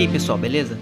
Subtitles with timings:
[0.00, 0.78] E aí pessoal, beleza?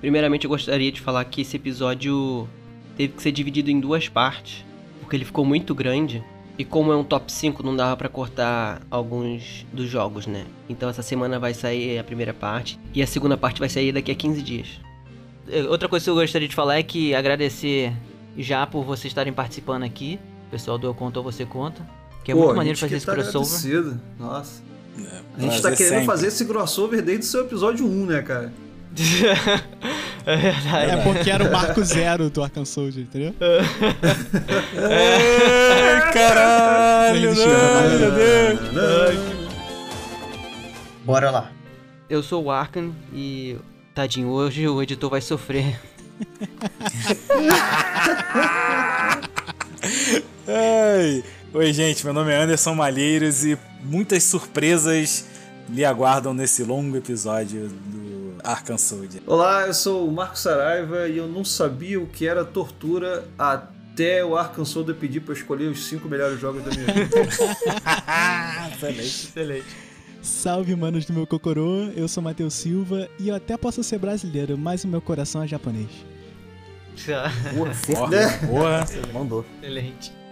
[0.00, 2.48] Primeiramente eu gostaria de falar que esse episódio
[2.96, 4.64] teve que ser dividido em duas partes,
[5.00, 6.24] porque ele ficou muito grande.
[6.56, 10.46] E como é um top 5, não dava pra cortar alguns dos jogos, né?
[10.66, 14.10] Então essa semana vai sair a primeira parte e a segunda parte vai sair daqui
[14.10, 14.80] a 15 dias.
[15.46, 17.92] Eh, Outra coisa que eu gostaria de falar é que agradecer
[18.38, 20.18] já por vocês estarem participando aqui.
[20.48, 21.86] O pessoal do Eu Conto ou Você Conta.
[22.24, 23.46] Que é Pô, muito maneiro fazer esse tá crossover.
[23.46, 24.00] agradecido.
[24.18, 24.62] Nossa.
[25.36, 26.06] A gente tá querendo sempre.
[26.06, 28.52] fazer esse crossover desde o seu episódio 1, né, cara?
[30.24, 30.90] é verdade.
[30.92, 33.34] É porque era o marco zero do Arkham Soldier, entendeu?
[34.78, 38.60] Ai, caralho, Não não, meu Deus.
[41.04, 41.50] Bora lá.
[42.08, 43.56] Eu sou o Arkan e.
[43.94, 45.78] Tadinho, hoje o editor vai sofrer.
[50.46, 51.24] Ai.
[51.52, 55.26] Oi, gente, meu nome é Anderson Malheiros e muitas surpresas
[55.68, 59.22] lhe aguardam nesse longo episódio do Arkham Soldier.
[59.26, 64.24] Olá, eu sou o Marco Saraiva e eu não sabia o que era tortura até
[64.24, 67.20] o Arkham Soldier pedir pra eu escolher os 5 melhores jogos da minha vida.
[68.74, 69.02] Excelente.
[69.28, 69.66] Excelente.
[70.20, 74.56] Salve, manos do meu Cocorô, eu sou Matheus Silva e eu até posso ser brasileiro,
[74.56, 75.90] mas o meu coração é japonês.
[77.54, 78.86] Porra, Porra, porra.
[79.12, 79.44] Mandou.
[79.62, 80.23] Excelente.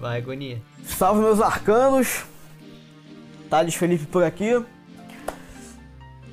[0.00, 0.62] Vai, agonia.
[0.84, 2.24] Salve, meus arcanos.
[3.50, 4.62] Thales Felipe por aqui.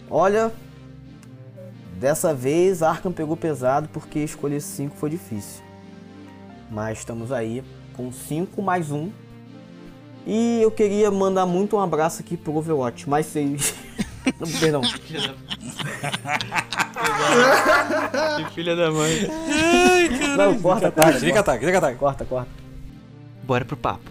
[0.10, 0.52] Olha,
[2.00, 5.64] dessa vez Arkham pegou pesado porque escolher 5 foi difícil.
[6.70, 9.12] Mas estamos aí com 5 mais 1.
[10.28, 13.74] E eu queria mandar muito um abraço aqui pro Overwatch, mais 6.
[14.59, 14.81] Perdão.
[14.81, 15.00] Que
[18.54, 19.30] filha da mãe.
[20.36, 21.09] Não, corta, corta.
[21.09, 21.98] Ataque, liga ataque, liga ataque.
[21.98, 22.65] Corta, corta.
[23.45, 24.09] Bora pro papo.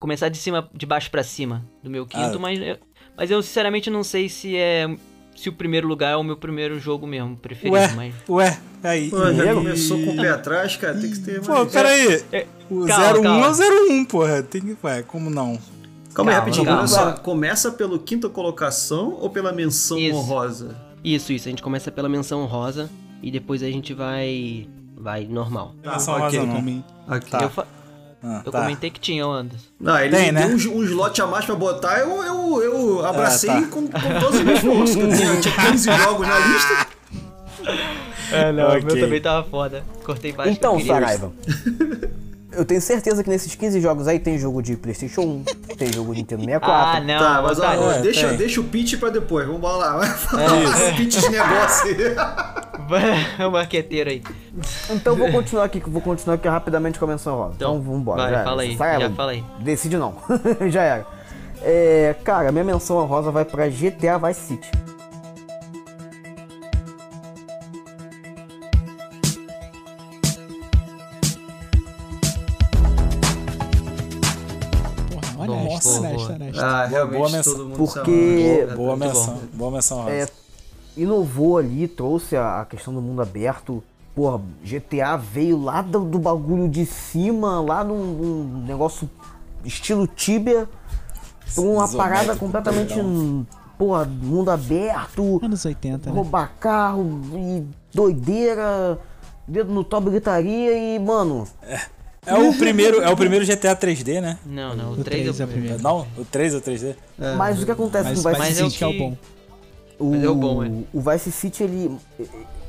[0.00, 2.38] Começar de cima, de baixo pra cima do meu quinto, Ah.
[2.38, 2.76] mas, eu-
[3.16, 4.86] mas eu sinceramente não sei se é
[5.34, 9.10] se o primeiro lugar é o meu primeiro jogo mesmo preferido, Ué, mas ué, aí.
[9.10, 9.54] Pô, já Primeiro?
[9.56, 11.72] começou com o pé atrás, cara, tem que ter Pô, mais.
[11.72, 12.22] peraí.
[12.30, 13.46] É, O calma, 01 calma.
[13.46, 14.42] é o 01, porra.
[14.44, 14.76] Tem que.
[14.84, 15.58] Ué, como não?
[15.58, 16.78] Calma aí, Calma, rapidinho, calma.
[16.82, 17.12] olha só.
[17.14, 20.16] Começa pelo quinta colocação ou pela menção Isso.
[20.16, 20.76] honrosa?
[21.04, 22.88] Isso, isso, a gente começa pela menção rosa
[23.22, 24.66] e depois a gente vai
[24.96, 25.74] vai normal.
[25.82, 26.16] É só.
[27.06, 27.30] Aqui.
[27.30, 27.42] Tá.
[27.42, 27.66] Eu, fa-
[28.22, 28.60] Ah, eu tá.
[28.62, 29.66] comentei que tinha, Anderson.
[29.78, 30.46] Não, ele Tem, né?
[30.46, 33.62] um, um slot a mais pra botar, eu, eu, eu abracei tá.
[33.62, 34.96] com, com todas as minhas forças.
[34.96, 36.86] que Eu tinha, eu tinha 15 jogos na lista.
[38.32, 39.84] É, não, o meu também tava foda.
[40.04, 40.52] Cortei baixo.
[40.52, 41.32] Então, Saraiva.
[42.56, 45.44] Eu tenho certeza que nesses 15 jogos aí tem jogo de Playstation 1,
[45.76, 46.96] tem jogo de Nintendo 64.
[46.96, 47.18] Ah, não.
[47.18, 47.82] tá, mas otário.
[47.82, 48.36] ó, É, deixa, tem.
[48.36, 49.96] deixa o pitch pra depois, vamos lá.
[49.98, 50.52] Vai falar
[50.92, 52.14] o pitch de negócio aí.
[53.38, 54.22] É o marqueteiro aí.
[54.90, 57.54] Então vou continuar aqui, vou continuar aqui rapidamente com a menção rosa.
[57.56, 58.22] Então, Então, vambora.
[58.22, 59.44] vai, já fala aí, Saraiva, já fala aí.
[59.60, 60.14] Decide não.
[60.68, 61.06] já era.
[61.62, 64.70] É, cara, minha menção rosa vai pra GTA Vice City.
[75.88, 76.34] Honesto, Nossa, honesto, boa.
[76.34, 76.60] honesto.
[76.60, 77.52] Ah, realmente boa menção.
[77.54, 78.68] todo mundo Porque-.
[78.76, 79.40] Boa Muito menção.
[79.52, 80.10] Boa menção rosa.
[80.10, 80.28] É,
[80.96, 83.82] inovou ali, trouxe a, a questão do mundo aberto.
[84.14, 89.10] Porra, GTA veio lá do, do bagulho de cima, lá num, num negócio
[89.64, 90.68] estilo Tibia,
[91.56, 92.94] uma Isométrico, parada completamente,
[93.76, 96.14] porra, mundo aberto, Anos 80, né?
[96.16, 99.00] roubar carro e doideira,
[99.48, 101.80] dedo no top gritaria e, mano, É
[102.32, 104.38] o primeiro, é o primeiro GTA 3D, né?
[104.46, 105.82] Não, não, o O 3 três é é o o primeiro.
[105.82, 106.94] Não, o 3 é o 3D?
[107.36, 108.98] mas o que acontece Mas com o Vice Mas é o City que é o
[108.98, 109.16] bom.
[109.98, 110.70] O, Mas é o bom, é.
[110.92, 111.96] o Vice City, ele.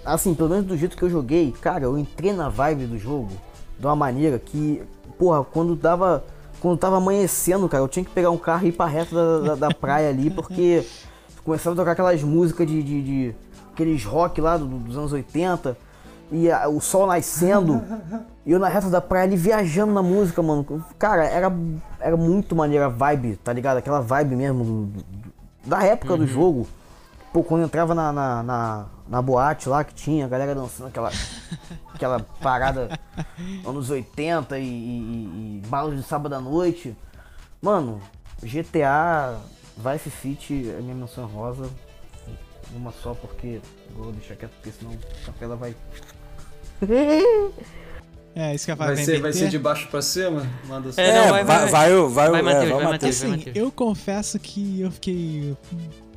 [0.04, 3.30] Assim, pelo menos do jeito que eu joguei, cara, eu entrei na vibe do jogo
[3.80, 4.82] de uma maneira que,
[5.18, 6.24] porra, quando dava.
[6.62, 9.40] Quando tava amanhecendo, cara, eu tinha que pegar um carro e ir pra reta da,
[9.40, 10.84] da, da praia ali, porque
[11.44, 12.82] começava a tocar aquelas músicas de.
[12.82, 13.36] de, de-
[13.74, 15.78] aqueles rock lá do- dos anos 80,
[16.32, 17.84] e a- o sol nascendo,
[18.46, 20.64] e eu na reta da praia ali viajando na música, mano.
[21.00, 21.52] Cara, era,
[22.00, 23.78] era muito maneira a vibe, tá ligado?
[23.78, 25.06] Aquela vibe mesmo do- do-
[25.66, 26.68] da época do jogo.
[27.34, 30.88] Pô, quando eu entrava na, na, na, na boate lá que tinha, a galera dançando
[30.88, 31.10] aquela,
[31.94, 32.98] aquela parada
[33.66, 36.96] anos 80 e, e, e, e balas de sábado à noite.
[37.62, 38.00] Mano,
[38.44, 39.38] GTA
[39.76, 41.70] Vice City é minha menção rosa.
[42.76, 43.60] Uma só porque
[43.96, 45.76] vou deixar quieto porque senão a capela vai.
[48.36, 50.46] É, isso que eu ia Vai ser, vai ser de baixo pra cima?
[50.68, 50.90] Manda.
[50.98, 52.84] É, É, não, vai- vai, vai- vai, o- vai, o- vai, é, Matheus,
[53.22, 53.36] vai.
[53.40, 55.56] Assim, eu confesso que eu fiquei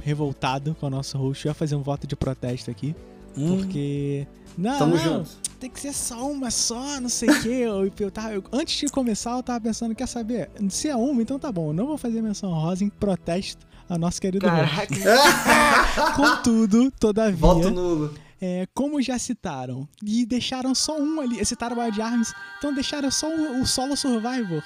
[0.02, 1.46] revoltado com o nosso host.
[1.46, 2.94] Eu ia fazer um voto de protesto aqui.
[3.36, 3.58] Hum.
[3.58, 4.26] Porque.
[4.56, 5.02] Não, Tamo não.
[5.04, 5.30] junto.
[5.60, 7.48] tem que ser só uma só, não sei o quê.
[7.62, 10.50] Eu, eu tava, eu- antes de começar, eu tava pensando, quer saber?
[10.70, 11.68] Se é uma, então tá bom.
[11.68, 14.88] Eu não vou fazer menção rosa em protesto ao nosso querido Caraca.
[16.16, 18.14] Contudo, todavia, Voto nulo.
[18.40, 23.11] É, como já citaram, e deixaram só um ali, citaram o Wild Arms, então deixaram
[23.11, 24.62] só o, o Solo Survivor,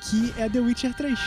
[0.00, 1.18] que é The Witcher 3.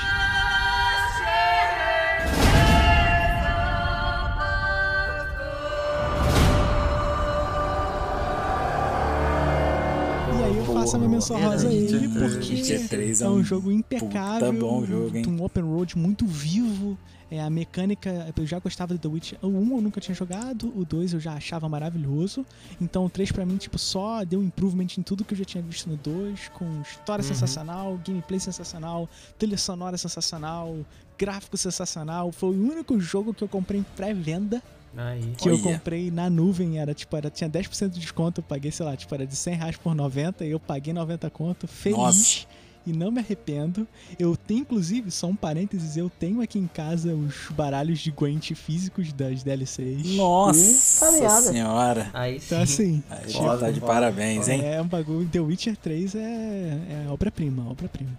[10.37, 13.43] E aí eu faço a minha menção rosa a ele, Witcher porque 3 é um
[13.43, 15.25] jogo impecável, puta bom jogo, hein?
[15.27, 16.97] um open road muito vivo.
[17.29, 19.39] É, a mecânica, eu já gostava do The Witcher.
[19.41, 22.45] O 1 eu nunca tinha jogado, o 2 eu já achava maravilhoso.
[22.79, 25.63] Então o 3 pra mim, tipo, só deu improvement em tudo que eu já tinha
[25.63, 30.77] visto no 2, com história sensacional, gameplay sensacional, trilha sonora sensacional,
[31.17, 32.31] gráfico sensacional.
[32.31, 34.61] Foi o único jogo que eu comprei em pré-venda
[34.95, 35.33] Aí.
[35.37, 35.63] que eu Olha.
[35.63, 39.13] comprei na nuvem, era tipo, era, tinha 10% de desconto, eu paguei, sei lá, tipo,
[39.13, 41.97] era de 100 reais por 90 e eu paguei 90 conto, feliz.
[41.97, 42.45] Nossa.
[42.85, 43.87] E não me arrependo.
[44.19, 48.51] Eu tenho, inclusive, só um parênteses, eu tenho aqui em casa os baralhos de Gwent
[48.53, 50.15] físicos das DLCs.
[50.15, 52.09] Nossa tá senhora.
[52.13, 52.45] Aí sim.
[52.45, 54.61] Então, assim, Aí Foda, tá de parabéns, hein?
[54.63, 55.27] é um bagulho.
[55.27, 58.11] The Witcher 3 é, é obra-prima, obra-prima.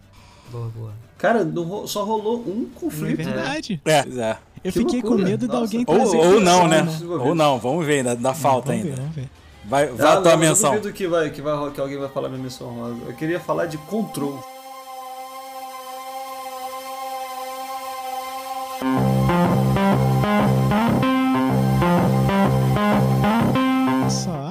[0.51, 0.93] Boa, boa.
[1.19, 3.17] Cara, não só rolou um Não é conflito.
[3.17, 3.81] verdade.
[3.85, 4.37] É, é.
[4.65, 5.29] Eu Que fiquei com loucura.
[5.31, 5.61] medo de Nossa.
[5.63, 6.17] alguém Ou, trazer.
[6.17, 6.99] ou não, coisa, né?
[7.25, 8.97] Ou não, vamos ver, ainda dá falta vamos ainda.
[8.97, 9.31] Ver, vamos ver.
[9.65, 10.75] Vai, vai Ah, a tua não, menção.
[10.75, 12.97] Eu duvido que, vai, que, vai, que, vai, que alguém vai falar minha menção rosa.
[13.07, 14.39] Eu queria falar de Control.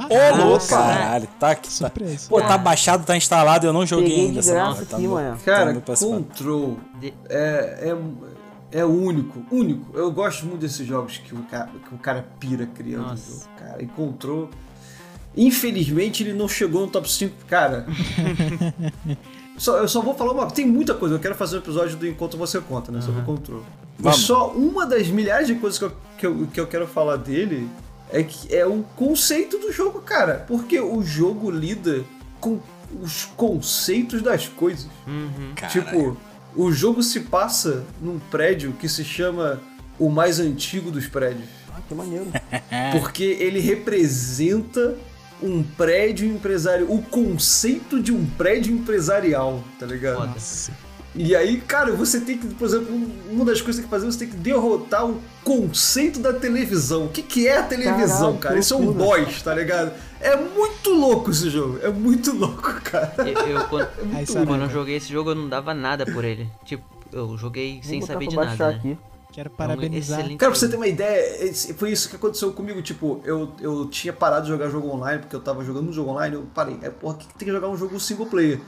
[0.10, 1.28] Ô, louco, caralho.
[1.40, 1.68] Tá aqui.
[1.68, 1.74] Tá.
[1.74, 2.30] Surpresa.
[2.30, 5.08] Pô, tá baixado, tá instalado, eu não joguei Peguei ainda de essa graça tá aqui,
[5.08, 5.38] mano.
[5.44, 5.96] Cara, Tá.
[5.96, 6.78] Control
[7.30, 7.98] é, é,
[8.80, 9.98] é único, único.
[9.98, 13.32] Eu gosto muito desses jogos que o cara, que o cara pira criando o Nossa.
[13.32, 13.82] jogo, cara.
[13.82, 14.50] E Control...
[15.38, 17.86] Infelizmente ele não chegou no top 5, cara.
[19.58, 20.48] Só- eu só vou falar uma.
[20.52, 21.16] Tem muita coisa.
[21.16, 23.02] Eu quero fazer um episódio do Enquanto Você Conta, né?
[23.02, 23.64] Sobre o Control.
[23.98, 24.20] Vamos.
[24.20, 27.70] só uma das milhares de coisas que eu, que, eu, que eu quero falar dele
[28.12, 30.46] é que é o conceito do jogo, cara.
[30.48, 32.04] Porque o jogo lida
[32.40, 32.60] com
[33.02, 34.88] os conceitos das coisas.
[35.56, 35.84] Caralho.
[35.84, 36.18] Tipo,
[36.56, 39.60] o jogo se passa num prédio que se chama
[40.00, 41.50] o mais antigo dos prédios.
[41.74, 42.28] Ah, que maneiro.
[42.92, 44.96] Porque ele representa
[45.42, 50.28] um prédio empresarial, o conceito de um prédio empresarial, tá ligado?
[50.28, 50.72] Nossa.
[51.16, 53.90] E aí, cara, você tem que, por exemplo, um- uma das coisas que tem que
[53.90, 57.06] fazer, você tem que derrotar o conceito da televisão.
[57.06, 58.60] O que, que é a televisão, Caralho, cara?
[58.60, 59.94] Isso é um boss, tá ligado?
[60.20, 61.80] É muito louco esse jogo.
[61.82, 63.14] É muito louco, cara.
[63.20, 66.50] Eu, eu, quando, Aí, quando eu joguei esse jogo, eu não dava nada por ele.
[66.66, 66.84] Tipo,
[67.14, 68.76] eu joguei sem Vou botar saber de nada, né?
[68.78, 68.98] aqui.
[69.32, 70.20] Quero É um parabenizar.
[70.20, 72.82] excelente Cara, pra você ter uma ideia, foi isso que aconteceu comigo.
[72.82, 76.12] Tipo, eu, eu tinha parado de jogar jogo online, porque eu tava jogando um jogo
[76.12, 76.78] online, eu parei.
[76.82, 78.60] É, porra, que tem que jogar um jogo single player?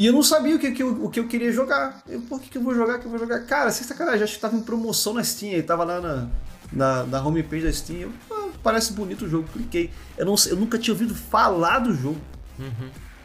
[0.00, 2.00] E eu não sabia o que, que eu, o que eu queria jogar.
[2.08, 2.98] Eu, por que, que eu vou jogar?
[3.00, 3.40] Que eu vou jogar?
[3.40, 6.26] Cara, sem sacanagem, acho que tava em promoção na Steam, aí tava lá na,
[6.72, 8.00] na, na homepage da Steam.
[8.00, 9.90] Eu, ah, parece bonito o jogo, cliquei.
[10.16, 12.16] Eu, não, eu nunca tinha ouvido falar do jogo.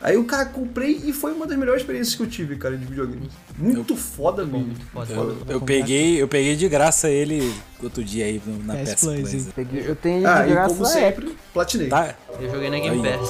[0.01, 2.85] Aí o cara comprei e foi uma das melhores experiências que eu tive, cara, de
[2.85, 3.29] videogame.
[3.57, 4.73] Muito foda bom, mesmo.
[4.73, 5.15] muito foda.
[5.15, 5.53] Foda.
[5.53, 9.33] Eu peguei, eu peguei de graça ele outro dia aí na PS PS Plus, Plus.
[9.33, 9.47] hein?
[9.55, 11.87] Peguei, eu tenho ele Ah, de e graça como na sempre, platinei.
[11.87, 12.15] Tá?
[12.37, 13.29] Eu joguei na Game Pass.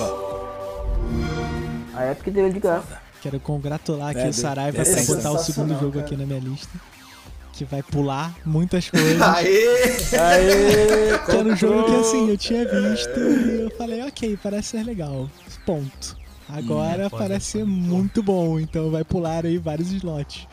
[1.94, 3.05] A Epic deu ele de graça.
[3.26, 6.06] Quero congratular aqui É, o Saraiva por ser botar o segundo jogo cara.
[6.06, 6.70] aqui na minha lista.
[7.54, 9.20] Que vai pular muitas coisas.
[9.20, 9.66] Aê!
[10.16, 11.18] Aê!
[11.26, 14.84] que era um jogo que assim, eu tinha visto e eu falei, ok, parece ser
[14.84, 15.28] legal.
[15.66, 16.16] Ponto.
[16.48, 20.48] Agora é foda, parece ser muito bom, então vai pular aí vários slots.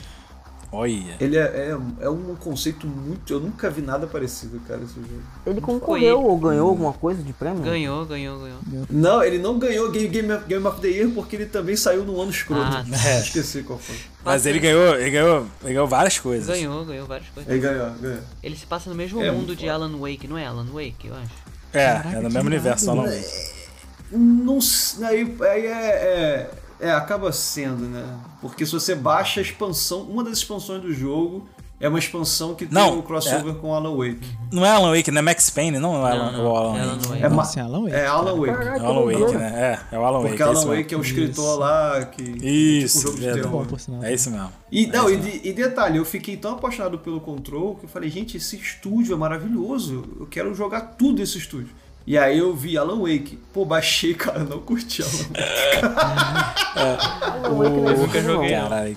[0.75, 1.17] Olha.
[1.21, 3.31] Ele é, é, é um conceito muito.
[3.31, 5.07] Eu nunca vi nada parecido, cara, esse jogo.
[5.45, 6.27] Ele concorreu ele.
[6.27, 7.63] ou ganhou alguma coisa de prêmio?
[7.63, 8.59] Ganhou, ganhou, ganhou.
[8.89, 12.05] Não, ele não ganhou Game, Game, of- Game of the Year porque ele também saiu
[12.05, 12.63] no ano escroto.
[12.65, 13.21] Ah, É.
[13.21, 13.97] Esqueci qual foi.
[14.25, 16.47] Mas ele ganhou, ele ganhou, ele ganhou várias coisas.
[16.47, 17.53] Ganhou, ganhou várias coisas.
[17.53, 18.21] Ele ganhou, ganhou.
[18.43, 21.15] Ele se passa no mesmo É, mundo de Alan Wake, não é Alan Wake, eu
[21.15, 21.35] acho.
[21.75, 23.09] É, Caraca, é no mesmo universo, só irado.
[23.11, 24.59] não.
[25.07, 26.51] Aí, aí é,
[26.83, 28.05] é, é, acaba sendo, né?
[28.41, 31.47] Porque se você baixa a expansão, uma das expansões do jogo
[31.81, 34.21] é uma expansão que tem Não, o crossover com Alan Wake.
[34.53, 36.79] Não é Alan Wake, não é Max Payne, não é Alan, Não, não, o Alan
[36.79, 37.23] é Alan Wake.
[37.25, 37.95] É, ma- é Alan Wake.
[37.97, 38.53] é Alan Wake.
[38.55, 39.81] Caraca, É o Alan Wake, né?
[39.91, 40.29] É, é o Alan Wake.
[40.29, 40.71] Porque é Alan mesmo.
[40.77, 41.59] Wake é o escritor Isso.
[41.59, 42.23] lá que.
[42.23, 44.05] Isso, tipo, um jogo de terror.
[44.05, 44.53] É isso mesmo.
[44.71, 48.09] E, não, e, de- e detalhe, eu fiquei tão apaixonado pelo Control que eu falei,
[48.11, 50.05] gente, esse estúdio é maravilhoso.
[50.21, 51.71] Eu quero jogar tudo esse estúdio.
[52.07, 53.39] E aí eu vi Alan Wake.
[53.53, 56.33] Pô, baixei, cara, não curti Alan Wake.
[57.23, 58.51] Alan Wake não é Eu nunca joguei.
[58.51, 58.97] Caralho,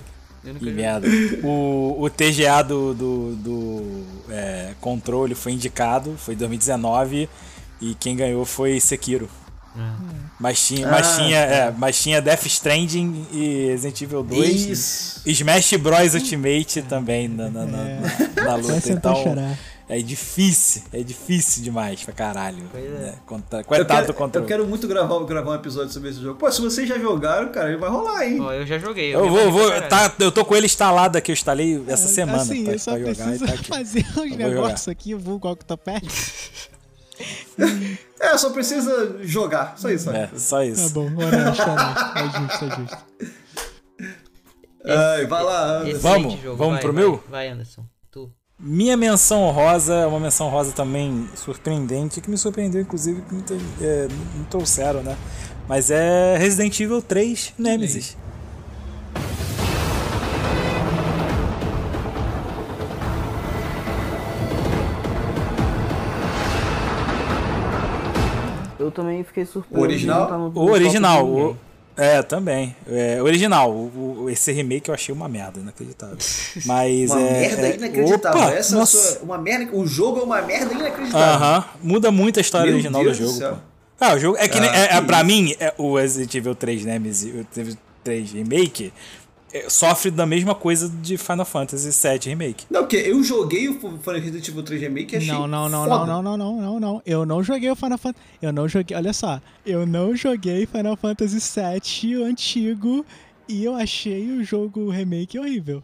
[0.58, 1.08] que merda.
[1.42, 7.28] O, o TGA do, do, do é, Controle foi indicado, foi em 2019,
[7.80, 9.28] e quem ganhou foi Sekiro.
[9.76, 9.80] É.
[10.40, 14.66] Mas tinha, mas, Ah, tinha, é, mas tinha Death Stranding e Resident Evil 2.
[14.66, 15.22] Isso.
[15.26, 18.00] Smash Bros Ultimate também na, na, na, É.
[18.42, 18.90] na- luta.
[18.92, 19.58] Então, chorar.
[19.88, 20.82] É difícil.
[20.92, 22.64] É difícil demais pra caralho.
[22.72, 22.88] Pois é.
[22.88, 23.14] né?
[23.28, 24.44] Eu Coitado quero, do controle.
[24.44, 26.38] eu quero muito gravar, gravar um episódio sobre esse jogo.
[26.38, 28.40] Pô, se vocês já jogaram, cara, ele vai rolar, hein?
[28.40, 29.14] Ó, eu já joguei.
[29.14, 29.70] Eu me vou, vou.
[29.82, 32.90] Tá, eu tô com ele instalado aqui, eu instalei essa semana Assim, pra, eu só
[32.92, 33.14] pra jogar.
[33.14, 33.68] preciso tá aqui.
[33.68, 36.08] fazer uns negócios aqui, eu vou qual que tá perto.
[38.20, 39.74] É, só precisa jogar.
[39.78, 40.40] Só isso, É, sabe?
[40.40, 40.90] só Tá isso.
[40.90, 42.18] bom, honesto, honesto.
[42.18, 42.98] É justo, é justo.
[44.88, 46.00] Ai, vai lá, Anderson.
[46.00, 46.40] Vamos?
[46.42, 47.24] jogo, Vamos vai, pro vai, meu?
[47.28, 47.84] Vai, Anderson.
[48.58, 53.54] Minha menção rosa é uma menção rosa também surpreendente, que me surpreendeu, inclusive, que muita,
[53.80, 55.16] é, não trouxeram, né?
[55.68, 58.16] Mas é Resident Evil 3 Nemesis.
[68.78, 69.80] Eu também fiquei surpreso.
[69.80, 70.20] O original?
[70.20, 71.56] não tá no- no O original, o,
[71.96, 72.74] é, também.
[72.90, 76.16] É, original, o, o- esse remake eu achei uma merda, inacreditável.
[76.66, 77.40] Mas Uma é.
[77.40, 78.40] merda é- inacreditável.
[78.42, 78.98] Opa, Essa é nossa.
[79.14, 79.74] sua, uma merda.
[79.76, 81.34] O jogo é uma merda inacreditável.
[81.46, 83.56] Aham, muda muito a história Meu original Deus do do jogo.
[83.56, 83.60] pô.
[83.98, 85.26] Ah, o jogo é que Ah, é, é, que pra isso.
[85.26, 88.92] mim, é, o Resident Evil 3 Nemesis, o Resident Evil 3 Remake, é,
[89.68, 92.64] sofre da mesma coisa de Final Fantasy VII Remake.
[92.70, 96.06] Não, porque eu joguei o Final Evil 3 Remake e achei Não, não, não, foda.
[96.06, 97.02] não, não, não, não, não, não.
[97.04, 98.24] Eu não joguei o Final Fantasy.
[98.40, 98.96] Eu não joguei.
[98.96, 99.40] Olha só.
[99.64, 103.04] Eu não joguei Final Fantasy VII o antigo
[103.48, 105.82] e eu achei o jogo remake horrível.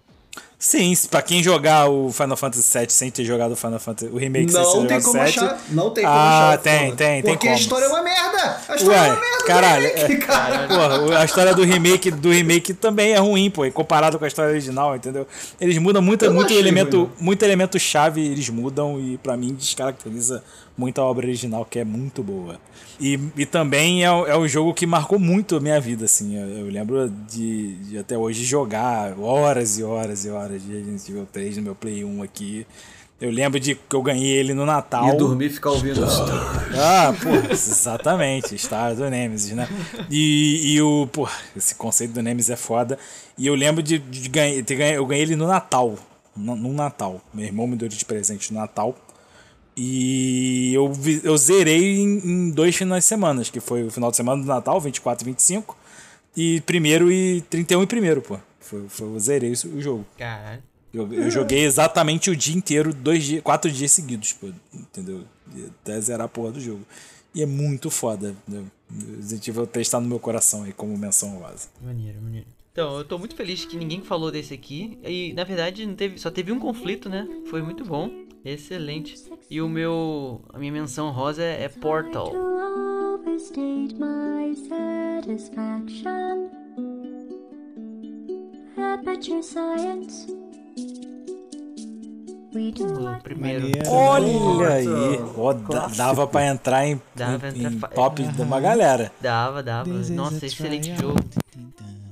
[0.65, 4.17] Sim, pra quem jogar o Final Fantasy VII sem ter jogado o Final Fantasy, o
[4.17, 5.61] remake sem ter Não tem jogado como 7, achar.
[5.71, 6.59] Não tem como Ah, achar.
[6.59, 6.97] tem, foda.
[6.97, 7.61] tem, tem Porque a como.
[7.61, 8.61] história é uma merda.
[8.69, 9.45] A história é Ué, uma merda.
[9.45, 10.69] caralho, remake, é- cara.
[11.03, 14.53] Porra, a história do remake, do remake também é ruim, pô, comparado com a história
[14.53, 15.27] original, entendeu?
[15.61, 19.37] Eles mudam muito, Eu não muito elemento, ruim, muito elemento chave, eles mudam e pra
[19.37, 20.45] mim descaracteriza
[20.79, 22.57] muito a obra original, que é muito boa.
[23.01, 26.37] E, e também é, é um jogo que marcou muito a minha vida, assim.
[26.37, 31.09] Eu, eu lembro de, de até hoje jogar horas e horas e horas de Resident
[31.09, 32.67] Evil 3 no meu Play 1 aqui.
[33.23, 35.15] Eu lembro de que eu ganhei ele no Natal.
[35.15, 36.25] E dormir e ficar ouvindo isso.
[36.77, 39.69] Ah, pô, exatamente, Star do Nemesis, né?
[40.11, 42.99] E, e o, pô, esse conceito do Nemesis é foda.
[43.39, 45.97] E eu lembro de, de ganhar, ter ganho, eu ganhei ele no Natal,
[46.37, 47.21] no, no Natal.
[47.33, 48.97] Meu irmão me deu de presente no Natal.
[49.77, 50.93] E eu,
[51.23, 54.49] eu zerei em, em dois finais de semana, que foi o final de semana do
[54.49, 55.77] Natal, 24 e 25,
[56.37, 58.37] e primeiro e 31 e primeiro, pô.
[58.63, 60.07] Foi, foi, eu zerei o jogo.
[60.17, 60.63] Caralho.
[60.93, 65.25] Eu, eu joguei exatamente o dia inteiro, dois dias, quatro dias seguidos, pô, entendeu?
[65.55, 66.83] E Até zerar a porra do jogo.
[67.35, 68.37] E é muito foda.
[68.47, 68.63] Né?
[69.17, 71.69] Resident Evil 3 tá no meu coração aí como menção rosa.
[71.81, 72.47] Maneiro, maneiro.
[72.73, 74.99] Então, eu tô muito feliz que ninguém falou desse aqui.
[75.03, 77.27] E, na verdade, não teve, só teve um conflito, né?
[77.49, 78.11] Foi muito bom.
[78.45, 79.15] Excelente.
[79.51, 80.43] E o meu...
[80.53, 82.33] A minha menção rosa é, é Portal.
[88.83, 90.27] Aperture science.
[92.55, 93.67] O primeiro.
[93.89, 94.87] Olha aí!
[95.71, 99.11] Da- dava pra entrar em, Dava pra em- entrar em top de uma galera.
[99.21, 99.89] Dava, dava.
[100.11, 101.19] Nossa, excelente jogo.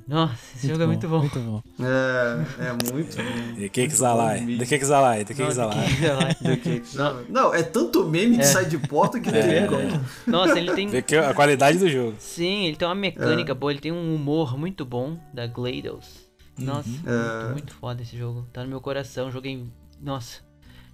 [0.08, 1.18] Nossa, esse jogo é muito bom.
[1.20, 1.62] Muito bom.
[1.78, 3.54] É, é muito bom.
[3.60, 4.58] The Cakes Alive.
[4.58, 5.24] The Cakes Alive.
[5.26, 6.82] The Cakes Alive.
[6.96, 10.04] Não, não, é tanto meme de sai de porta que não tem como.
[10.26, 10.88] Nossa, ele tem...
[11.18, 12.14] A qualidade do jogo.
[12.18, 16.29] Sim, ele tem uma mecânica boa, ele tem um humor muito bom da GLaDOS.
[16.64, 17.42] Nossa, É.
[17.44, 18.46] muito, muito foda esse jogo.
[18.52, 19.66] Tá no meu coração, joguei...
[20.00, 20.40] Nossa,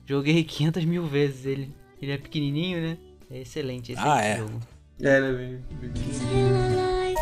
[0.05, 1.75] joguei 500 mil vezes ele.
[2.01, 2.99] Ele é pequenininho, né?
[3.31, 4.37] É excelente, excelente Ah, é.
[4.39, 4.61] jogo.
[5.01, 7.17] É, ele é bem- alive.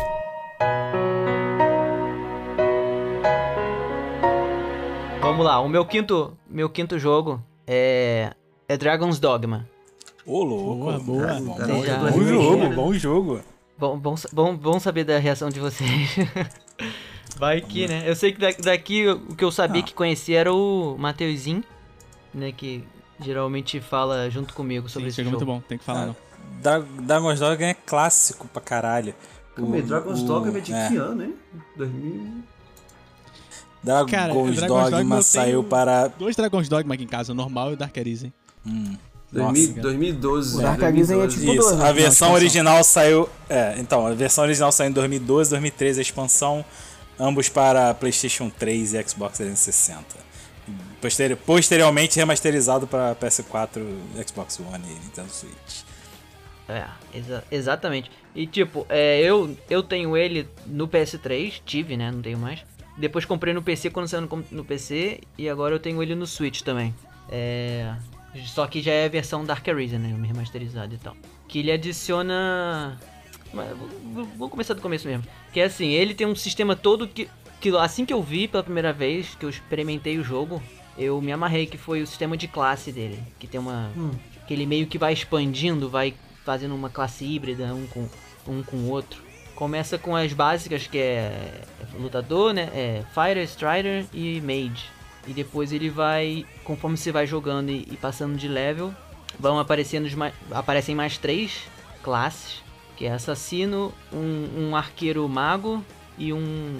[5.21, 8.31] Vamos lá, o meu quinto, meu quinto jogo é,
[8.67, 9.67] é Dragon's Dogma.
[10.25, 10.75] Ô, louco.
[10.85, 11.33] Boa, boa.
[11.39, 13.41] Bom, bom, Já- bom jogo, bom jogo.
[13.77, 16.15] Bom, bom, bom, bom saber da reação de vocês.
[17.37, 18.03] Vai que, né?
[18.05, 21.63] Eu sei que da- daqui o que eu sabia que conhecia era o Mateuzinho,
[22.33, 22.51] né?
[22.51, 22.83] Que
[23.19, 25.45] geralmente fala junto comigo sobre Sim, esse chega jogo.
[25.45, 26.15] muito bom, tem que falar não.
[26.61, 29.13] Dra Dragon's Dogma é clássico pra caralho.
[29.55, 30.87] Calma aí, O- Dragon's o- Dogma é de é.
[30.89, 31.35] que ano, hein?
[31.77, 32.43] 2000.
[33.83, 36.07] Dragon's Cara, Dragon's Dogma Dogma saiu para.
[36.07, 38.33] Dois Dragon's Dogma aqui em casa, o normal e o Dark Arisen.
[38.65, 38.95] Hum,
[39.31, 39.81] 2000 nossa.
[39.81, 40.57] 2012.
[40.57, 41.39] O Dark Arisen é 2012.
[41.39, 41.93] tipo- Isso, dois, a né?
[41.93, 43.29] versão Não, original saiu.
[43.49, 46.65] É, então, a versão original saiu em 2012, 2013 a expansão,
[47.19, 50.25] ambos para PlayStation 3 e Xbox 360.
[51.01, 53.81] Posteri- posteriormente remasterizado para PS4,
[54.27, 55.83] Xbox One e Nintendo Switch.
[56.67, 58.09] É, exa- exatamente.
[58.33, 62.09] E tipo, é, eu, eu tenho ele no PS3, tive, né?
[62.11, 62.65] Não tenho mais.
[62.97, 66.25] Depois comprei no PC quando saiu no, no PC e agora eu tenho ele no
[66.25, 66.95] Switch também.
[67.29, 67.93] É,
[68.47, 70.15] só que já é a versão Dark Arisen, né?
[70.27, 71.15] Remasterizado e tal.
[71.47, 72.97] Que ele adiciona
[74.37, 75.23] vou- começar do começo mesmo.
[75.55, 77.29] Que assim, ele tem um sistema todo que,
[77.61, 80.61] que assim que eu vi pela primeira vez, que eu experimentei o jogo,
[80.97, 83.23] eu me amarrei, que foi o sistema de classe dele.
[83.39, 83.89] Que tem uma.
[84.45, 88.09] Que ele meio que vai expandindo, vai fazendo uma classe híbrida um com
[88.45, 89.23] um com o outro.
[89.55, 91.61] Começa com as básicas, que é
[91.97, 92.69] lutador, né?
[92.73, 94.89] É Fighter, Strider e Mage.
[95.25, 98.93] E depois ele vai, conforme você vai jogando e, e passando de level,
[99.39, 101.61] vão aparecendo os ma- aparecem mais três
[102.03, 102.61] classes,
[102.95, 105.83] que é assassino, um, um arqueiro mago
[106.17, 106.77] e um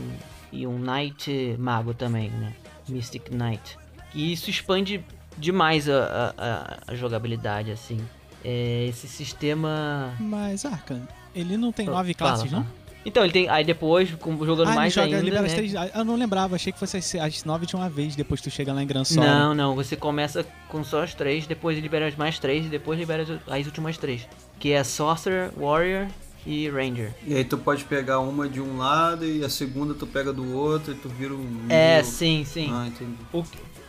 [0.51, 2.53] e um knight mago também, né?
[2.87, 3.77] Mystic Knight.
[4.13, 5.03] E isso expande
[5.37, 7.99] demais a, a- a- jogabilidade, assim.
[8.43, 11.01] É, esse sistema Mas, Arca,
[11.35, 12.63] ele não tem Fala, nove classes, fala.
[12.63, 12.84] não?
[13.05, 13.47] Então, ele tem.
[13.49, 15.19] Aí depois, com- jogando Ah, mais joga, ainda.
[15.21, 15.47] libera né?
[15.47, 15.75] as três.
[15.75, 18.49] Ah, Eu não lembrava, achei que fosse as, as nove de uma vez, depois tu
[18.49, 19.25] chega lá em Gran Solo.
[19.27, 22.97] Não, não, você começa com só as três, depois libera as mais três e depois
[22.99, 24.27] libera as, as últimas três.
[24.59, 26.07] Que é Sorcerer, Warrior
[26.47, 27.11] e Ranger.
[27.27, 30.55] E aí tu pode pegar uma de um lado e a segunda tu pega do
[30.55, 31.65] outro e tu vira um.
[31.69, 32.69] É, meio- sim, sim.
[32.71, 33.13] Ah, entendi.
[33.33, 33.43] O,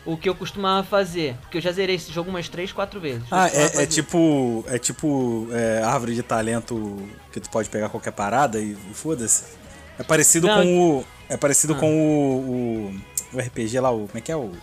[0.06, 3.22] o que eu costumava fazer, porque eu já zerei esse jogo umas três, quatro vezes.
[3.30, 4.64] Eu Ah, é, é tipo.
[4.68, 9.44] É tipo é, árvore de talento que tu pode pegar qualquer parada e, e foda-se.
[9.98, 11.04] É parecido Não, com o.
[11.28, 11.78] É parecido Ah.
[11.78, 12.38] com o,
[13.32, 13.36] o.
[13.36, 14.06] o RPG lá, o.
[14.06, 14.40] Como é que é o.
[14.40, 14.56] o-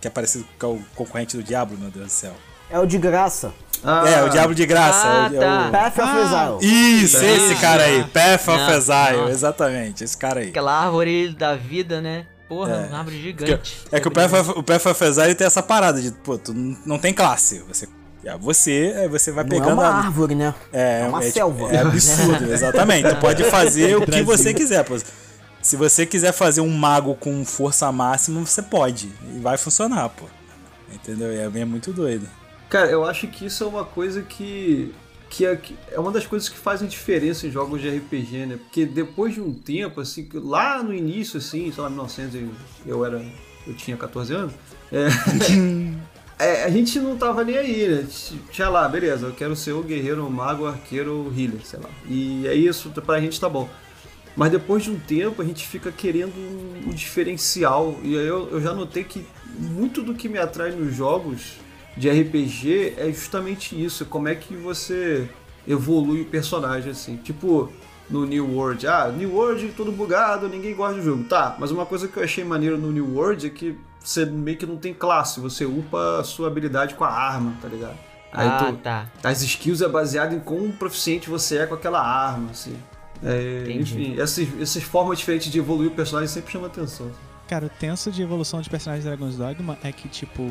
[0.00, 2.32] Que é parecido com o concorrente do Diablo, meu Deus do céu.
[2.70, 3.52] É o de graça.
[3.84, 5.02] Ah, é, o Diablo de Graça.
[5.06, 5.68] Ah, é o- é tá.
[5.68, 7.02] o- Path of Ah, Exile.
[7.04, 8.04] Isso, esse Ah, cara aí.
[8.04, 10.48] Path of Exile, exatamente, esse cara aí.
[10.48, 12.26] Aquela árvore da vida, né?
[12.48, 12.86] Porra, É.
[12.88, 13.78] uma árvore Porque- gigante.
[13.90, 17.12] é que o of, o of Exile tem essa parada de, pô, tu não tem
[17.12, 17.58] classe.
[17.68, 17.88] Você,
[18.24, 20.54] é você, aí você vai Não pegando é uma a- árvore, né?
[20.72, 21.68] É, É uma tipo, selva.
[21.72, 23.08] É absurdo, exatamente.
[23.08, 24.84] Tu pode fazer o que você quiser.
[24.84, 24.96] pô.
[25.60, 29.10] Se você quiser fazer um mago com força máxima, você pode.
[29.34, 30.26] E vai funcionar, pô.
[30.92, 31.32] Entendeu?
[31.32, 32.28] E É, é muito doido.
[32.68, 34.94] Cara, eu acho que isso é uma coisa que.
[35.28, 38.56] Que é, que é uma das coisas que fazem diferença em jogos de RPG, né?
[38.56, 42.50] Porque depois de um tempo, assim, que lá no início, assim, sei lá, 1900,
[42.86, 43.24] eu, era.
[43.66, 44.52] Eu tinha 14 anos.
[44.92, 45.08] É,
[46.38, 48.06] é, a gente não tava nem aí, né?
[48.50, 51.80] Tinha lá, beleza, eu quero ser o guerreiro, o mago, o arqueiro, o healer, sei
[51.80, 51.90] lá.
[52.08, 53.68] E é isso, pra gente tá bom.
[54.36, 56.34] Mas depois de um tempo a gente fica querendo
[56.86, 57.98] um diferencial.
[58.02, 59.26] E aí eu, eu já notei que
[59.58, 61.54] muito do que me atrai nos jogos
[61.96, 64.04] de RPG é justamente isso.
[64.06, 65.28] Como é que você
[65.66, 67.16] evolui o personagem, assim.
[67.16, 67.72] Tipo,
[68.08, 68.86] no New World.
[68.86, 71.24] Ah, New World todo bugado, ninguém gosta do jogo.
[71.24, 74.56] Tá, mas uma coisa que eu achei maneiro no New World é que você meio
[74.56, 75.40] que não tem classe.
[75.40, 77.96] Você upa a sua habilidade com a arma, tá ligado?
[78.32, 79.06] Aí Ah, tu- tá.
[79.24, 82.76] as skills é baseado em quão proficiente você é com aquela arma, assim.
[83.24, 83.80] É, Entendi.
[83.94, 87.10] enfim, essas, essas formas diferentes de evoluir o personagem sempre chamam atenção.
[87.48, 90.42] Cara, o tenso de evolução de personagens de Dragon's Dogma é que, tipo,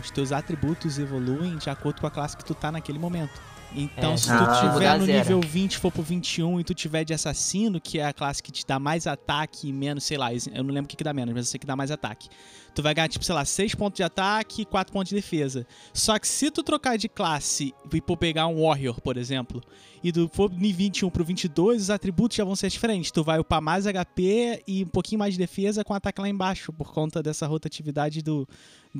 [0.00, 3.40] os teus atributos evoluem de acordo com a classe que tu tá naquele momento.
[3.74, 4.72] Então, É, se tu ah.
[4.72, 5.18] tiver no zero.
[5.18, 8.50] nível 20 for pro 21 e tu tiver de assassino, que é a classe que
[8.50, 11.12] te dá mais ataque e menos, sei lá, eu não lembro o que, que dá
[11.12, 12.28] menos, mas eu sei que dá mais ataque.
[12.74, 15.66] Tu vai ganhar, tipo, sei lá, 6 pontos de ataque e 4 pontos de defesa.
[15.92, 19.60] Só que se tu trocar de classe e for pegar um Warrior, por exemplo,
[20.02, 23.10] e do for nível 21 pro 22, os atributos já vão ser diferentes.
[23.10, 26.72] Tu vai upar mais HP e um pouquinho mais de defesa com ataque lá embaixo,
[26.72, 28.48] por conta dessa rotatividade do,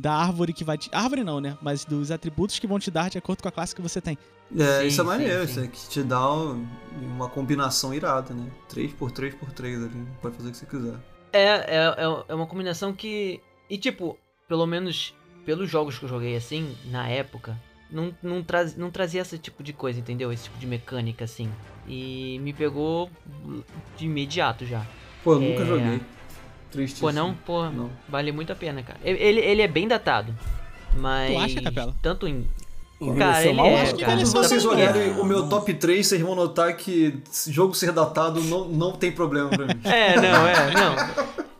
[0.00, 0.88] da árvore que vai te...
[0.92, 1.56] Árvore não, né?
[1.60, 4.16] Mas dos atributos que vão te dar de acordo com a classe que você tem.
[4.56, 5.50] É, Sim, isso é sim, maneiro, sim.
[5.50, 6.66] isso é que te dá um-
[7.02, 8.50] uma combinação irada, né?
[8.68, 10.94] 3x3x3 ali, pode fazer o que você quiser.
[11.32, 13.40] É, é, é- é uma combinação que.
[13.68, 17.58] E tipo, pelo menos pelos jogos que eu joguei assim, na época,
[17.90, 20.32] não, não, traz, não trazia esse tipo de coisa, entendeu?
[20.32, 21.50] Esse tipo de mecânica assim.
[21.86, 23.10] E me pegou
[23.96, 24.84] de imediato já.
[25.22, 25.66] Pô, eu nunca É.
[25.66, 26.00] joguei.
[26.70, 27.00] Triste.
[27.00, 27.34] Pô, não?
[27.46, 27.90] Pô, Não.
[28.08, 28.98] vale muito a pena, cara.
[29.04, 30.34] Ele, ele é bem datado.
[30.96, 31.32] Mas.
[31.32, 31.94] Tu acha, Capela?
[32.02, 32.46] Tanto em.
[33.16, 33.82] Cara, ele mal, é.
[33.82, 34.12] acho que cara.
[34.12, 38.42] Quando envelheceu vocês olharem o meu top 3, vocês vão notar que jogo ser datado
[38.42, 39.74] não, não tem problema pra mim.
[39.84, 40.96] É, não, é, não.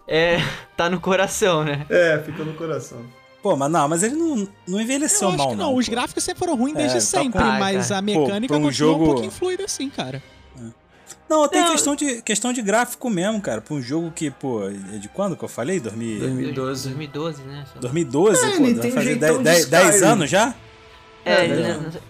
[0.07, 0.39] É.
[0.77, 1.87] Tá no coração, né?
[1.89, 2.99] É, fica no coração.
[3.41, 5.67] Pô, mas não, mas ele não, não envelheceu eu acho mal, que não.
[5.71, 5.93] não, os pô.
[5.93, 7.99] gráficos sempre foram ruins desde É, tá sempre, com- Ah, mas cara.
[7.99, 10.21] a mecânica pra um continua jogo- um pouquinho fluida assim, cara.
[11.29, 11.73] Não, tem Não.
[11.73, 13.61] questão, de, questão de gráfico mesmo, cara.
[13.61, 15.79] Pra um jogo que, pô, é de quando que eu falei?
[15.79, 16.89] 2000, 2012.
[16.89, 17.65] 2012, né?
[17.81, 18.39] 2012?
[18.39, 20.07] É, pô, ele vai tem fazer jeitão 10, de 10 Skyrim.
[20.13, 20.55] anos já?
[21.25, 21.81] É, É, ele, né?
[21.83, 22.01] não sei-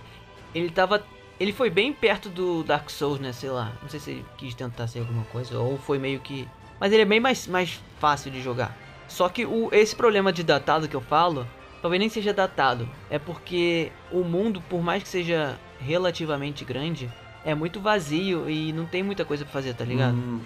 [0.54, 1.02] ele tava.
[1.40, 3.32] Ele foi bem perto do Dark Souls, né?
[3.32, 3.72] Sei lá.
[3.82, 5.58] Não sei se ele quis tentar ser alguma coisa.
[5.58, 6.48] Ou foi meio que.
[6.80, 8.76] Mas ele é bem mais, mais fácil de jogar.
[9.08, 11.46] Só que o, esse problema de datado que eu falo,
[11.82, 12.88] talvez nem seja datado.
[13.10, 17.10] É porque o mundo, por mais que seja relativamente grande,
[17.44, 20.16] é muito vazio e não tem muita coisa pra fazer, tá ligado?
[20.16, 20.40] Hum,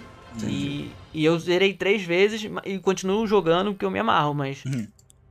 [0.47, 4.63] E, e eu zerei três vezes e continuo jogando porque eu me amarro, mas.
[4.65, 4.87] Uhum.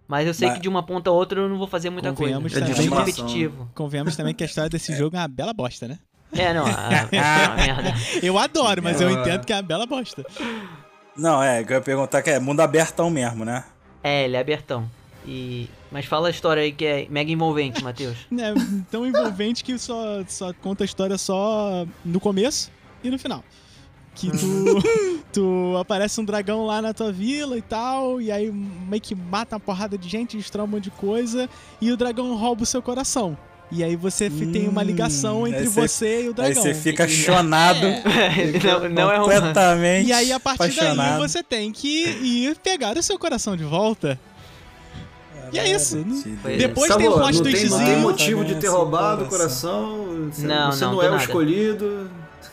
[0.09, 2.12] Mas eu sei Mas- que de uma ponta a outra eu não vou fazer muita
[2.12, 2.35] coisa.
[2.35, 2.75] Convenhamos É também.
[2.88, 3.70] muito É repetitivo.
[3.75, 5.98] Convenhamos também que a história desse jogo é uma bela bosta, né?
[6.35, 7.94] É, não, a, a, é uma merda.
[8.22, 10.25] Eu adoro, mas eu entendo que é uma bela bosta.
[11.16, 13.64] Não, é, que eu ia perguntar que é mundo abertão mesmo, né?
[14.03, 14.88] É, ele é abertão.
[15.26, 15.68] E...
[15.90, 18.16] Mas fala a história aí que é mega envolvente, Matheus.
[18.32, 18.52] É
[18.90, 22.70] tão envolvente que só, só conta a história só no começo
[23.04, 23.44] e no final.
[24.14, 24.82] Que tu,
[25.32, 29.54] tu aparece um dragão lá na tua vila e tal, e aí meio que mata
[29.56, 31.48] uma porrada de gente, destrói um monte de coisa,
[31.80, 33.37] e o dragão rouba o seu coração.
[33.70, 36.35] E aí você fi- tem uma ligação Hum, entre aí cê- você e o Aí
[36.35, 36.62] dragão.
[36.62, 37.87] você fica chonado,
[38.62, 41.18] não, não é completamente E aí, a partir daí, apaixonado.
[41.20, 44.20] você tem que ir pegar o seu coração de volta.
[45.52, 46.04] E é isso.
[46.42, 46.56] Pois é.
[46.58, 47.98] Depois tem o plot não tem, não tem twistzinho.
[48.00, 50.28] motivo de ter Seu roubado o coração.
[50.32, 51.22] Você Não, você não, não, é o nada.
[51.24, 52.10] escolhido.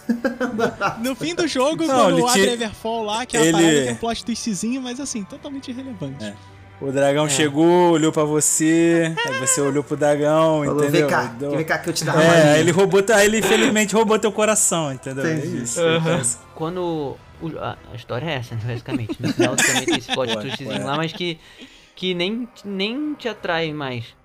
[1.02, 3.82] No fim do jogo, Não, quando abre te- Everfall lá, que é ele- a parada
[3.84, 6.26] tem um plot twistzinho, mas assim, totalmente irrelevante.
[6.26, 6.34] É.
[6.82, 11.02] O dragão chegou, olhou pra você, aí você olhou pro dragão, Falou, entendeu?
[11.02, 13.26] vem cá, Deu- vem cá que eu te dar uma É, aí ele roubou, aí
[13.26, 15.26] ele infelizmente roubou teu coração, entendeu?
[15.26, 15.80] É isso.
[16.56, 17.18] Quando.
[17.42, 19.16] o- a, a história é essa, né, basicamente.
[19.20, 21.38] No final também tem esse plot twistzinho lá, mas que,
[22.00, 24.16] que nem, nem te atrai mais.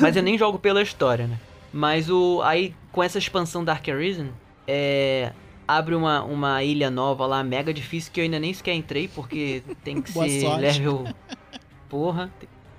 [0.00, 1.38] Mas eu nem jogo pela história, né?
[1.72, 2.42] Mas o.
[2.42, 4.32] Aí, com essa expansão Dark Arisen,
[4.66, 5.32] é.
[5.66, 9.62] Abre uma, uma ilha nova lá, mega difícil, que eu ainda nem sequer entrei, porque
[9.84, 10.60] tem que Boa ser sorte.
[10.60, 11.04] level.
[11.88, 12.28] Porra,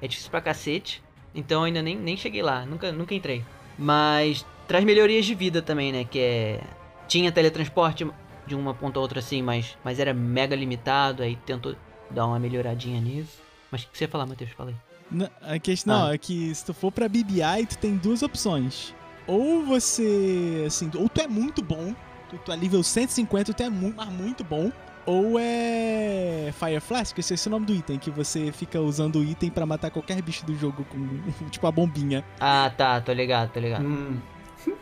[0.01, 1.01] é difícil pra cacete.
[1.33, 3.45] Então eu ainda nem, nem cheguei lá, nunca, nunca entrei.
[3.79, 6.03] Mas traz melhorias de vida também, né?
[6.03, 6.59] Que é.
[7.07, 8.05] Tinha teletransporte
[8.45, 11.75] de uma ponta a outra assim, mas, mas era mega limitado, aí tentou
[12.11, 13.42] dar uma melhoradinha nisso.
[13.73, 14.51] Mas o que você ia falar, Matheus?
[14.51, 14.75] Fala aí.
[15.11, 16.13] N- A questão Ah.
[16.13, 18.93] é que se tu for pra BBI, tu tem duas opções.
[19.25, 21.95] Ou você, assim, ou tu é muito bom,
[22.29, 24.71] tu, tu é nível 150, tu é muito, mas muito bom.
[25.07, 29.17] Ou é Fire Flask, que esse é o nome do item, que você fica usando
[29.17, 30.99] o item pra matar qualquer bicho do jogo com,
[31.49, 32.23] tipo, a bombinha.
[32.39, 34.17] Ah, tá, tô ligado, tô ligado, Hum.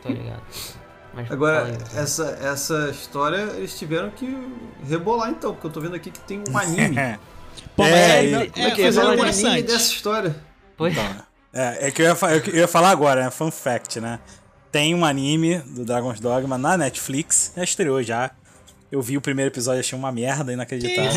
[0.03, 0.41] tô ligado.
[1.13, 4.37] Mas Agora, aí, essa, essa história eles tiveram que
[4.87, 6.95] rebolar então, porque eu tô vendo aqui que tem um anime.
[7.75, 10.35] Pô, mas É, e- é que é, fizeram fala um de anime dessa história?
[10.77, 10.93] Pois
[11.53, 13.31] É, é que eu ia, eu ia falar agora, né?
[13.31, 14.19] Fun fact, né?
[14.71, 18.31] Tem um anime do Dragon's Dogma na Netflix, já estreou já.
[18.91, 21.11] Eu vi o primeiro episódio, achei uma merda inacreditável.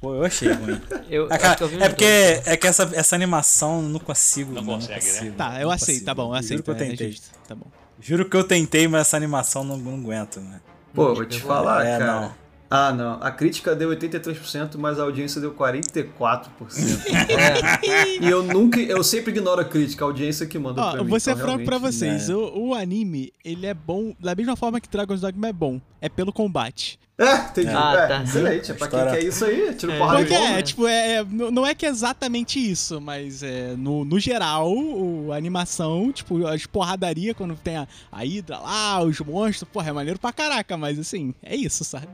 [0.00, 0.78] Pô, eu achei ruim.
[1.08, 2.04] eu, acho cara, eu é porque
[2.44, 4.52] é que essa, essa animação eu não consigo.
[4.52, 5.12] Não não consegue, né?
[5.12, 6.04] consigo, Tá, eu aceito, consigo.
[6.06, 6.62] tá bom, eu Juro aceito.
[6.64, 7.10] que eu é tentei.
[7.12, 7.66] justo, tá bom.
[7.98, 10.60] Juro que eu tentei, mas essa animação não, não aguento, né?
[10.94, 12.12] Pô, vou te falar, É, cara.
[12.20, 12.34] não.
[12.70, 13.18] Ah, não.
[13.20, 16.48] A crítica deu 83%, mas a audiência deu 44%.
[17.30, 18.80] É, e eu nunca.
[18.80, 21.10] Eu sempre ignoro a crítica, a audiência que manda Ó, pra mim.
[21.10, 22.28] vou ser então, franco pra vocês.
[22.28, 22.34] né?
[22.34, 25.80] O, o anime, ele é bom da mesma forma que Dragon's Dogma é bom.
[26.00, 26.98] É pelo combate.
[27.22, 27.68] É, entendi.
[27.68, 28.22] Ah, é, tá.
[28.22, 28.70] excelente.
[28.70, 29.98] É pra quem quer isso aí, tira o É.
[29.98, 30.48] porrada Porque bomba.
[30.58, 34.72] é, tipo, é, é- não é que é exatamente isso, mas é, no, no geral,
[34.72, 39.90] o, a animação, tipo, as porradaria quando tem a, a Hydra lá, os monstros, porra,
[39.90, 42.08] é maneiro pra caraca, mas assim, é isso, sabe?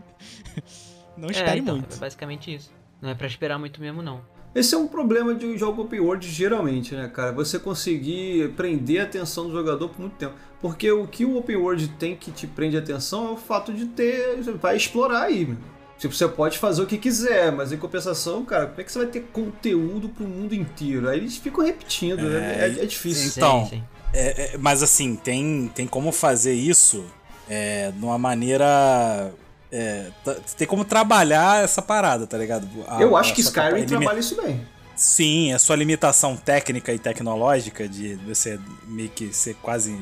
[1.16, 1.94] Não é, espere então, muito.
[1.94, 2.70] é basicamente isso.
[3.00, 4.20] Não é pra esperar muito mesmo, não.
[4.54, 7.30] Esse é um problema de um jogo open world geralmente, né, cara?
[7.32, 10.34] Você conseguir prender a atenção do jogador por muito tempo.
[10.68, 13.72] Porque o que o open world tem que te prende a atenção é o fato
[13.72, 14.36] de ter.
[14.36, 15.56] Você vai explorar aí.
[15.98, 18.98] Tipo, você pode fazer o que quiser, mas em compensação, cara, como é que você
[18.98, 21.08] vai ter conteúdo pro mundo inteiro?
[21.08, 22.58] Aí eles ficam repetindo, né?
[22.78, 23.28] É, é difícil.
[23.34, 23.84] Então, Sim, sim.
[24.12, 27.04] É, é, mas assim, tem, tem como fazer isso
[27.48, 29.32] é, de uma maneira.
[29.72, 30.10] É,
[30.56, 32.66] tem como trabalhar essa parada, tá ligado?
[32.86, 34.66] A- Eu acho que Skyrim trabalha isso bem.
[34.94, 39.96] Sim, a sua limitação técnica e tecnológica de você meio que ser quase.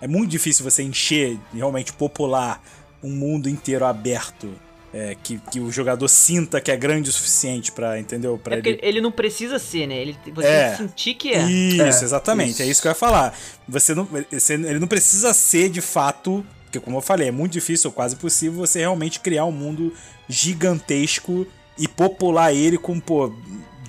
[0.00, 2.62] É muito difícil você encher, realmente popular
[3.02, 4.48] um mundo inteiro aberto.
[4.90, 8.38] é, que, que o jogador sinta que é grande o suficiente pra, entendeu?
[8.42, 9.94] Pra É ele ele não precisa ser, né?
[9.98, 10.76] Ele, você É.
[10.78, 11.42] sentir que é.
[11.44, 12.50] Isso, É, exatamente.
[12.52, 12.62] isso.
[12.62, 13.38] É isso que eu ia falar.
[13.68, 16.42] Você não, você- ele não precisa ser de fato.
[16.64, 19.92] Porque, como eu falei, é muito difícil, ou quase possível, você realmente criar um mundo
[20.26, 21.46] gigantesco
[21.78, 23.32] e popular ele com, pô,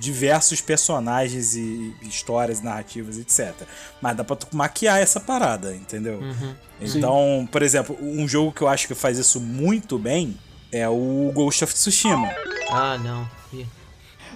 [0.00, 3.54] diversos personagens e histórias, narrativas, etc.
[4.00, 6.18] Mas dá pra tu maquiar essa parada, entendeu?
[6.18, 6.54] Uhum.
[6.80, 10.36] Então, por exemplo, um jogo que eu acho que faz isso muito bem
[10.72, 12.28] é o Ghost of Tsushima.
[12.70, 13.28] Ah, não.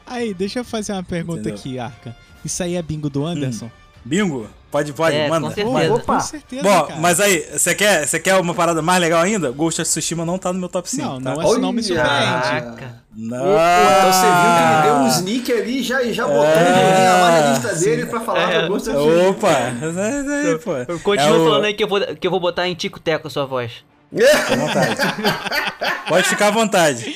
[0.07, 1.59] Aí, deixa eu fazer uma pergunta Entendeu?
[1.59, 2.15] aqui, Arca.
[2.45, 3.71] Isso aí é bingo do Anderson?
[4.05, 4.47] Bingo?
[4.71, 5.47] Pode, pode, É, manda.
[5.49, 5.73] com certeza.
[5.73, 5.95] manda.
[5.95, 6.15] Opa.
[6.15, 7.01] Com certeza, Bom, cara.
[7.01, 9.53] mas aí, você quer, você quer uma parada mais legal ainda?
[9.53, 11.35] Ghost of Tsushima não tá no meu top 5, Não, tá?
[11.37, 12.11] não, é, não me surpreende.
[12.11, 13.05] Caraca.
[13.17, 13.37] Não.
[13.37, 17.31] Então você viu que ele deu um sneak ali e já, e já botou É,
[17.31, 18.63] na lista dele pra falar É.
[18.63, 19.29] do Ghost of Tsushima.
[19.31, 19.49] Opa!
[19.49, 20.77] É, é, pô.
[20.77, 23.29] Eu continuo É o- falando aí que eu, vou, que eu vou botar em tico-teco
[23.29, 23.71] a sua voz.
[24.15, 24.97] Fica à vontade.
[26.09, 27.15] Pode ficar à vontade.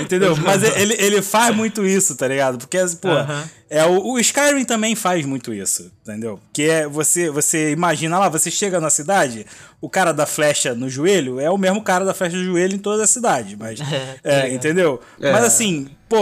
[0.00, 0.36] Entendeu?
[0.36, 2.58] Mas ele, ele faz muito isso, tá ligado?
[2.58, 3.48] Porque, pô, Aham.
[3.68, 6.40] é, o, o Skyrim também faz muito isso, entendeu?
[6.52, 9.46] Que é você, você imagina lá, você chega na cidade,
[9.80, 12.78] o cara da flecha no joelho é o mesmo cara da flecha no joelho em
[12.78, 13.78] toda a cidade, mas.
[14.24, 14.52] é, ligado.
[14.54, 15.00] entendeu?
[15.20, 15.30] É.
[15.32, 16.20] Mas assim, pô,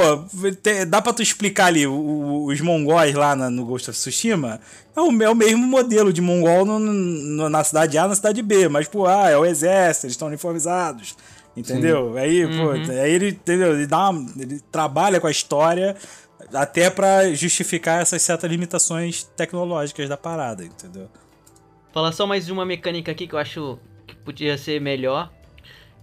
[0.62, 3.98] te- dá pra tu explicar ali o- o- os mongóis lá na- no Ghost of
[3.98, 4.60] Tsushima?
[4.94, 8.42] É o, é o mesmo modelo de mongol no- no- na cidade A, na cidade
[8.42, 11.16] B, mas, pô, ah, é o exército, eles estão uniformizados.
[11.58, 12.16] Entendeu?
[12.16, 13.74] Aí, pô, aí ele, entendeu?
[13.74, 15.96] Ele, dá uma- ele trabalha com a história
[16.54, 21.08] até pra justificar essas certas limitações tecnológicas da parada, entendeu?
[21.92, 25.32] Falar só mais uma mecânica aqui que eu acho que podia ser melhor.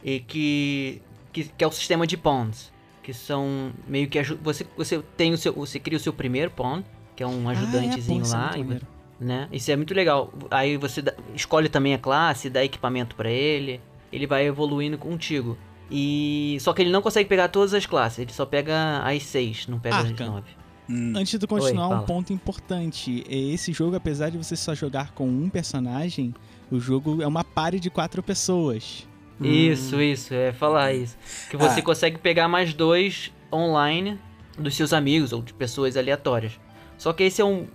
[0.03, 1.01] E que.
[1.33, 2.71] que, que é o sistema de pawns.
[3.01, 4.21] Que são meio que.
[4.21, 5.53] Você, você tem o seu.
[5.53, 6.83] Você cria o seu primeiro pawn,
[7.15, 8.63] que é um ajudantezinho Ah, é, é lá.
[8.65, 8.85] muito
[9.21, 9.47] e né?
[9.51, 10.31] Isso é muito legal.
[10.51, 11.01] Aí você
[11.33, 13.79] escolhe também a classe, dá equipamento pra ele.
[14.11, 15.57] Ele vai evoluindo contigo.
[15.91, 16.57] E.
[16.61, 19.79] Só que ele não consegue pegar todas as classes, ele só pega as seis, não
[19.79, 20.23] pega Arca.
[20.23, 20.49] as nove.
[20.89, 21.13] Hum.
[21.15, 23.23] Antes de continuar, Oi, um ponto importante.
[23.29, 26.33] É, Esse jogo, apesar de você só jogar com um personagem,
[26.71, 29.07] o jogo é uma party de quatro pessoas.
[29.41, 31.17] Isso, isso, é falar isso.
[31.49, 31.83] Que você Ah.
[31.83, 34.17] consegue pegar mais dois online
[34.57, 36.53] dos seus amigos ou de pessoas aleatórias.
[36.97, 37.67] Só que esse é um.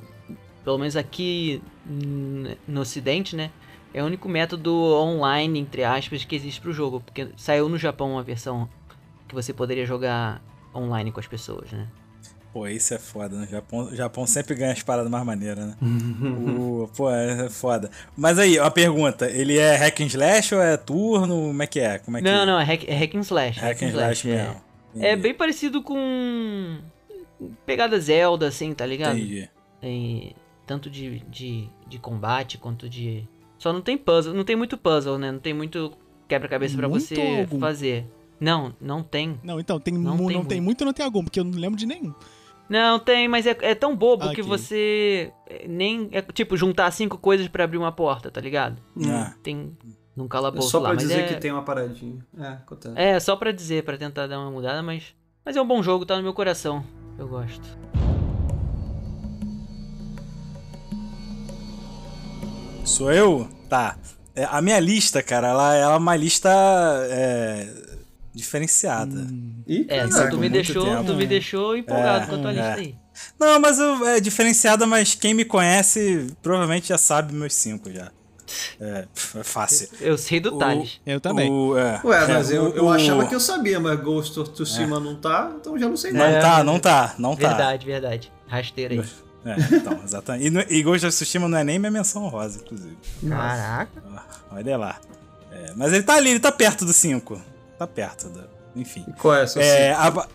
[0.64, 3.50] Pelo menos aqui hum, no ocidente, né?
[3.92, 7.00] É o único método online, entre aspas, que existe pro jogo.
[7.00, 8.68] Porque saiu no Japão uma versão
[9.26, 10.42] que você poderia jogar
[10.74, 11.88] online com as pessoas, né?
[12.52, 13.46] Pô, isso é foda, né?
[13.46, 15.76] O Japão, o Japão sempre ganha as paradas mais maneiras, né?
[15.80, 17.90] o, pô, é foda.
[18.16, 21.34] Mas aí, uma pergunta: ele é hack and slash ou é turno?
[21.36, 21.98] Como é que é?
[21.98, 23.60] Como é que não, não, é hack, é hack and slash.
[23.60, 24.34] Hack and slash é.
[24.34, 24.60] mesmo.
[24.96, 25.22] É Entendi.
[25.22, 26.78] bem parecido com.
[27.64, 29.16] Pegada Zelda, assim, tá ligado?
[29.16, 29.48] Entendi.
[29.80, 30.34] Tem
[30.66, 33.28] tanto de, de, de combate quanto de.
[33.60, 35.30] Só não tem puzzle, não tem muito puzzle, né?
[35.30, 35.92] Não tem muito
[36.26, 37.60] quebra-cabeça pra Muito você algum.
[37.60, 38.06] fazer.
[38.40, 39.38] Não, não tem.
[39.44, 40.64] Não, então, tem Não mu- tem não tem muito.
[40.64, 42.14] muito e não tem algum, porque eu não lembro de nenhum.
[42.70, 44.44] Não, tem, mas é, é tão bobo que Ok.
[44.44, 46.08] você eh, nem.
[46.10, 48.80] É tipo juntar cinco coisas pra abrir uma porta, tá ligado?
[49.06, 49.34] Ah.
[49.42, 49.76] Tem
[50.16, 52.24] num É calabouço só lá, pra mas dizer é, que tem uma paradinha.
[52.38, 52.94] É, acontece.
[52.96, 55.14] É, só pra dizer, pra tentar dar uma mudada, mas.
[55.44, 56.82] Mas é um bom jogo, tá no meu coração.
[57.18, 57.68] Eu gosto.
[62.90, 63.48] Sou eu?
[63.68, 63.96] Tá.
[64.34, 66.48] É, a minha lista, cara, ela, ela é uma lista
[67.08, 67.68] é,
[68.34, 69.26] diferenciada.
[69.66, 71.04] Ih, É, tu me deixou, tempo.
[71.04, 72.54] tu me deixou empolgado É, com a tua é.
[72.54, 72.94] lista aí.
[73.38, 78.10] Não, mas eu, é diferenciada, mas quem me conhece provavelmente já sabe meus cinco já.
[78.80, 79.06] É,
[79.38, 79.88] é fácil.
[80.00, 81.00] Eu sei do Thales.
[81.06, 81.48] Eu também.
[81.50, 84.38] O, é, Ué, é, mas eu, o- eu o- achava que eu sabia, mas Ghost
[84.40, 86.34] of Tsushima não tá, então já não sei Não mais.
[86.34, 87.48] É, tá, não tá, não tá.
[87.48, 88.32] Verdade, verdade.
[88.48, 89.04] Rasteira aí.
[89.44, 90.46] É, então, exatamente.
[90.46, 92.96] E, no- e Ghost of Tsushima não é nem minha menção rosa, inclusive.
[93.28, 93.90] Caraca.
[94.50, 94.96] Ó, Olha lá.
[95.50, 97.40] É, mas ele tá ali, ele tá perto do 5.
[97.78, 98.42] Tá perto do.
[98.76, 99.04] Enfim.
[99.18, 99.60] Qual é essa?
[99.60, 100.26] É, a-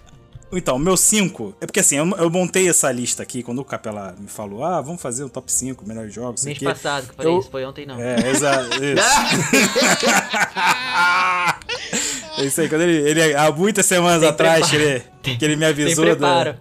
[0.51, 1.55] então, meu 5.
[1.61, 4.81] É porque assim, eu, eu montei essa lista aqui quando o Capela me falou: ah,
[4.81, 6.43] vamos fazer o top 5 melhores jogos.
[6.45, 6.65] Mês quê.
[6.65, 7.99] passado que eu falei Eu- isso, foi ontem não.
[8.01, 8.69] É, exato.
[8.83, 9.03] Isso.
[12.37, 15.55] é isso aí, quando ele, ele há muitas semanas Tem atrás que ele, que ele
[15.55, 16.55] me Tem avisou da, preparo.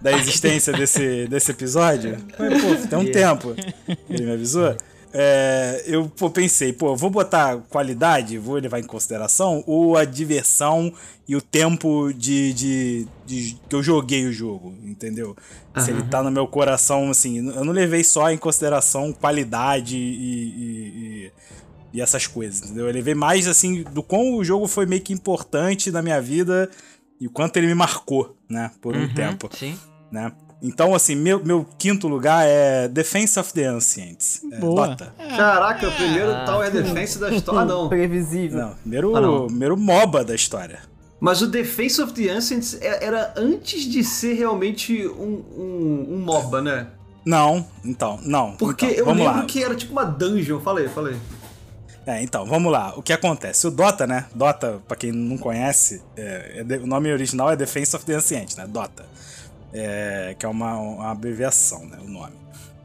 [0.00, 2.16] Da existência desse, desse episódio.
[2.38, 3.54] Mas, pô, tem um tempo
[4.06, 4.76] que ele me avisou.
[5.12, 10.92] É, eu pô, pensei, pô, vou botar qualidade, vou levar em consideração, ou a diversão
[11.26, 15.36] e o tempo de, de, de- que eu joguei o jogo, entendeu?
[15.76, 20.00] Se ele tá no meu coração, assim, eu não levei só em consideração qualidade e,
[20.00, 21.32] e- e-
[21.94, 22.86] e essas coisas, entendeu?
[22.86, 26.70] Eu levei mais, assim, do quão o jogo foi meio que importante na minha vida
[27.20, 29.76] e o quanto ele me marcou, né, por um Uhum, tempo Sim.
[30.10, 30.32] Né?
[30.62, 34.42] Então, assim, meu, meu quinto lugar é Defense of the Ancients.
[34.52, 34.88] É, Boa.
[34.88, 35.14] Dota.
[35.36, 36.44] Caraca, o primeiro Ah.
[36.44, 37.60] tal é Defense da história.
[37.62, 37.88] Ah, não.
[37.88, 38.58] Previsível.
[38.58, 39.46] Não, primeiro, Ah, não.
[39.46, 40.80] primeiro MOBA da história.
[41.18, 46.18] Mas o Defense of the Ancients é- era antes de ser realmente um, um, um
[46.24, 46.86] MOBA, né?
[47.24, 48.52] Não, então, não.
[48.56, 49.44] Porque então, eu vamos lembro lá.
[49.46, 50.60] que era tipo uma dungeon.
[50.60, 51.16] Falei, falei.
[52.06, 52.94] É, então, vamos lá.
[52.96, 53.66] O que acontece?
[53.66, 54.24] O Dota, né?
[54.34, 58.56] Dota, pra quem não conhece, é- é o nome original é Defense of the Ancients,
[58.56, 58.66] né?
[58.66, 59.04] Dota.
[59.72, 61.98] É, que é uma, uma abreviação, né?
[62.00, 62.34] O nome.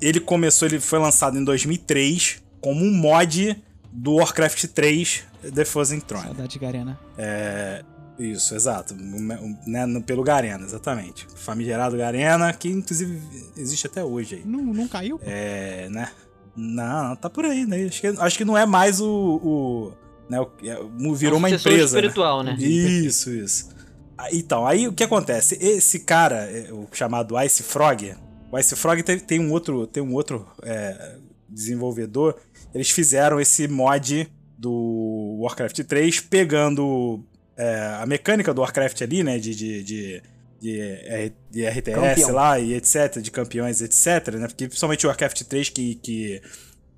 [0.01, 5.99] Ele começou, ele foi lançado em 2003 como um mod do Warcraft 3 The Frozen
[6.01, 6.25] Throne.
[6.25, 6.99] Saudade de Garena.
[7.17, 7.83] É,
[8.19, 8.95] isso, exato.
[8.95, 11.25] Né, pelo Garena, exatamente.
[11.35, 13.21] Famigerado Garena, que inclusive
[13.57, 14.43] existe até hoje aí.
[14.45, 15.19] Não, não caiu?
[15.23, 16.09] É, né?
[16.55, 17.85] Não, tá por aí, né?
[17.85, 19.09] Acho que, acho que não é mais o.
[19.43, 19.91] o
[20.29, 21.77] né, o- é, virou Um uma empresa.
[21.77, 21.83] né?
[21.85, 22.55] espiritual, né?
[22.57, 23.74] Isso, isso.
[24.17, 25.57] Ah, Então, aí o que acontece?
[25.61, 28.15] Esse cara, é, o chamado Ice Frog,
[28.51, 31.17] o Ice Frog tem, tem um outro, tem um outro é,
[31.49, 32.35] desenvolvedor.
[32.73, 37.23] Eles fizeram esse mod do Warcraft 3 pegando
[37.57, 39.37] é, a mecânica do Warcraft ali, né?
[39.37, 40.23] De, de, de,
[40.61, 42.31] de, de RTS Campeão.
[42.31, 44.47] lá e etc, de campeões, etc, né?
[44.47, 46.41] Porque principalmente o Warcraft 3 que, que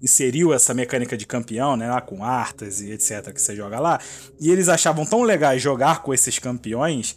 [0.02, 1.90] inseriu essa mecânica de campeão, né?
[1.90, 4.00] Lá com artas e etc, que você joga lá.
[4.40, 7.16] E eles achavam tão legais jogar com esses campeões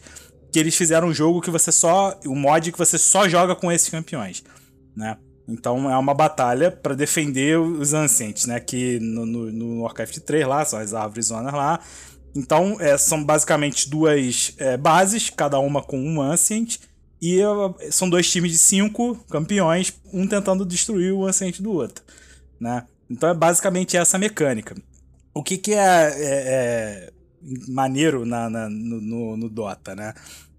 [0.51, 2.19] que eles fizeram um jogo que você só.
[2.25, 4.43] um mod que você só joga com esses campeões,
[4.95, 5.17] né?
[5.47, 8.59] Então é uma batalha pra defender os Ancients, né?
[8.59, 11.79] Que no, no, no Warcraft 3 lá, são as árvores zonas lá.
[12.35, 16.77] Então é, são basicamente duas é, bases, cada uma com um Ancient.
[17.21, 22.03] E é, são dois times de cinco campeões, um tentando destruir o Ancient do outro,
[22.61, 22.85] né?
[23.09, 24.75] Então é basicamente essa mecânica.
[25.33, 26.13] O que, que é, é-
[27.07, 27.13] é
[27.67, 30.13] maneiro na, na- no, no- no Dota, né?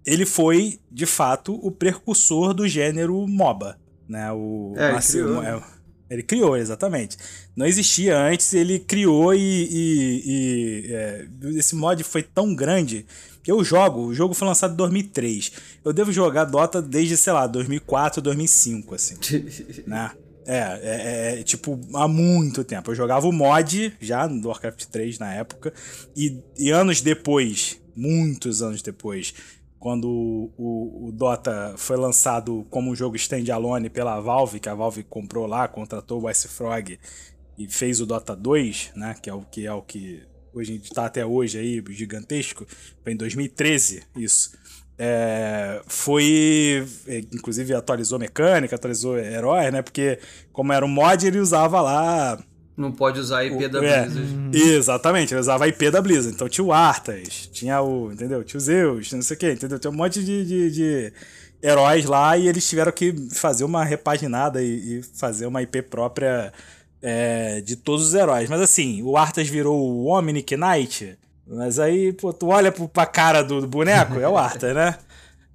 [0.05, 4.33] Ele foi, de fato, o precursor do gênero MOBA, né?
[4.33, 5.43] O, É, ele criou.
[5.45, 5.63] é,
[6.11, 7.17] ele criou, exatamente.
[7.57, 13.07] Não existia antes, ele criou e, e- e, é, esse mod foi tão grande
[13.43, 15.53] que eu jogo, o jogo foi lançado em 2003.
[15.85, 19.17] Eu devo jogar Dota desde, sei lá, 2004, 2005, assim
[19.87, 20.11] né?
[20.47, 22.91] É, é, é, tipo, há muito tempo.
[22.91, 25.73] Eu jogava o mod já no Warcraft 3 na época,
[26.17, 29.35] e, e anos depois, muitos anos depois,
[29.79, 35.03] quando o, o- Dota foi lançado como um jogo standalone pela Valve, que a Valve
[35.05, 36.99] comprou lá, contratou o Ice Frog
[37.59, 39.15] e fez o Dota 2, né?
[39.21, 40.23] Que é o que é o que
[40.55, 42.67] hoje está até hoje aí, gigantesco.
[43.03, 44.53] Foi em 2013, isso.
[44.99, 46.87] É, foi.
[47.07, 49.83] é, Inclusive atualizou mecânica, atualizou heróis, né?
[49.83, 50.19] Porque,
[50.53, 52.39] como era um mod, ele usava lá.
[52.77, 54.59] Não pode usar a IP da é, Blizzard.
[54.59, 56.35] Exatamente, ele usava a IP da Blizzard.
[56.35, 58.13] Então tinha o Arthas, tinha o.
[58.13, 58.43] Entendeu?
[58.45, 59.79] Tinha o Zeus, não sei o quê, entendeu?
[59.79, 61.13] Tinha um monte de, de, de
[61.63, 66.53] heróis lá e eles tiveram que fazer uma repaginada e, e fazer uma IP própria
[67.01, 68.49] é, de todos os heróis.
[68.49, 71.19] Mas assim, o Arthas virou o Omnic Knight.
[71.47, 74.97] Mas aí, pô, tu olha pro- pra cara do, do boneco, é o Arthas, né?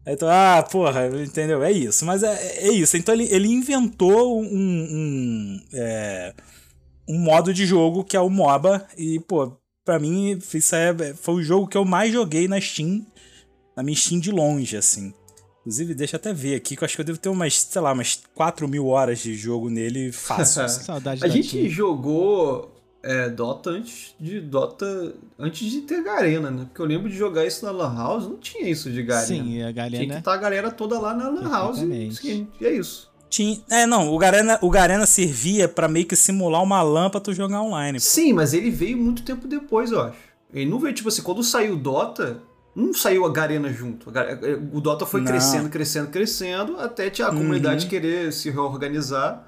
[0.05, 1.63] Aí tu, ah, porra, entendeu?
[1.63, 2.05] É isso.
[2.05, 2.95] Mas é, é isso.
[2.97, 6.33] Então ele, ele inventou um, um, é,
[7.09, 8.85] um modo de jogo que é o MOBA.
[8.97, 9.51] E, pô,
[9.83, 13.05] pra mim, isso é, foi o jogo que eu mais joguei na Steam.
[13.75, 15.13] Na minha Steam de longe, assim.
[15.61, 17.81] Inclusive, deixa eu até ver aqui, que eu acho que eu devo ter umas, sei
[17.81, 20.61] lá, umas 4 mil horas de jogo nele fácil.
[20.63, 20.83] assim.
[20.85, 22.71] Saudade A da gente jogou
[23.03, 25.13] é, Dota antes de Dota.
[25.39, 26.65] Antes de ter Garena, né?
[26.65, 29.25] Porque eu lembro de jogar isso na Lan House, não tinha isso de Garena.
[29.27, 31.79] Sim, a Tinha que estar a galera toda lá na Lan House.
[31.81, 33.09] E, e é isso.
[33.29, 37.19] Tinha, é, não, o Garena, o Garena servia pra meio que simular uma lã pra
[37.19, 37.99] tu jogar online.
[37.99, 38.03] pô.
[38.05, 40.17] Sim, mas ele veio muito tempo depois, eu acho.
[40.53, 42.41] Ele não veio, tipo assim, quando saiu o Dota,
[42.73, 44.09] não saiu a Garena junto.
[44.09, 44.39] Ga-
[44.71, 45.27] O Dota foi Não.
[45.27, 47.37] crescendo, crescendo, crescendo, até tinha a Uhum.
[47.39, 49.45] comunidade querer se reorganizar.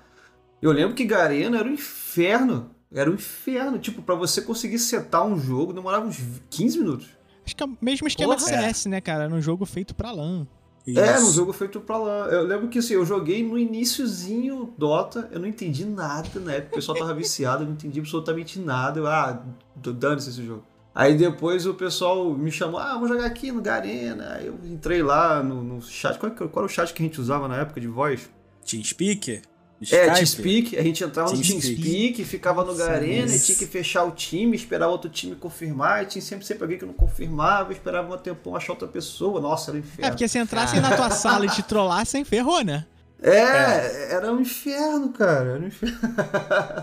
[0.61, 2.71] Eu lembro que Garena era um inferno.
[2.93, 3.77] Era um inferno.
[3.79, 7.07] Tipo, pra você conseguir setar um jogo, demorava uns 15 minutos.
[7.45, 8.61] Acho que é o mesmo esquema de Porra.
[8.61, 9.25] CS, né, cara?
[9.25, 10.47] Era um jogo feito pra LAN.
[10.87, 11.25] É, Isso.
[11.27, 12.27] no jogo feito pra lá.
[12.27, 16.73] Eu lembro que assim, eu joguei no iniciozinho Dota, eu não entendi nada na época,
[16.73, 18.99] o pessoal tava viciado, eu não entendi absolutamente nada.
[18.99, 19.43] Eu, ah,
[19.75, 20.63] d- dane-se esse jogo.
[20.95, 24.33] Aí depois o pessoal me chamou, ah, vamos jogar aqui no Garena.
[24.35, 26.17] Aí eu entrei lá no, no chat.
[26.17, 28.27] Qual, que- qual era o chat que a gente usava na época de voz?
[28.65, 29.41] TeamSpeak?
[29.81, 30.13] É, Skype?
[30.15, 30.77] TeamSpeak.
[30.77, 32.23] A gente entrava no TeamSpeak.
[32.25, 36.03] Ficava no Garena e tinha que fechar o time, esperar outro time confirmar.
[36.03, 39.39] E tinha sempre, sempre alguém que não confirmava, esperava um tempão achar outra pessoa.
[39.39, 40.05] Nossa, era um inferno.
[40.05, 42.85] É, porque se entrassem na tua sala e te trollassem, ferrou, né?
[43.21, 45.49] É, era um inferno, cara.
[45.51, 45.97] Era um inferno.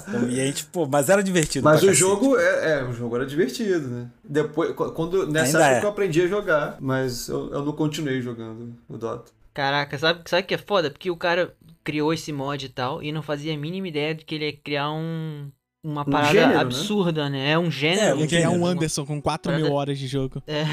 [0.08, 1.64] Então, E aí, tipo, mas era divertido.
[1.64, 1.98] Mas o cacete.
[1.98, 4.06] jogo, é, é, o jogo era divertido, né?
[4.22, 5.88] Depois, qu- quando, nessa Ainda época é.
[5.88, 9.32] eu aprendi a jogar, mas eu, eu não continuei jogando o Dota.
[9.54, 10.90] Caraca, sabe sabe o que é foda?
[10.90, 11.54] Porque o cara
[11.86, 14.52] criou esse mod e tal e não fazia a mínima ideia de que ele ia
[14.56, 15.50] criar um.
[15.84, 16.60] Uma Um parada gênero, né?
[16.60, 17.50] absurda, né?
[17.52, 18.16] É um É, gênero.
[18.16, 20.42] um Ia criar um uma- Anderson com 4 mil horas de jogo.
[20.46, 20.64] É,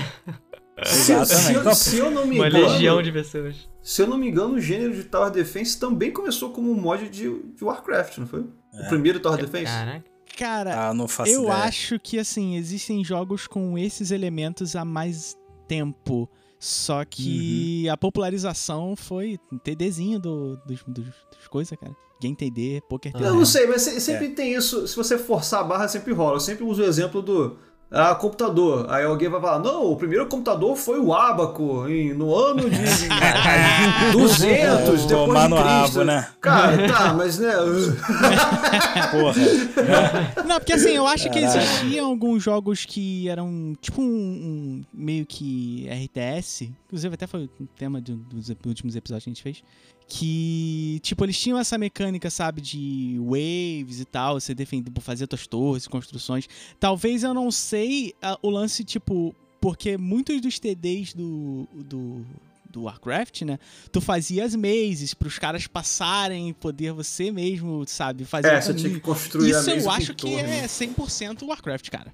[0.84, 3.70] Se, se, eu- Então, se eu não me uma engano, legião de pessoas.
[3.80, 7.07] se eu não me engano, o gênero de Tower Defense também começou como um mod
[7.09, 8.43] de, de Warcraft, não foi?
[8.74, 8.82] É.
[8.82, 9.66] O primeiro Tower Defense?
[9.72, 10.03] Caraca.
[10.36, 11.57] Cara, Ah, não faço eu ideia.
[11.59, 15.38] acho que, assim, existem jogos com esses elementos há mais
[15.68, 16.28] tempo.
[16.66, 17.91] Só que Uhum.
[17.93, 21.93] a popularização foi TDzinho do, dos, dos, dos coisas, cara.
[22.22, 23.26] Game TD, Poker TD.
[23.26, 23.99] Eu não sei, mas se- É.
[23.99, 24.88] sempre tem isso.
[24.88, 26.38] Se você forçar a barra, sempre rola.
[26.38, 27.57] Eu sempre uso o exemplo do
[27.93, 28.87] ah, computador.
[28.89, 32.79] Aí alguém vai falar: não, o primeiro computador foi o Abaco, em- no ano de
[34.11, 35.69] 200 É, depois tomar de no Cristo.
[35.99, 36.27] rabo, né?
[36.41, 37.53] Cara, tá, mas né.
[39.11, 40.43] Porra.
[40.45, 45.25] Não, porque assim, eu acho que existiam alguns jogos que eram tipo um, um meio
[45.25, 49.43] que RTS, inclusive até foi um tema de um dos últimos episódios que a gente
[49.43, 49.63] fez,
[50.08, 55.47] que tipo eles tinham essa mecânica, sabe, de waves e tal, você defender, fazer tuas
[55.47, 56.47] torres, construções.
[56.80, 62.26] Talvez eu não sei ah, o lance tipo porque muitos dos TDs do, do,
[62.70, 63.58] do Warcraft, né?
[63.93, 68.74] Tu fazia as mazes pros caras passarem e poder você mesmo, sabe, fazer É, você
[68.74, 70.41] tinha que construir a Isso eu mesa com acho que torre.
[70.41, 72.14] é 100% Warcraft, cara.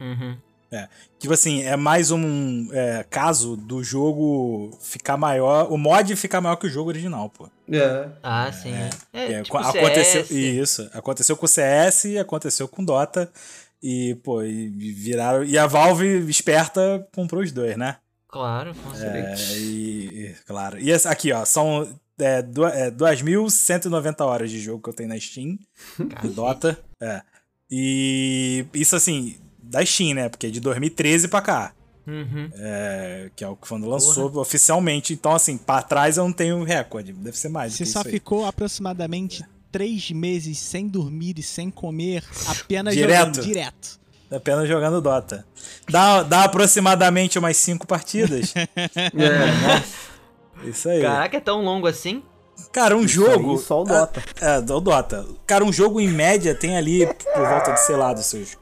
[0.00, 0.36] Uhum.
[1.18, 6.56] Tipo assim, é mais um é, caso do jogo ficar maior, o mod ficar maior
[6.56, 7.48] que o jogo original, pô.
[7.72, 8.08] É.
[8.22, 8.72] Ah, sim.
[8.72, 8.90] É,
[9.32, 10.30] É, tipo aconteceu CS.
[10.30, 13.30] isso, aconteceu com o CS, aconteceu com Dota
[13.82, 17.96] e pô, e viraram e a Valve esperta comprou os dois, né?
[18.28, 19.54] Claro, com certeza.
[19.54, 20.78] É, e, e, claro.
[20.78, 21.88] E esse aqui, ó, são
[22.18, 25.58] é, du- é, 2.190 horas de jogo que eu tenho na Steam
[26.22, 26.78] de Dota.
[27.00, 27.22] É.
[27.70, 29.36] E isso assim,
[29.68, 30.28] da Steam, né?
[30.28, 31.72] Porque é de 2013 pra cá.
[32.06, 32.50] Uhum.
[32.54, 35.12] É, que é o que quando lançou oficialmente.
[35.12, 37.12] Então, assim, pra trás eu não tenho recorde.
[37.12, 37.72] Deve ser mais.
[37.72, 38.14] do Você que só isso aí.
[38.14, 43.18] ficou aproximadamente três meses sem dormir e sem comer, apenas Direto.
[43.18, 44.00] jogando direto.
[44.30, 45.46] Apenas jogando Dota.
[45.88, 48.54] Dá, dá aproximadamente umas 5 partidas.
[50.64, 50.68] É.
[50.68, 51.02] Isso aí.
[51.02, 52.22] Caraca, é tão longo assim?
[52.72, 53.52] Cara, um jogo.
[53.52, 54.22] Aí, só o Dota.
[54.40, 55.26] É, é, o Dota.
[55.46, 58.56] Cara, um jogo em média tem ali por volta de, sei lá, dos seus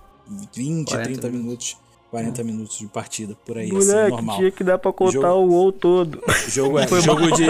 [0.54, 1.76] 20, 40 30 minutos.
[2.10, 4.38] 40 minutos de partida, por aí, assim, normal.
[4.52, 6.22] que dar pra contar Jogo- o WoW todo.
[6.48, 7.44] Jogo é jogo de.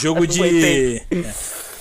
[0.00, 0.96] Jogo de.
[1.10, 1.34] é,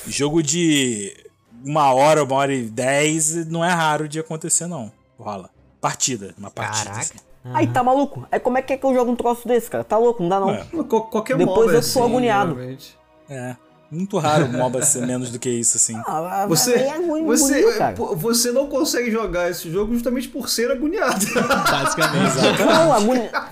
[0.05, 1.16] jogo de
[1.63, 4.91] uma hora, uma hora e dez não é raro de acontecer, não.
[5.18, 5.49] Rola.
[5.80, 6.84] Partida, uma partida.
[6.91, 6.99] Caraca.
[7.01, 7.18] assim.
[7.53, 8.28] Aí tá maluco?
[8.32, 9.84] Aí como é que é que eu jogo um troço desse, cara?
[9.84, 10.22] Tá louco?
[10.22, 10.49] Não dá não.
[10.49, 10.66] É.
[10.89, 12.53] Qual- Qualquer Depois é eu sou assim, agoniado.
[12.55, 12.97] geralmente.
[13.30, 13.55] É.
[13.91, 15.95] Muito raro o MOBA ser menos do que isso, assim.
[16.07, 17.95] Ah, Você, é ruim, você, bonito, cara.
[17.95, 21.25] pô, você não consegue jogar esse jogo justamente por ser agoniado.
[21.25, 22.36] Basicamente.
[22.65, 23.29] Não, agoni...
[23.29, 23.49] Tá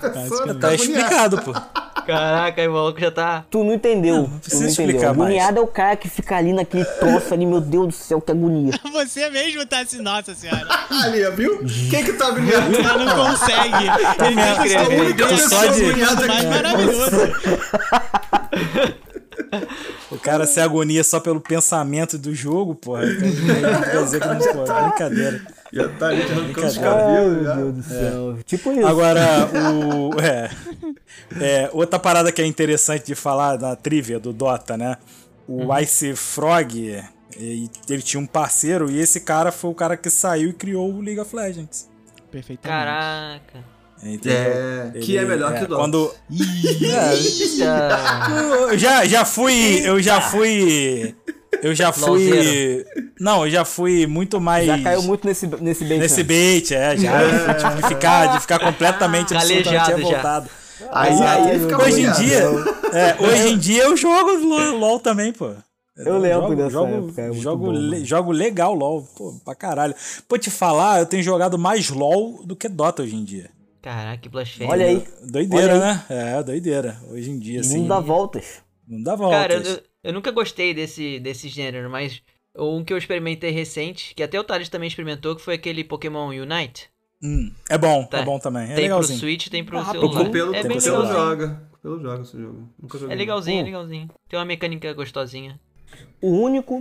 [0.60, 1.52] Tá explicado, pô.
[2.04, 3.44] Caraca, aí o maluco já tá.
[3.50, 4.24] Tu não entendeu.
[4.24, 4.90] tu precisa não entendeu.
[4.96, 5.30] explicar mais.
[5.30, 8.30] Agoniado é o cara que fica ali naquele troço ali, meu Deus do céu, que
[8.30, 8.72] agonia.
[8.92, 10.66] Você mesmo tá assim, nossa senhora.
[10.90, 11.60] Ali, viu?
[11.90, 12.76] Quem que tá agoniado?
[12.76, 13.84] Ela não consegue.
[14.26, 14.62] Ele vendo?
[14.62, 16.46] fica A única Tu pessoa só de- agoniada mais aqui.
[16.46, 17.16] maravilhoso.
[20.10, 23.02] O cara se agonia só pelo pensamento do jogo, porra.
[23.06, 24.88] Quer dizer que não pode.
[24.88, 25.46] Brincadeira.
[25.72, 27.42] Já tá ali arrancando os cabelos.
[27.42, 27.56] meu.
[27.56, 28.38] Deus do céu.
[28.44, 28.86] Tipo isso.
[28.86, 29.20] Agora,
[29.72, 30.20] o.
[30.20, 30.50] É,
[31.40, 34.96] é, outra parada que é interessante de falar na trivia do Dota, né?
[35.48, 37.02] O Ice Frog,
[37.36, 40.90] ele, ele tinha um parceiro e esse cara foi o cara que saiu e criou
[40.92, 41.90] o League of Legends.
[42.30, 42.84] Perfeitamente.
[42.84, 43.73] Caraca.
[44.04, 44.36] Entendeu?
[44.38, 45.80] É, que é melhor que o Dota.
[45.80, 46.14] Quando,
[48.70, 49.80] eu já, já fui.
[49.84, 51.14] Eu já fui.
[51.62, 52.84] Eu já fui.
[53.18, 54.66] Não, eu já fui muito mais.
[54.66, 55.98] Já caiu muito nesse, nesse bait.
[56.00, 57.54] Nesse bait, é, já.
[57.54, 59.96] tipo, de, ficar, de ficar completamente absolutamente Calejado já.
[59.96, 60.50] revoltado.
[60.90, 62.40] Aí, aí ele fica Hoje em dia,
[62.92, 64.32] é, hoje em dia eu jogo
[64.76, 65.50] LOL, também, pô.
[65.96, 69.54] Eu lembro jogo, dessa jogo, época, é jogo, bom, le- jogo legal LOL, pô, pra
[69.54, 69.94] caralho.
[70.28, 73.48] Pô, te falar, eu tenho jogado mais LOL do que Dota hoje em dia.
[73.84, 74.72] Caraca, que blasfêmia.
[74.72, 75.04] Olha aí.
[75.30, 75.80] Doideira, Olha aí.
[75.80, 76.04] né?
[76.38, 76.96] É, doideira.
[77.10, 77.80] Hoje em dia, assim.
[77.80, 78.62] Não dá voltas.
[78.88, 79.38] Não dá voltas.
[79.38, 82.22] Cara, eu, eu nunca gostei desse, desse gênero, mas
[82.56, 86.28] um que eu experimentei recente, que até o Thales também experimentou, que foi aquele Pokémon
[86.28, 86.88] Unite.
[87.22, 88.20] Hum, é bom, Tá.
[88.20, 88.62] é bom também.
[88.62, 89.18] É tem pro legalzinho.
[89.18, 90.22] Switch, tem pro Ah, celular.
[90.22, 91.02] O pelo, é o bem pro pelo celular.
[91.08, 91.28] legalzinho.
[91.48, 91.62] joga.
[91.74, 92.68] O pelo joga esse jogo.
[92.82, 93.14] Nunca joguei.
[93.14, 94.08] É legalzinho, é legalzinho.
[94.30, 95.60] Tem uma mecânica gostosinha.
[96.22, 96.78] O único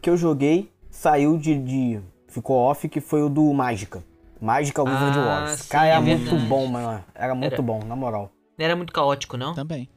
[0.00, 4.04] que eu joguei saiu de, de- ficou off, que foi o do Mágica.
[4.40, 5.60] Mágica Wizard Ah, Wars.
[5.60, 6.46] sim, Cara, é era muito verdade.
[6.46, 7.04] bom, mano.
[7.14, 7.62] Era muito Era.
[7.62, 8.32] bom, na moral.
[8.58, 9.54] Não era muito caótico, não?
[9.54, 9.88] Também.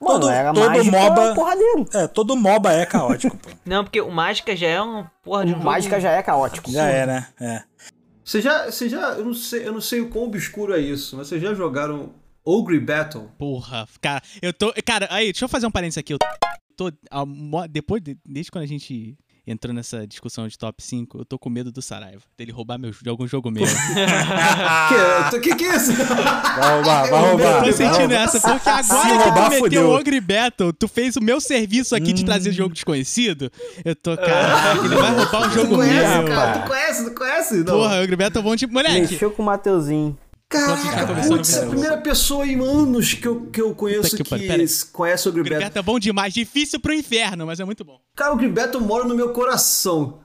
[0.00, 1.98] Mano, Todo- era todo mágica MOBA-.
[1.98, 3.48] É, todo MOBA é caótico, pô.
[3.64, 6.22] Não, porque o Mágica já é um porra de um O jogo- Mágica já é
[6.22, 6.70] caótico.
[6.70, 7.28] Já é, né?
[7.40, 7.62] É.
[8.24, 11.16] Você já, você já, eu não sei, eu não sei o quão obscuro é isso,
[11.16, 12.12] mas vocês já jogaram
[12.44, 13.30] Ogre Battle?
[13.38, 14.72] Porra, cara, eu tô.
[14.84, 16.12] Cara, aí, deixa eu fazer um parênteses aqui.
[16.12, 16.18] Eu
[16.76, 16.90] tô.
[17.70, 19.16] Depois, de- desde quando a gente
[19.46, 22.22] entrou nessa discussão de top 5, eu tô com medo do Saraiva.
[22.36, 23.64] Dele roubar meu, de algum jogo meu.
[25.30, 25.92] Que, que que é isso?
[25.94, 27.64] Vai roubar, vai Eu roubar.
[27.64, 31.16] tô sentindo essa, porque agora Se que roubar, tu meteu o Ogre Battle, tu fez
[31.16, 33.50] o meu serviço aqui de trazer jogo desconhecido.
[33.84, 36.28] Eu tô, caraca, ele vai roubar o Tu jogo conhece, meu.
[36.28, 36.58] cara?
[36.60, 37.04] Tu conhece?
[37.04, 37.54] Tu conhece?
[37.58, 37.64] Não.
[37.64, 39.00] Porra, Ogre Battle é bom tipo, moleque.
[39.12, 40.18] Mexeu com o Mateuzinho.
[40.50, 44.48] Caraca, putz, é a primeira pessoa em anos que eu, que eu conheço Puta que
[44.48, 45.60] que, conhece o Ogre Battle.
[45.60, 48.00] Battle é bom demais, difícil pro inferno, mas é muito bom.
[48.16, 50.18] Cara, o Battle mora no meu coração.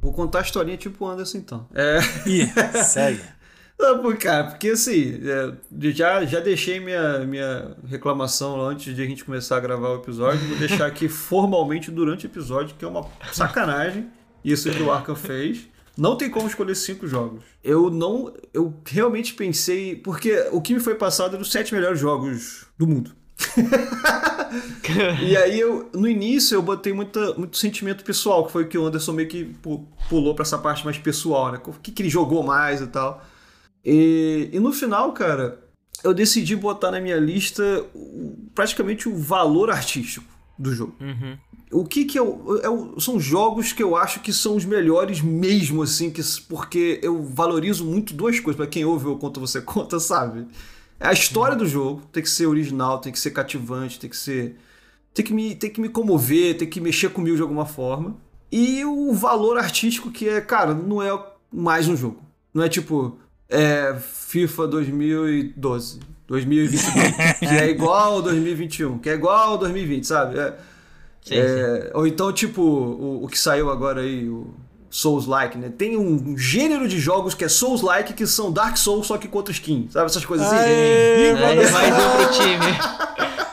[0.00, 1.66] Vou contar a historinha tipo o Anderson então.
[1.74, 1.98] É.
[2.24, 2.48] Ih,
[2.84, 3.20] segue.
[3.76, 9.06] Não, cara, porque assim, é, já, já deixei minha, minha reclamação lá antes de a
[9.06, 10.38] gente começar a gravar o episódio.
[10.46, 14.08] Vou deixar aqui formalmente durante o episódio, que é uma sacanagem
[14.44, 15.68] isso que o Arkham fez.
[15.96, 17.42] Não tem como escolher cinco jogos.
[17.62, 18.32] Eu não.
[18.54, 19.96] Eu realmente pensei.
[19.96, 23.12] Porque o que me foi passado eram os sete melhores jogos do mundo.
[25.20, 28.78] e aí eu, no início, eu botei muita, muito sentimento pessoal, que foi o que
[28.78, 31.60] o Anderson meio que pu- pulou pra essa parte mais pessoal, né?
[31.66, 33.24] O que, que ele jogou mais e tal.
[33.84, 35.58] E, e no final, cara,
[36.02, 37.84] eu decidi botar na minha lista
[38.54, 40.26] praticamente o valor artístico
[40.58, 40.94] do jogo.
[41.00, 41.36] Uhum.
[41.70, 45.82] O que que eu, eu- São jogos que eu acho que são os melhores mesmo,
[45.82, 48.56] assim, que, porque eu valorizo muito duas coisas.
[48.56, 50.46] Pra quem ouve ou conta você conta, sabe?
[50.98, 54.16] É a história do jogo, tem que ser original, tem que ser cativante, tem que
[54.16, 54.56] ser.
[55.14, 58.16] Tem que me, tem que me comover, tem que mexer comigo de alguma forma.
[58.50, 61.10] E o valor artístico que é, cara, não é
[61.52, 62.22] mais um jogo.
[62.52, 63.18] Não é tipo.
[63.50, 70.38] É FIFA 2012, 2022, que é igual ao 2021, que é igual ao 2020, sabe?
[70.38, 70.54] É,
[71.24, 74.54] Sim, é, Ou então, tipo, o, o que saiu agora aí, o
[74.90, 75.70] Souls-like, né?
[75.76, 79.52] Tem um gênero de jogos que é Souls-like que são Dark Souls, só que contra
[79.52, 80.06] skin, sabe?
[80.06, 80.56] Essas coisas assim.
[80.56, 82.78] Aê, Aí, mais um pro time.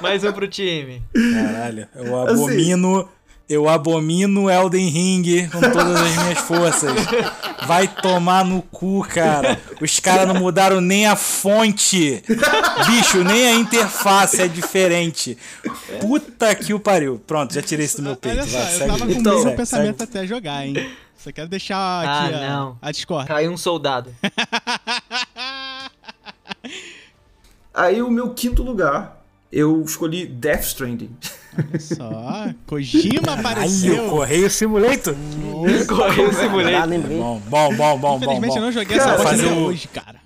[0.01, 1.03] mais um pro time.
[1.33, 3.09] Caralho, eu abomino.
[3.47, 6.91] Eu abomino Elden Ring com todas as minhas forças.
[7.67, 9.61] Vai tomar no cu, cara.
[9.79, 12.23] Os caras não mudaram nem a fonte.
[12.87, 15.37] Bicho, nem a interface é diferente.
[16.01, 17.21] Puta que o pariu.
[17.27, 18.39] Pronto, já tirei isso do meu peito.
[18.39, 18.87] Olha só, Vai, eu segue.
[18.91, 20.09] tava com o Então, mesmo segue, pensamento segue.
[20.17, 20.89] até jogar, hein?
[21.15, 22.77] Só quero deixar Ah, aqui a, não.
[22.81, 23.27] a Discord.
[23.27, 24.09] Caiu um soldado.
[27.73, 29.24] Aí o meu quinto lugar,
[29.57, 31.09] eu escolhi Death Stranding.
[31.79, 34.09] Só, Kojima apareceu.
[34.09, 35.15] Correio Simulator.
[35.87, 36.73] Correu o simulator.
[36.81, 37.17] Ah, lembrei.
[37.17, 38.17] Bom, bom, bom, bom, bom.
[38.17, 38.57] Infelizmente bom.
[38.57, 40.25] eu não joguei Cara, essa bosta fazer até o- hoje, cara.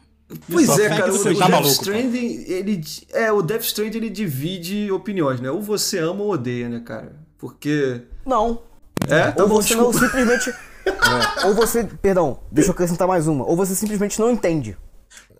[0.51, 2.81] Pois só é, cara, o, tá Death maluco, Stranding, ele.
[3.13, 5.49] É, o Death Stranding ele divide opiniões, né?
[5.49, 7.13] Ou você ama ou odeia, né, cara?
[7.37, 8.01] Porque.
[8.25, 8.61] Não.
[9.07, 9.31] É?
[9.31, 10.53] Tá Ou bom, você não simplesmente.
[11.45, 11.83] Ou você.
[12.01, 13.45] Perdão, deixa eu acrescentar mais uma.
[13.45, 14.77] Ou você simplesmente não entende.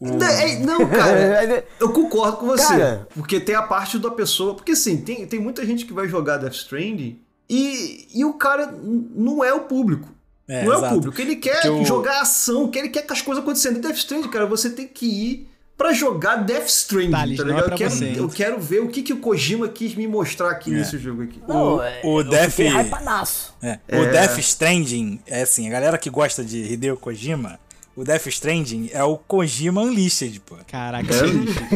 [0.01, 2.67] É, Não, cara, eu concordo com você.
[2.67, 3.07] Cara.
[3.13, 4.55] Porque tem a parte da pessoa.
[4.55, 7.19] Porque assim, tem, tem muita gente que vai jogar Death Stranding
[7.49, 10.07] e, e o cara não é o público.
[10.47, 10.95] É, não é o exato.
[10.95, 11.21] público.
[11.21, 13.77] Ele quer Que o- jogar ação, que ele quer que as coisas acontecendo.
[13.77, 17.61] E Death Stranding, cara, você tem que ir pra jogar Death Stranding, tá não é
[17.61, 17.63] ligado?
[17.65, 20.49] pra eu, quero, você, eu quero ver o que, que o Kojima quis me mostrar
[20.49, 21.41] aqui nesse jogo aqui.
[21.47, 23.53] Não, O- é, o eu Def- fiquei hypadaço.
[23.61, 23.79] É.
[23.89, 27.59] O Death Stranding, é assim, a galera que gosta de Hideo Kojima,
[27.99, 30.55] o Death Stranding é o Kojima Unleashed, pô.
[30.67, 31.13] Caraca,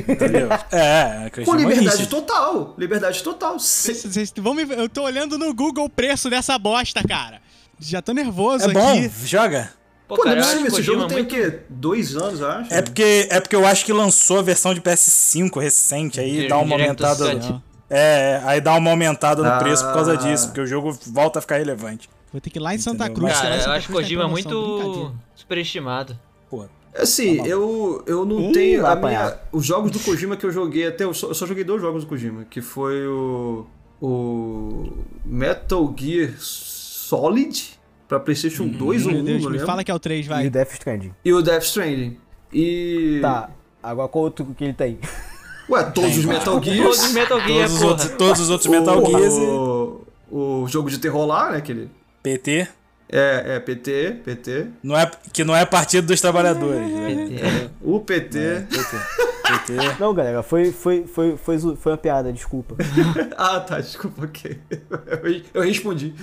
[0.08, 0.50] Entendeu?
[0.72, 2.08] é, é Com Kojima liberdade Unleashed.
[2.10, 2.76] total.
[2.78, 3.60] Liberdade total.
[3.60, 7.42] Vocês- vão me Eu tô olhando no Google o preço dessa bosta, cara.
[7.80, 9.12] Já tô nervoso É bom, aqui.
[9.26, 9.72] joga.
[10.08, 11.32] Pô, Pô, não cara, é possível, que esse jogo tem muito...
[11.34, 11.60] o quê?
[11.70, 12.74] Dois anos, eu acho?
[12.74, 16.58] É porque, é porque eu acho que lançou a versão de PS5 recente, aí dá
[16.58, 17.36] uma aumentada.
[17.36, 17.56] Cut.
[17.90, 19.58] É, aí dá uma aumentada no Ah.
[19.58, 22.10] preço por causa disso, porque o jogo volta a ficar relevante.
[22.32, 23.28] Vou ter que ir lá em Santa Entendeu?
[23.28, 23.34] Cruz.
[23.34, 25.16] Mas- lá em Cara, eu Santa acho Cruz Kojima promoção, muito.
[25.44, 26.18] Superestimado.
[26.50, 26.66] Pô,
[26.96, 28.86] Assim, Tá eu, eu não Ih, tenho.
[28.86, 31.04] a minha- os jogos do Kojima que eu joguei até.
[31.06, 33.66] Eu só, eu só joguei dois jogos do Kojima, que foi o.
[34.00, 34.92] O.
[35.26, 40.00] Metal Gear Solid pra PlayStation 2 ou 1, Meu Deus, me fala que é o
[40.00, 40.48] 3, E vai.
[40.48, 41.14] o Death Stranding.
[41.26, 42.18] E o Death Stranding.
[42.54, 43.20] E.
[43.22, 43.50] Tá,
[43.82, 45.00] agora qual outro que ele tem?
[45.70, 47.14] Ué, todos os Metal Todos os Gears.
[47.14, 50.90] Metal Gear, todos, os outros, todos os outros Metal o, Gears e o, o jogo
[50.92, 51.58] de terror lá, né?
[51.58, 51.90] Aquele.
[52.22, 52.68] PT,
[53.16, 54.68] É, é PT, PT.
[54.82, 56.92] não é, que não é Partido dos Trabalhadores.
[56.92, 57.16] né?
[57.30, 57.70] PT.
[57.80, 58.66] O PT.
[58.70, 58.98] PT.
[59.44, 60.00] PT.
[60.00, 62.76] Não, galera, foi, foi, foi, foi, foi uma piada, desculpa.
[63.38, 64.60] ah, tá, desculpa, ok.
[65.22, 66.16] Eu, eu respondi.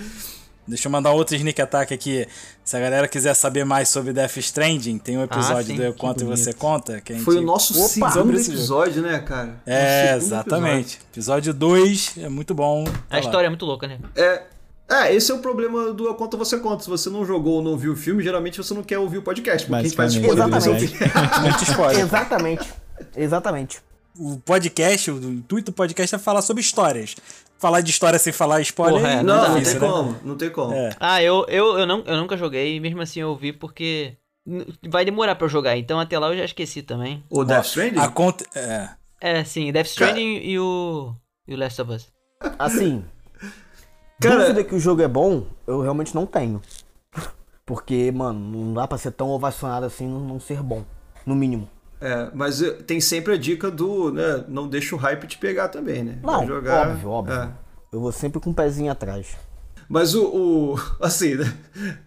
[0.66, 2.26] Deixa eu mandar outro sneak attack aqui.
[2.64, 5.93] Se a galera quiser saber mais sobre Death Stranding, tem um episódio sim, do Eu
[5.93, 7.01] que Conto e Você Conta.
[7.01, 7.24] Que a gente...
[7.24, 9.61] Foi o nosso Opa, segundo episódio, né, cara?
[9.66, 11.01] É, exatamente.
[11.12, 12.84] Episódio 2 é muito bom.
[12.84, 13.20] Tá A lá.
[13.20, 13.99] história é muito louca, né?
[14.14, 14.43] É,
[14.91, 16.82] é, esse é o problema do A Conta Você Conta.
[16.82, 19.22] Se você não jogou ou não viu o filme, geralmente você não quer ouvir o
[19.22, 20.84] podcast, porque a gente faz Basicamente.
[20.84, 21.11] spoiler.
[21.24, 21.64] Exatamente.
[21.70, 22.01] Spoiler.
[22.01, 22.72] Exatamente.
[23.16, 23.82] Exatamente.
[24.18, 27.16] O podcast, o intuito do podcast é falar sobre histórias.
[27.59, 29.95] Falar de história sem falar spoiler Porra, é, é Não, não difícil, tem né?
[29.95, 30.72] como, não tem como.
[30.74, 30.97] É.
[30.99, 34.16] Ah, eu, eu, eu, não, eu nunca joguei, e mesmo assim eu ouvi porque
[34.88, 37.22] vai demorar pra eu jogar, então até lá eu já esqueci também.
[37.30, 37.99] O Death Stranding?
[37.99, 38.45] A conta...
[38.55, 38.88] É.
[39.20, 41.14] É, sim, Death Stranding e o.
[41.47, 42.09] e o Last of Us.
[42.59, 43.05] Assim,
[44.29, 46.61] Cara- dúvida que o jogo é bom, eu realmente não tenho.
[47.66, 50.85] Porque, mano, não dá pra ser tão ovacionado assim não, ser bom.
[51.27, 51.68] No mínimo.
[52.01, 55.68] É, mas eh, tem sempre a dica do, né, não deixa o hype te pegar
[55.68, 56.18] também, né?
[56.23, 57.35] Vai Não, óbvio, óbvio.
[57.35, 57.51] é.
[57.93, 59.37] Eu vou sempre com o pezinho atrás.
[59.89, 61.53] Mas o, o assim, né?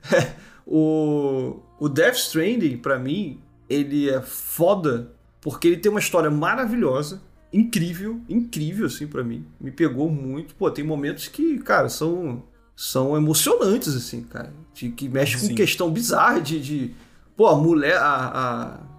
[0.66, 3.40] o, o Death Stranding, pra mim,
[3.70, 5.12] ele é foda
[5.42, 7.22] porque ele tem uma história maravilhosa,
[7.54, 9.46] incrível, incrível, assim, pra mim.
[9.62, 10.56] Me pegou muito.
[10.56, 12.44] Pô, tem momentos que, cara, são,
[12.76, 14.54] são emocionantes, assim, cara.
[14.74, 15.56] De, que mexe com Sim.
[15.56, 16.96] questão bizarra de, de.
[17.38, 18.32] Pô, a mulher, a.
[18.34, 18.94] a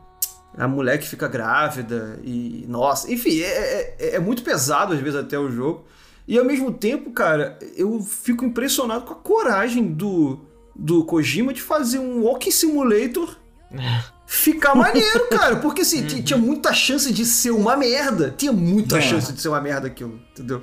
[0.57, 2.65] a mulher que fica grávida e.
[2.69, 5.85] Nossa, enfim, é, é, é muito pesado às vezes até o jogo.
[6.29, 10.41] E ao mesmo tempo, cara, eu fico impressionado com a coragem do,
[10.75, 13.37] do Kojima de fazer um Walking Simulator
[14.27, 15.57] ficar maneiro, cara.
[15.57, 18.35] Porque assim, t- tinha muita chance de ser uma merda.
[18.37, 19.01] Tinha muita É.
[19.03, 20.63] chance de ser uma merda aquilo, entendeu?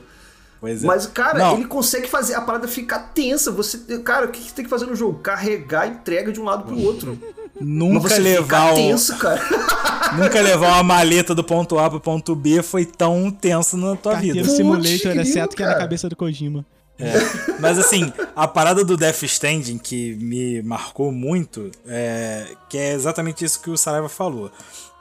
[0.60, 0.88] Pois é.
[0.88, 1.56] Mas, cara, Não.
[1.56, 3.50] ele consegue fazer a parada ficar tensa.
[3.52, 5.18] Você, cara, o que que tem que fazer no jogo?
[5.20, 7.18] Carregar a entrega de um lado pro outro.
[7.60, 9.42] Nunca você levar, fica o- tenso, cara.
[10.18, 14.14] nunca levar uma maleta do ponto A pro ponto B foi tão tenso na tua
[14.14, 14.26] vida.
[14.36, 15.84] Carteiro Putz, Simulator, grilo, exceto que é na cara.
[15.84, 16.64] cabeça do Kojima.
[17.60, 23.44] Mas assim, a parada do Death Stranding que me marcou muito, é, que é exatamente
[23.44, 24.52] isso que o Saraiva falou.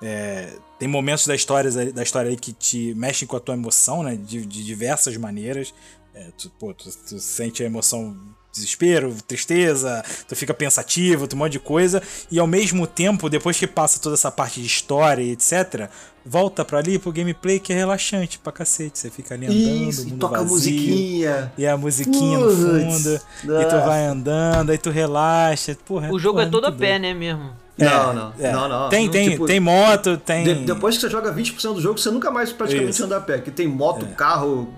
[0.02, 4.02] É, tem momentos da história, da história aí que te mexem com a tua emoção,
[4.02, 4.16] né?
[4.16, 5.74] De, de diversas maneiras.
[6.14, 8.16] É, tu, pô, tu, tu sente a emoção
[8.52, 13.58] desespero, tristeza, tu fica pensativo, tu um monte de coisa, e ao mesmo tempo, depois
[13.58, 15.88] que passa toda essa parte de história e etc,
[16.26, 18.98] volta pra ali pro gameplay que é relaxante pra cacete.
[18.98, 21.52] Você fica ali andando, Isso, e mundo toca a vazio, musiquinha.
[21.56, 23.14] e a musiquinha no Putz, fundo,
[23.60, 25.76] e tu vai andando, aí tu relaxa.
[25.84, 27.50] Porra, O jogo porra, é todo a pé, né, mesmo?
[27.78, 28.88] Não, não, É, não, não.
[28.90, 30.44] Tem, tem, tipo, tem moto, tem.
[30.44, 33.04] de- depois que você joga 20% do jogo, você nunca mais praticamente Isso.
[33.04, 33.38] anda a pé.
[33.38, 34.68] Que tem moto, carro,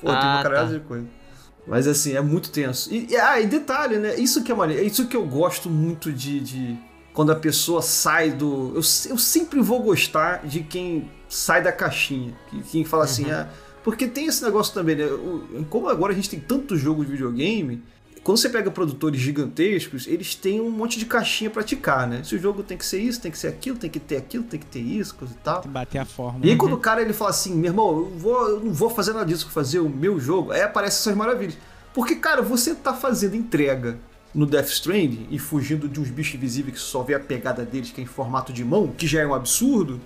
[0.00, 0.74] pô, tem Ah, uma caralhada tá.
[0.78, 1.04] de coisa.
[1.66, 2.92] Mas assim, é muito tenso.
[2.92, 4.14] E, e- ah, e detalhe, né?
[4.16, 4.84] Isso que é maneiro.
[4.84, 6.40] Isso que eu gosto muito de.
[6.40, 6.76] de-
[7.12, 8.70] quando a pessoa sai do.
[8.74, 12.34] Eu, eu sempre vou gostar de quem sai da caixinha.
[12.50, 13.48] Que, quem fala assim, ah.
[13.84, 15.04] Porque tem esse negócio também, né?
[15.70, 17.82] Como agora a gente tem tanto jogo de videogame.
[18.24, 22.22] Quando você pega produtores gigantescos, eles têm um monte de caixinha pra ticar, né?
[22.24, 24.44] Se o jogo tem que ser isso, tem que ser aquilo, tem que ter aquilo,
[24.44, 25.56] tem que ter isso, coisa e tal.
[25.56, 26.40] Tem que bater a forma.
[26.42, 28.88] E aí quando o cara ele fala assim, meu irmão, eu, vou, eu não vou
[28.88, 31.58] fazer nada disso, vou fazer o meu jogo, aí aparecem essas maravilhas.
[31.92, 33.98] Porque, cara, você tá fazendo entrega
[34.34, 37.90] no Death Stranding e fugindo de uns bichos invisíveis que só vê a pegada deles,
[37.92, 40.00] que é em formato de mão, que já é um absurdo,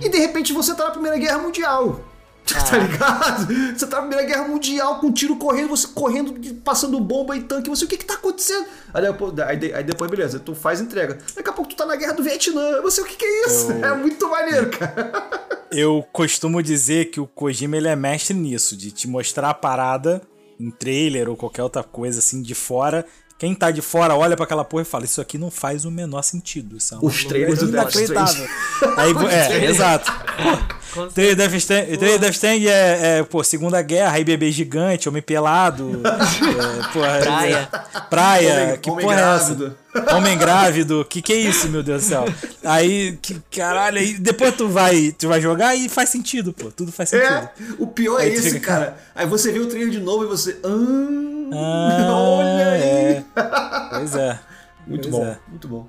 [0.00, 2.04] e de repente você tá na Primeira Guerra Mundial.
[2.70, 3.46] Tá ligado?
[3.76, 7.42] Você tá na Primeira Guerra Mundial com um tiro correndo, você correndo, passando bomba e
[7.42, 8.66] tanque, você, o que que tá acontecendo?
[8.92, 11.18] Aí, depois- aí, de- aí depois, beleza, tu faz entrega.
[11.34, 13.72] Daqui a pouco tu tá na Guerra do Vietnã, você, o que que é isso?
[13.72, 15.12] É muito maneiro, cara.
[15.72, 20.22] Eu costumo dizer que o Kojima ele é mestre nisso, de te mostrar a parada
[20.60, 23.04] em trailer ou qualquer outra coisa assim de fora.
[23.36, 25.90] Quem tá de fora olha pra aquela porra e fala: Isso aqui não faz o
[25.90, 26.76] menor sentido.
[26.76, 28.46] Isso é Os trailers do Death inacreditável.
[28.96, 30.12] Aí, é, exato.
[30.12, 30.83] Com
[31.14, 37.18] Trailer Death Death é, é, pô, Segunda Guerra, aí bebê gigante, homem pelado, é, porra,
[37.20, 37.68] Praia.
[37.72, 39.64] é, praia, Homem- que homem porra grávido.
[39.94, 40.16] é essa?
[40.16, 42.24] Homem grávido, que que é isso, meu Deus do céu?
[42.64, 46.90] Aí, que caralho, aí depois tu vai, tu vai jogar e faz sentido, pô, tudo
[46.90, 47.28] faz sentido.
[47.32, 48.96] É, o pior é Aí tu esse, fica, cara.
[49.14, 50.58] Aí você vê o trailer de novo e você.
[50.64, 52.82] Ah, Ah, olha aí.
[52.82, 53.24] é.
[53.90, 54.38] Pois é.
[54.86, 55.38] Muito Pois bom, é.
[55.48, 55.86] muito bom.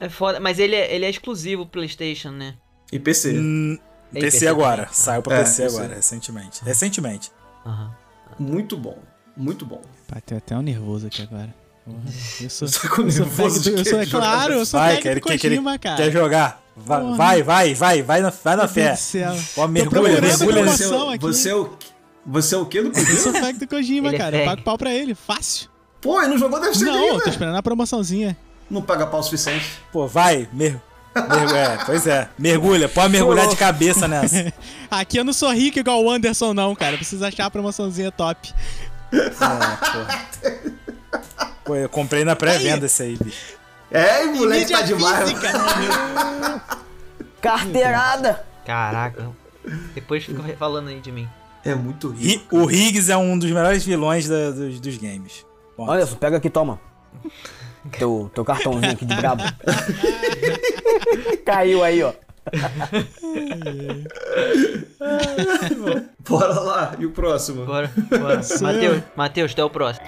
[0.00, 2.54] É foda, mas ele é, ele é exclusivo PlayStation, né?
[2.90, 3.32] E PC.
[3.38, 3.78] Hum,
[4.12, 4.94] PC PC agora, também.
[4.94, 5.76] saiu pra É, PC PC.
[5.76, 6.64] agora, recentemente.
[6.64, 7.32] Recentemente.
[7.66, 7.90] Aham.
[8.38, 8.98] Muito bom,
[9.36, 9.80] muito bom.
[10.12, 11.54] Bateu até um nervoso aqui agora.
[12.40, 15.48] Eu sou, eu sou nervoso eu sou, Jogar claro, eu sou Vai, quer, quer, quer,
[15.48, 15.96] Kojima, cara.
[15.96, 16.62] quer jogar?
[16.76, 17.16] Vai, Porra.
[17.16, 18.96] vai, vai, vai, vai na, vai na fé.
[19.56, 20.30] Ó, mergulha, mergulha.
[20.32, 20.46] Você,
[20.88, 21.18] promoção aqui.
[21.22, 21.76] você é o.
[22.26, 23.18] Você é o quê do Eu Kojima?
[23.18, 24.36] sou fag do Kojima, Ele é cara.
[24.36, 24.50] Eu fag.
[24.56, 25.68] pago pau pra ele, fácil.
[26.00, 27.24] Pô, ele não jogou Death Stranding Não, eu ainda.
[27.24, 28.36] tô esperando a promoçãozinha.
[28.70, 29.66] Não paga pau o suficiente.
[29.92, 30.80] Pô, vai, mer...
[31.14, 34.52] mergu- é, pois é, mergulha, pode mergulhar de cabeça nessa.
[34.90, 36.96] Aqui eu não sou rico igual o Anderson, não, cara.
[36.96, 38.52] Precisa achar a promoçãozinha top.
[39.12, 41.18] É, pô.
[41.64, 43.54] Pô, eu comprei na pré-venda esse aí, bicho.
[43.90, 45.28] É, moleque tá demais.
[45.30, 45.52] física.
[47.40, 48.44] Carteirada!
[48.64, 49.30] Caraca.
[49.94, 51.28] Depois fica falando aí de mim.
[51.64, 52.56] É muito rico.
[52.58, 55.44] Ri- O Higgs é um dos melhores vilões da- dos, dos games.
[55.76, 56.78] Bom, Olha só, pega aqui, toma.
[57.92, 59.42] Teu, teu cartãozinho aqui de brabo.
[61.44, 62.12] Caiu aí, ó.
[66.28, 66.96] Bora lá.
[66.98, 67.64] E o próximo?
[67.66, 68.40] Bora, bora.
[68.60, 69.02] Matheus, eu.
[69.16, 70.06] Matheus, tu é o próximo.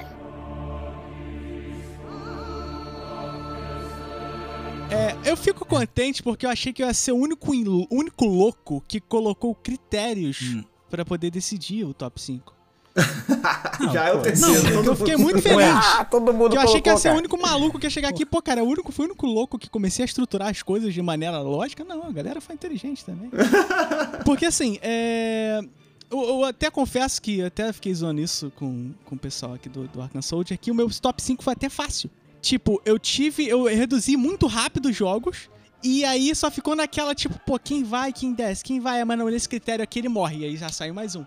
[4.91, 7.51] É, eu fico contente porque eu achei que eu ia ser o único,
[7.91, 10.65] único louco que colocou critérios Hum.
[10.89, 12.55] pra poder decidir o top 5.
[13.93, 14.75] Já é o terceiro.
[14.75, 15.67] Não, eu fiquei muito feliz.
[15.69, 18.09] Ah, todo mundo Que eu achei que ia ser o único maluco que ia chegar
[18.09, 18.25] aqui.
[18.25, 21.03] Pô, cara, o único, fui o único louco que comecei a estruturar as coisas de
[21.03, 21.85] maneira lógica.
[21.85, 23.31] Não, a galera foi inteligente também.
[24.25, 25.61] Porque assim, é.
[26.09, 29.69] Eu, eu até confesso que eu até fiquei zoando isso com, com o pessoal aqui
[29.69, 32.09] do, do Arkham Soldier, que o meu top 5 foi até fácil.
[32.41, 33.49] Tipo, eu tive.
[33.49, 35.51] Eu reduzi muito rápido os jogos.
[35.83, 39.29] E aí só ficou naquela, tipo, pô, quem vai, quem desce, quem vai, mas não,
[39.29, 40.39] nesse critério aqui ele morre.
[40.39, 41.25] E aí já saiu mais um.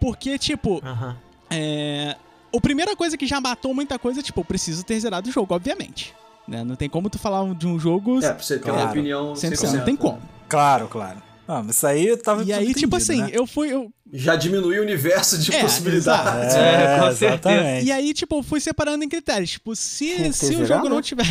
[0.00, 1.16] Porque, tipo, Aham.
[1.50, 2.16] é.
[2.56, 5.54] A primeira coisa que já matou muita coisa, tipo, eu preciso ter zerado o jogo,
[5.54, 6.14] obviamente.
[6.48, 6.64] Né?
[6.64, 8.18] Não tem como tu falar de um jogo.
[8.18, 8.90] É, pra você ter uma Claro.
[8.90, 9.72] opinião 100%, 100%.
[9.78, 10.20] não tem como.
[10.48, 11.22] Claro, claro.
[11.46, 13.30] Ah, mas isso aí eu tava E aí, tipo assim, né?
[13.32, 13.72] eu fui.
[13.72, 16.54] Eu, Já diminui o universo de É, possibilidades.
[16.58, 17.26] É, com certeza.
[17.26, 17.86] exatamente.
[17.86, 19.50] e aí, tipo, eu fui separando em critérios.
[19.50, 21.02] Tipo, se, se o jogo não né?
[21.02, 21.24] tiver.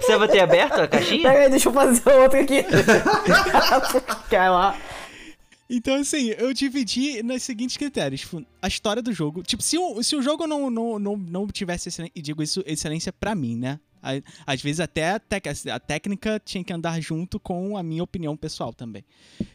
[0.00, 1.22] Você vai ter aberto a caixinha?
[1.30, 2.64] Pera aí, deixa eu fazer outra aqui.
[4.30, 4.76] Cai lá.
[5.68, 8.20] Então, assim, eu dividi nos seguintes critérios.
[8.20, 9.42] Tipo, a história do jogo.
[9.42, 12.62] Tipo, se o, se o jogo não, não, não, não tivesse excelência, e digo isso,
[12.66, 13.80] excelência pra mim, né?
[14.46, 15.20] Às vezes até a,
[15.74, 19.04] a técnica tinha que andar junto com a minha opinião pessoal também.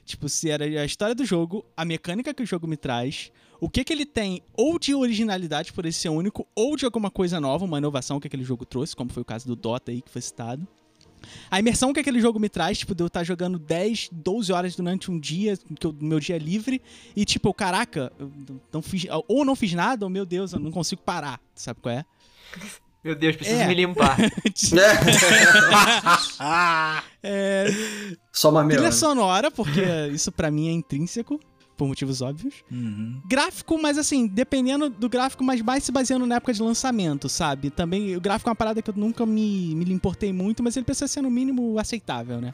[0.03, 3.31] Tipo, se era a história do jogo, a mecânica que o jogo me traz,
[3.61, 7.09] o que que ele tem ou de originalidade por ele ser único, ou de alguma
[7.09, 10.01] coisa nova, uma inovação que aquele jogo trouxe, como foi o caso do Dota aí
[10.01, 10.67] que foi citado.
[11.49, 14.75] A imersão que aquele jogo me traz, tipo, de eu estar jogando 10, 12 horas
[14.75, 16.81] durante um dia, que eu, meu dia é livre,
[17.15, 18.31] e tipo, caraca, eu
[18.73, 21.93] não fiz, ou não fiz nada, ou meu Deus, eu não consigo parar, sabe qual
[21.95, 22.05] é?
[23.03, 23.67] Meu Deus, preciso É.
[23.67, 24.15] me limpar.
[27.23, 27.65] é,
[28.31, 28.95] Só uma meia trilha hora.
[28.95, 29.81] sonora, porque
[30.13, 31.39] isso pra mim é intrínseco,
[31.81, 32.53] por motivos óbvios.
[32.71, 33.19] Uhum.
[33.25, 37.71] Gráfico, mas assim, dependendo do gráfico, mas mais se baseando na época de lançamento, sabe?
[37.71, 40.85] Também, o gráfico é uma parada que eu nunca me, me importei muito, mas ele
[40.85, 42.53] precisa ser no mínimo aceitável, né?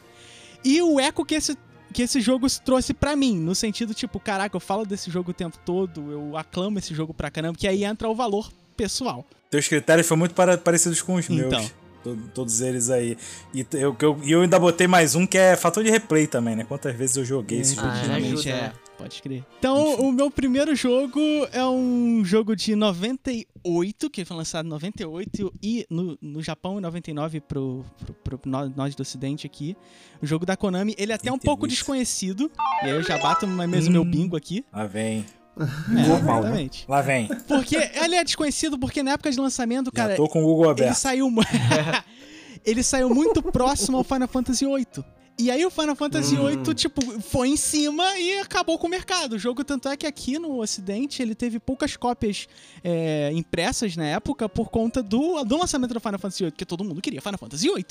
[0.63, 1.57] E o eco que esse,
[1.93, 5.33] que esse jogo trouxe pra mim, no sentido, tipo, caraca, eu falo desse jogo o
[5.33, 9.25] tempo todo, eu aclamo esse jogo pra caramba, que aí entra o valor pessoal.
[9.49, 11.49] Teus critérios foram muito para- parecidos com os Então.
[11.59, 11.73] meus.
[12.03, 13.17] To- Todos eles aí.
[13.53, 16.55] E eu, eu, e eu ainda botei mais um que é fator de replay também,
[16.55, 16.63] né?
[16.63, 17.87] Quantas vezes eu joguei esse jogo?
[17.87, 18.73] Ah, Realmente ajuda, é.
[18.97, 19.45] Pode crer.
[19.59, 21.19] Então, o meu primeiro jogo
[21.51, 26.81] é um jogo de 98, que foi lançado em 98 e no, no Japão em
[26.81, 27.85] 99 pro,
[28.23, 29.77] pro, pro nós do ocidente aqui.
[30.21, 31.45] O jogo da Konami, ele é até um 98.
[31.45, 32.51] pouco desconhecido.
[32.81, 34.65] E aí eu já bato mais mesmo meu bingo aqui.
[34.73, 35.23] Lá vem.
[35.59, 36.47] É, Normal, né?
[36.49, 36.85] exatamente.
[36.87, 37.27] Lá vem.
[37.47, 40.65] Porque ele é desconhecido porque na época de lançamento, cara, Já tô com o Google
[40.71, 40.95] ele aberto.
[40.95, 41.41] saiu mu-
[42.65, 45.03] ele saiu muito próximo ao Final Fantasy VIII.
[45.39, 49.33] E aí o Final Fantasy VIII, tipo, foi em cima e acabou com o mercado.
[49.33, 52.47] O jogo, tanto é que aqui no ocidente, ele teve poucas cópias
[52.83, 56.83] é, impressas na época por conta do, do lançamento do Final Fantasy VIII, porque todo
[56.83, 57.85] mundo queria Final Fantasy VIII.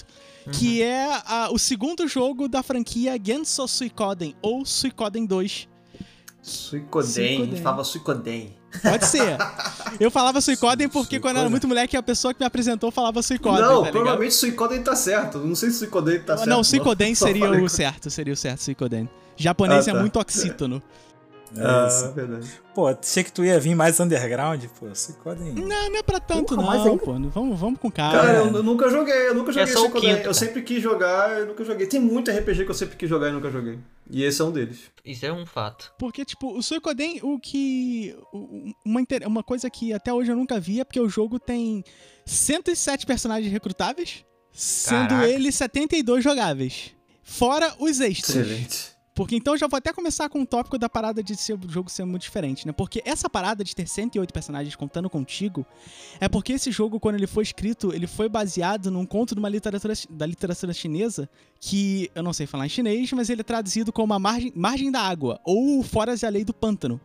[0.52, 5.68] Que é a- o segundo jogo da franquia Genso Suikoden, ou Suikoden 2.
[6.42, 7.50] Suicoden, a Suicoden.
[7.50, 8.55] gente falava Suicoden.
[8.82, 9.36] Pode ser.
[10.00, 11.50] Eu falava Suicoden porque quando eu era Suicoden.
[11.50, 15.38] muito moleque, a pessoa que me apresentou falava Suicoden, não, tá provavelmente Suicoden tá certo.
[15.38, 16.48] Não sei se Suicoden tá certo.
[16.48, 19.08] não, Suicoden seria o certo, seria o certo, Suicoden.
[19.36, 19.98] Japonês Ah, tá.
[19.98, 20.82] é muito oxítono.
[21.56, 22.50] É Ah, verdade.
[22.74, 24.86] Pô, achei que tu ia vir mais underground, pô.
[24.92, 25.52] Se codem.
[25.54, 27.02] Não, não é pra tanto Porra, mais não, ainda?
[27.04, 27.12] pô.
[27.30, 28.18] Vamos, vamos com calma.
[28.20, 30.16] Cara, eu, eu nunca joguei, eu nunca joguei só o Suicoden.
[30.16, 31.86] quinto, Eu sempre quis jogar, eu nunca joguei.
[31.86, 33.78] Tem muito RPG que eu sempre quis jogar e nunca joguei.
[34.10, 34.78] E esse é um deles.
[35.04, 35.92] Isso é um fato.
[35.98, 38.16] Porque, tipo, o Suicoden, o que...
[38.84, 41.82] Uma, inter- uma coisa que até hoje eu nunca vi é porque o jogo tem
[42.24, 45.28] 107 personagens recrutáveis, sendo Caraca.
[45.28, 46.92] eles 72 jogáveis.
[47.22, 48.36] Fora os extras.
[48.36, 48.95] Excelente.
[49.16, 51.60] Porque então eu já vou até começar com o tópico da parada de ser, o
[51.70, 52.72] jogo ser muito diferente, né?
[52.72, 55.64] Porque essa parada de ter 108 personagens contando contigo
[56.20, 59.48] é porque esse jogo, quando ele foi escrito, ele foi baseado num conto de uma
[59.48, 63.90] literatura, da literatura chinesa que eu não sei falar em chinês, mas ele é traduzido
[63.90, 67.00] como a margem, margem da água ou Foras da Lei do Pântano,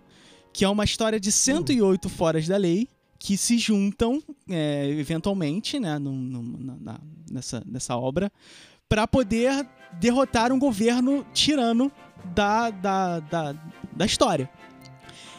[0.51, 5.97] que é uma história de 108 foras da lei que se juntam é, eventualmente, né,
[5.97, 6.99] na- na-
[7.31, 8.29] nessa, nessa obra
[8.89, 11.91] para poder derrotar um governo tirano
[12.25, 13.55] da, da, da,
[13.91, 14.49] da história.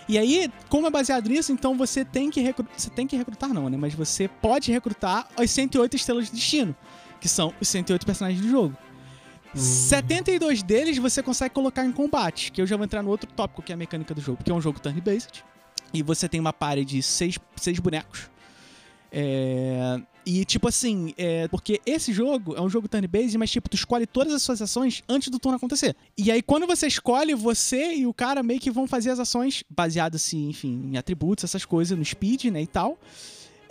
[0.08, 2.78] E aí, como é baseado nisso, então você tem que recrutar.
[2.78, 3.76] Você tem que recrutar, não, né?
[3.76, 6.76] Mas você pode recrutar as 108 estrelas de destino,
[7.20, 8.76] que são os 108 personagens do jogo.
[9.54, 13.62] 72 deles você consegue colocar em combate, que eu já vou entrar no outro tópico,
[13.62, 15.44] que é a mecânica do jogo, que é um jogo turn-based.
[15.92, 18.30] E você tem uma party de seis, seis bonecos.
[19.10, 23.74] É, E, tipo assim, é, porque esse jogo é um jogo turn-based, mas, tipo, tu
[23.74, 25.96] escolhe todas as suas ações antes do turno acontecer.
[26.16, 29.64] E aí, quando você escolhe, você e o cara meio que vão fazer as ações
[29.68, 32.98] baseadas, assim, enfim, em atributos, essas coisas, no speed, né, e tal.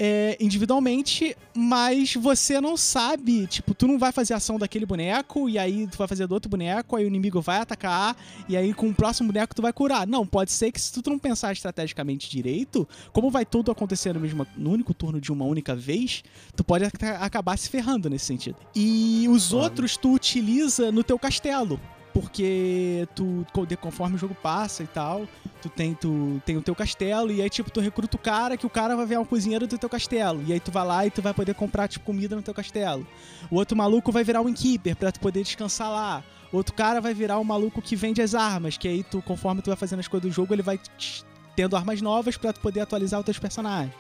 [0.04, 5.60] É, individualmente, mas você não sabe, tipo, tu não vai fazer ação daquele boneco, e
[5.60, 8.18] aí tu vai fazer do outro boneco, aí o inimigo vai atacar,
[8.50, 10.08] e aí com o próximo boneco tu vai curar.
[10.08, 14.20] Não, pode ser que se tu não pensar estrategicamente direito, como vai tudo acontecer no,
[14.20, 16.24] mesmo, no único turno de uma única vez,
[16.56, 18.56] tu pode aca- acabar se ferrando nesse sentido.
[18.76, 21.80] E os outros tu utiliza no teu castelo.
[22.14, 23.46] Porque tu,
[23.80, 25.28] conforme o jogo passa e tal,
[25.62, 28.66] tu tem, tu tem o teu castelo, e aí, tipo, tu recruta o cara, que
[28.66, 30.44] o cara vai virar um cozinheiro do teu castelo.
[30.46, 33.08] E aí tu vai lá e tu vai poder comprar, tipo, comida no teu castelo.
[33.50, 36.24] O outro maluco vai virar um innkeeper pra tu poder descansar lá.
[36.52, 39.68] Outro cara vai virar um maluco que vende as armas, que aí tu, conforme tu
[39.70, 41.24] vai fazendo as coisas do jogo, ele vai te-
[41.56, 43.96] tendo armas novas pra tu poder atualizar os teus personagens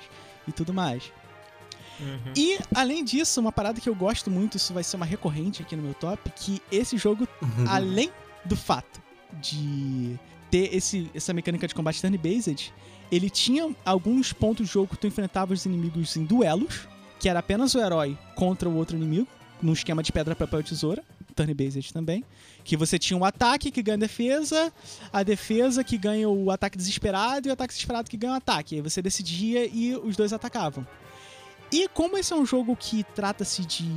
[0.45, 1.13] e tudo mais.
[2.35, 5.75] E, além disso, uma parada que eu gosto muito, isso vai ser uma recorrente aqui
[5.75, 7.27] no meu top, que esse jogo,
[7.67, 8.11] além
[8.45, 9.01] do fato
[9.39, 10.17] de
[10.49, 12.73] ter esse, essa mecânica de combate turn-based,
[13.11, 16.87] ele tinha alguns pontos do jogo que tu enfrentava os inimigos em duelos,
[17.19, 19.27] que era apenas o herói contra o outro inimigo,
[19.61, 21.03] num esquema de pedra, papel e tesoura,
[21.35, 22.23] turn-based também,
[22.63, 24.73] que você tinha um ataque que ganha defesa,
[25.11, 28.75] a defesa que ganha o ataque desesperado e o ataque desesperado que ganha o ataque.
[28.75, 30.85] Aí você decidia e os dois atacavam.
[31.71, 33.89] E como esse é um jogo que trata-se de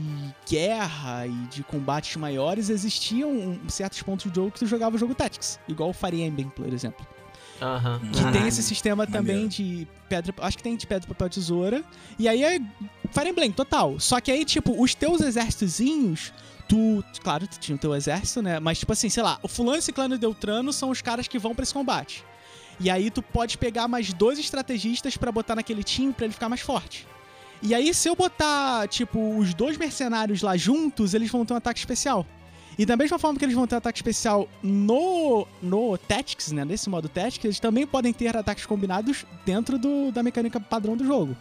[0.49, 5.15] guerra e de combates maiores, existiam certos pontos do jogo que tu jogava o jogo
[5.15, 7.05] Tactics, igual o Fire Emblem, por exemplo.
[7.61, 8.01] Aham.
[8.13, 9.49] Que tem esse sistema também maneiro.
[9.49, 10.35] de pedra.
[10.39, 11.85] Acho que tem de pedra, papel, tesoura.
[12.19, 12.61] E aí é
[13.11, 13.99] Fire Emblem, total.
[13.99, 16.33] Só que aí, tipo, os teus exércitozinhos.
[16.69, 18.59] Tu, claro, tu tinha o teu exército, né?
[18.59, 21.55] Mas, tipo assim, sei lá, o Fulano, Ciclano e Deltrano são os caras que vão
[21.55, 22.25] pra esse combate.
[22.81, 26.49] E aí tu pode pegar mais dois estrategistas pra botar naquele time pra ele ficar
[26.49, 27.07] mais forte.
[27.67, 31.57] E aí, se eu botar, tipo, os dois mercenários lá juntos, eles vão ter um
[31.57, 32.27] ataque especial.
[32.79, 36.65] E da mesma forma que eles vão ter ataque especial no, no Tactics, né?
[36.65, 41.05] Nesse modo Tactics, eles também podem ter ataques combinados dentro do, da mecânica padrão do
[41.07, 41.35] jogo.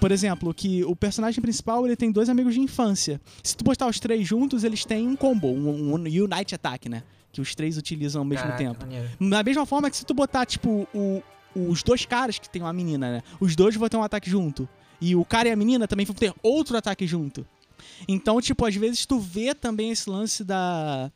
[0.00, 3.20] Por exemplo, que o personagem principal ele tem dois amigos de infância.
[3.42, 7.02] Se tu botar os três juntos, eles têm um combo, um, um Unite Attack, né?
[7.30, 8.80] Que os três utilizam ao mesmo Caraca, tempo.
[8.86, 9.08] maneiro.
[9.30, 11.22] Da mesma forma que se tu botar, tipo, o-
[11.54, 13.22] os dois caras que tem uma menina, né?
[13.38, 14.66] Os dois vão ter um ataque junto.
[15.00, 17.46] E o cara e a menina também vão ter outro ataque junto.
[18.06, 21.10] Então, tipo, às vezes tu vê também esse lance da.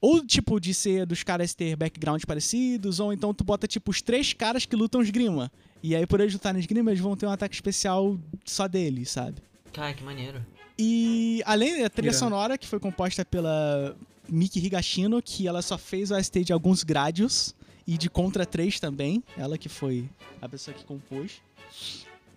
[0.00, 4.02] Ou, tipo, de ser dos caras ter backgrounds parecidos, ou então tu bota, tipo, os
[4.02, 5.50] três caras que lutam esgrima.
[5.82, 9.40] E aí, por eles lutarem esgrima, eles vão ter um ataque especial só deles, sabe?
[9.72, 10.44] Cara, que maneiro.
[10.78, 13.96] E além da trilha sonora, que foi composta pela
[14.28, 17.54] Miki Higashino, que ela só fez o ST de alguns Gradius
[17.86, 20.08] e de Contra 3 também, ela que foi
[20.40, 21.40] a pessoa que compôs.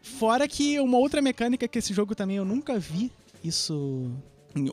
[0.02, 3.12] Fora que uma outra mecânica que esse jogo também eu nunca vi
[3.44, 4.10] isso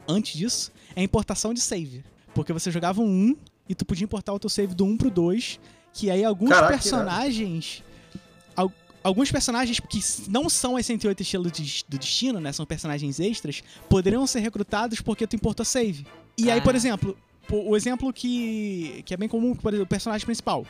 [0.09, 2.05] antes disso, é a importação de save.
[2.35, 3.37] Porque você jogava um 1
[3.69, 5.59] e tu podia importar o teu save do 1 pro 2,
[5.93, 7.83] que aí alguns Caraca, personagens
[8.57, 8.73] al-
[9.03, 12.53] alguns personagens que não são as 108 estilos de- do destino, né?
[12.53, 16.07] São personagens extras, poderiam ser recrutados porque tu importou save.
[16.39, 16.77] E aí, por Ah.
[16.77, 17.17] exemplo,
[17.51, 20.67] o exemplo que, que é bem comum, por exemplo, o personagem principal.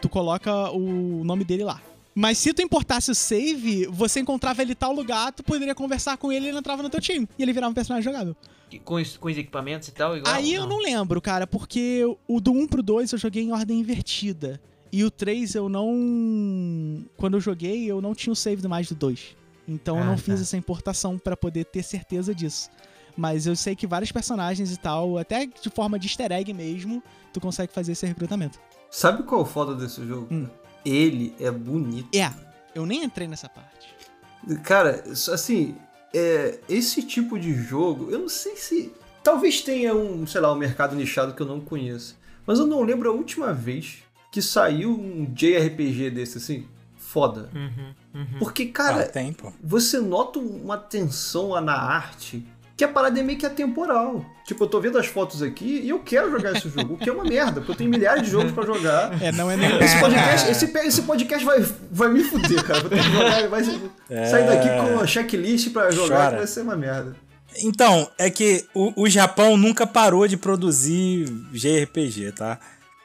[0.00, 1.80] Tu coloca o nome dele lá.
[2.14, 6.16] Mas se tu importasse o save, você encontrava ele em tal lugar, tu poderia conversar
[6.16, 7.28] com ele e ele entrava no teu time.
[7.38, 8.36] E ele virava um personagem jogável.
[8.84, 10.32] Com os, com os equipamentos e tal, igual?
[10.34, 13.78] Aí eu não lembro, cara, porque o do 1 pro 2 eu joguei em ordem
[13.80, 14.60] invertida.
[14.92, 17.04] E o 3 eu não.
[17.16, 19.36] Quando eu joguei, eu não tinha o save do mais do 2.
[19.68, 20.22] Então eu Ah, não tá.
[20.22, 22.68] fiz essa importação pra poder ter certeza disso.
[23.16, 27.02] Mas eu sei que vários personagens e tal, até de forma de easter egg mesmo,
[27.32, 28.58] tu consegue fazer esse recrutamento.
[28.90, 30.26] Sabe qual é o foda desse jogo?
[30.32, 30.48] Hum.
[30.84, 32.08] Ele é bonito.
[32.16, 32.32] É,
[32.74, 33.94] eu nem entrei nessa parte.
[34.64, 35.76] Cara, assim,
[36.14, 38.92] é, esse tipo de jogo, eu não sei se.
[39.22, 42.16] Talvez tenha um, sei lá, um mercado nichado que eu não conheço.
[42.46, 43.98] Mas eu não lembro a última vez
[44.32, 46.66] que saiu um JRPG desse, assim,
[46.96, 47.50] foda.
[47.54, 48.38] Uhum, uhum.
[48.38, 49.52] Porque, Ah, cara, pô.
[49.62, 52.46] você nota uma tensão lá na arte
[52.80, 54.24] que a parada é meio que atemporal.
[54.42, 57.10] Tipo, eu tô vendo as fotos aqui e eu quero jogar esse jogo, o que
[57.10, 59.22] é uma merda, porque eu tenho milhares de jogos pra jogar.
[59.22, 59.78] É, não é nem.
[59.84, 61.60] Esse podcast, esse, esse podcast vai,
[61.92, 62.80] vai me fuder, cara.
[62.80, 66.30] Vou ter que jogar, vai sair daqui com uma checklist pra jogar, Chora.
[66.30, 67.14] que vai ser uma merda.
[67.62, 72.58] Então, é que o, o Japão nunca parou de produzir JRPG, tá?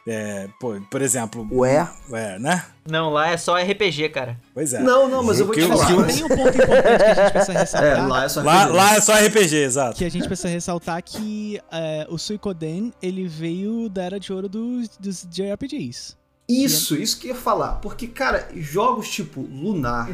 [0.08, 1.48] É, pô, por exemplo.
[1.52, 1.88] Ué?
[2.14, 2.64] É, né?
[2.88, 4.40] Não, lá é só RPG, cara.
[4.54, 4.80] Pois é.
[4.80, 6.06] Não, não, mas eu vou Que te falar.
[6.06, 7.98] Tem um ponto importante que a gente precisa ressaltar.
[7.98, 8.76] É, lá é só Lá, RPG.
[8.78, 9.98] lá é só RPG, exato.
[9.98, 14.48] Que a gente precisa ressaltar que é, o Suikoden, ele veio da era de ouro
[14.48, 16.16] dos, dos JRPGs.
[16.48, 17.74] Isso, isso que eu ia falar.
[17.82, 20.10] Porque, cara, jogos tipo Lunar,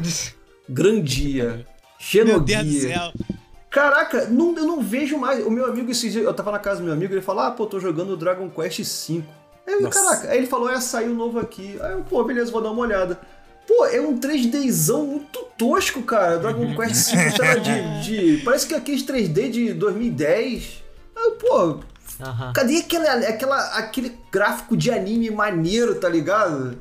[0.66, 1.66] Grandia,
[2.24, 3.12] Meu Deus do Xenogear...
[3.12, 3.12] céu.
[3.68, 5.44] Caraca, não, eu não vejo mais.
[5.46, 7.50] O meu amigo, esses dias, eu tava na casa do meu amigo, ele falou: Ah,
[7.50, 9.22] pô, tô jogando Dragon Quest V.
[9.66, 10.00] Aí Nossa.
[10.00, 11.78] caraca, aí ele falou: É, saiu novo aqui.
[11.80, 13.18] Aí eu, pô, beleza, vou dar uma olhada.
[13.66, 16.38] Pô, é um 3Dzão muito tosco, cara.
[16.38, 18.02] Dragon Quest V, de,
[18.36, 18.42] de.
[18.44, 20.82] Parece que é aqueles 3D de 2010.
[21.14, 21.80] Aí eu, pô,
[22.20, 22.52] Aham.
[22.52, 26.76] cadê aquele, aquela, aquele gráfico de anime maneiro, tá ligado?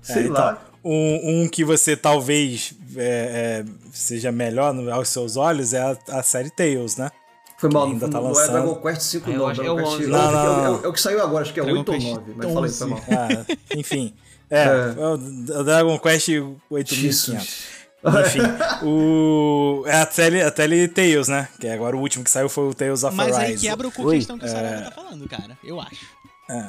[0.00, 0.62] Sei É, então, lá.
[0.82, 6.22] Um, um que você talvez é, é, seja melhor aos seus olhos é a, a
[6.22, 7.10] série Tales, né?
[7.60, 8.52] Foi mal, ainda tá não é lançando.
[8.52, 9.46] Dragon Quest V, Ah, eu não.
[9.48, 10.02] acho- é o Quest 11.
[10.02, 11.78] é o- Não, é não, é o- é que saiu agora, acho que é Dragon
[11.80, 12.86] 8 ou Quest 9, mas falei, foi 11.
[12.86, 13.00] mal.
[13.10, 14.14] Ah, enfim.
[14.48, 14.94] É, É.
[14.98, 16.28] é o Dragon Quest
[16.70, 17.24] 8500.
[17.36, 17.80] Jesus.
[18.02, 18.40] Enfim,
[18.86, 21.48] o, é a Tele, a Tele Tales, né?
[21.60, 23.66] Que agora o último que saiu foi o Tales of Mas aí Arise.
[23.68, 25.58] quebra o questão que o Saraiva tá falando, cara.
[25.62, 26.06] Eu acho.
[26.50, 26.66] É.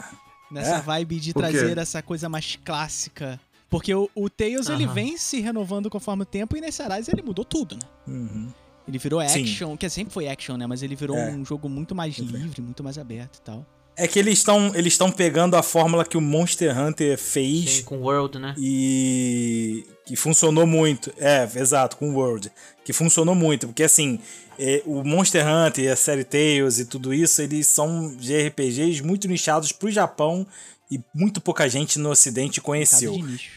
[0.51, 0.81] Nessa É?
[0.81, 3.39] vibe de trazer essa coisa mais clássica
[3.69, 4.93] Porque o, o Tails, ele Aham.
[4.93, 7.81] vem se renovando conforme o tempo, e nesse Arise ele mudou tudo, né?
[8.05, 8.49] Uhum.
[8.87, 9.41] Ele virou Sim.
[9.43, 10.65] action, que sempre foi action, né?
[10.67, 11.31] Mas ele virou É.
[11.31, 13.65] um jogo muito mais livre, muito mais aberto e tal.
[13.97, 17.83] É que eles estão eles estão pegando a fórmula que o Monster Hunter fez Sim,
[17.83, 18.55] com World, né?
[18.57, 21.13] e que funcionou muito.
[21.17, 22.51] É, exato, com o World.
[22.85, 24.19] Que funcionou muito, porque assim,
[24.57, 29.71] é, o Monster Hunter, a série Tales e tudo isso, eles são JRPGs muito nichados
[29.71, 30.47] pro Japão
[30.91, 33.15] e muito pouca gente no ocidente conheceu.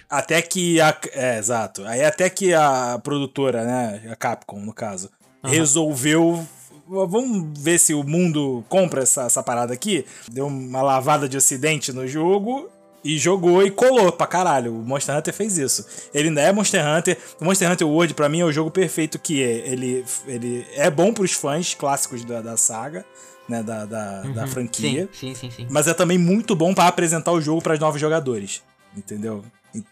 [0.09, 0.97] Até que a.
[1.13, 1.85] É, exato.
[1.85, 4.09] Aí até que a produtora, né?
[4.13, 5.11] A Capcom, no caso,
[5.43, 6.47] resolveu.
[6.87, 10.07] Vamos ver se o mundo compra essa, essa parada aqui.
[10.31, 12.71] Deu uma lavada de ocidente no jogo.
[13.03, 14.73] E jogou e colou pra caralho.
[14.73, 15.85] O Monster Hunter fez isso.
[16.15, 17.19] Ele ainda é Monster Hunter.
[17.39, 19.69] O Monster Hunter World, pra mim, é o jogo perfeito que é.
[19.69, 23.05] Ele, ele é bom pros fãs clássicos da, da saga,
[23.49, 23.63] né?
[23.63, 25.09] Da, da, da franquia.
[25.13, 25.67] Sim, sim, sim, sim.
[25.71, 28.63] Mas é também muito bom pra apresentar o jogo para novos jogadores.
[28.97, 29.45] Entendeu?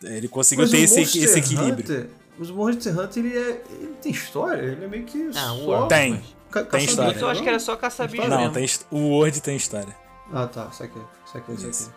[0.03, 1.73] Ele conseguiu Mas ter esse, Monster esse equilíbrio.
[1.85, 5.55] Hunter, os Monster Hunter, ele, é, ele tem história, ele é meio que Ah, só...
[5.57, 5.89] o World.
[5.89, 6.23] Tem.
[6.51, 7.19] ca- tem história.
[7.19, 7.43] Eu acho não?
[7.45, 8.53] que era só caçar bicho Não, mesmo.
[8.55, 9.95] tem, o Word tem história.
[10.33, 11.93] Ah, tá, isso aqui, isso aqui, isso.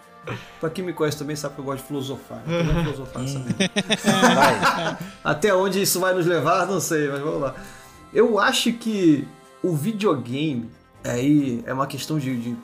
[0.59, 2.41] Pra quem me conhece também sabe que eu gosto de filosofar.
[2.47, 3.39] Eu gosto de filosofar essa.
[4.33, 4.97] Vai.
[5.23, 7.55] Até onde isso vai nos levar, não sei, mas vamos lá.
[8.11, 9.27] Eu acho que
[9.63, 10.69] o videogame,
[11.09, 12.57] aí é uma questão de, de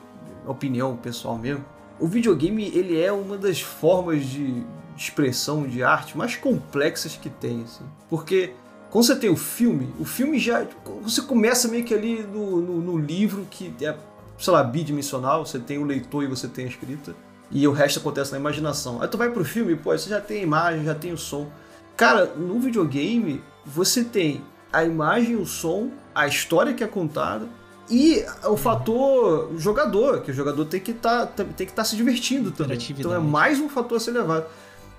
[0.46, 1.64] opinião pessoal mesmo.
[1.98, 4.64] O videogame, ele é uma das formas de
[4.96, 7.84] expressão de arte mais complexas que tem, assim.
[8.08, 8.52] Porque
[8.90, 10.66] quando você tem o filme, o filme já.
[11.02, 13.96] Você começa meio que ali no, no, no livro que é,
[14.38, 17.14] sei lá, bidimensional, você tem o leitor e você tem a escrita.
[17.50, 19.00] E o resto acontece na imaginação.
[19.00, 21.50] Aí tu vai pro filme, pô, você já tem a imagem, já tem o som.
[21.96, 27.46] Cara, no videogame, você tem a imagem, o som, a história que é contada
[27.90, 31.28] e o fator jogador, que o jogador tem que tá,
[31.58, 32.78] estar se divertindo também.
[32.90, 34.46] Então é mais um fator a ser levado.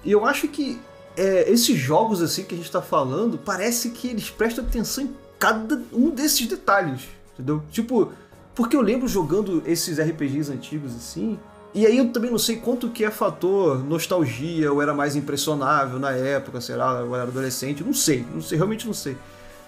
[0.04, 0.80] E eu acho que
[1.16, 5.16] é, esses jogos assim que a gente tá falando, parece que eles prestam atenção em
[5.40, 7.02] cada um desses detalhes,
[7.34, 7.64] entendeu?
[7.72, 8.12] Tipo,
[8.56, 11.40] porque eu lembro jogando esses RPGs antigos assim,
[11.74, 16.00] e aí eu também não sei quanto que é fator nostalgia, ou era mais impressionável
[16.00, 19.18] na época, sei lá, eu era adolescente, não sei, não sei, realmente não sei.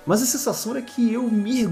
[0.05, 1.23] Mas a sensação era que eu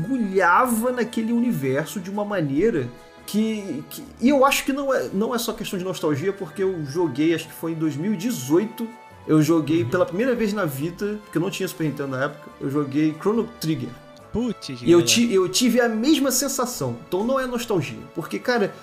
[0.07, 2.87] mergulhava naquele universo de uma maneira
[3.25, 6.63] que, que- e eu acho que não é, não é só questão de nostalgia, porque
[6.63, 8.87] eu joguei, acho que foi em 2018,
[9.27, 12.49] eu joguei pela primeira vez na vida, porque eu não tinha Super Nintendo na época,
[12.59, 13.89] eu joguei Chrono Trigger.
[14.33, 16.97] Putz, E eu, ti- eu tive a mesma sensação.
[17.07, 17.99] Então não é nostalgia.
[18.15, 18.73] Porque, cara,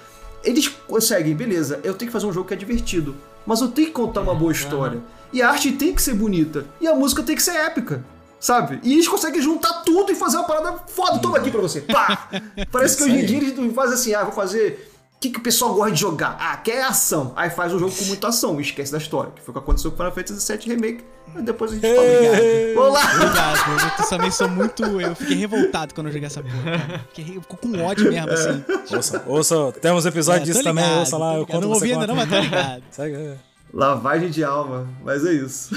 [0.44, 3.16] eles conseguem, beleza, eu tenho que fazer um jogo que é divertido.
[3.44, 5.00] Mas eu tenho que contar uma boa história.
[5.32, 6.64] E a arte tem que ser bonita.
[6.80, 8.04] E a música tem que ser épica.
[8.40, 8.80] Sabe?
[8.82, 11.18] E eles conseguem juntar tudo e fazer uma parada foda.
[11.18, 11.82] Toma aqui pra você.
[11.82, 12.28] Pá!
[12.72, 14.86] Parece que hoje em dia eles fazem assim, ah, vou fazer.
[15.16, 16.38] O que, que o pessoal gosta de jogar?
[16.40, 17.34] Ah, quer ação.
[17.36, 19.30] Aí faz um jogo com muita ação e esquece da história.
[19.36, 21.04] Que foi o que aconteceu com Final Fantasy VII Remake.
[21.34, 22.00] Mas depois a gente fala.
[22.08, 22.74] Obrigado.
[22.74, 23.14] Vamos lá!
[23.14, 24.82] Obrigado, eu também sou muito.
[24.98, 26.62] Eu fiquei revoltado quando eu joguei essa porra.
[26.78, 26.98] Cara.
[27.10, 28.64] Fiquei re- ficou com ódio mesmo, assim.
[28.96, 31.54] Ouça, ouça, temos episódio É, disso tô também, ligado, ouça lá, eu ligado.
[31.54, 32.82] conto Não ouvi ainda não, mas tô ligado.
[32.90, 33.36] Segue, é.
[33.72, 35.74] Lavagem de alma, mas é isso.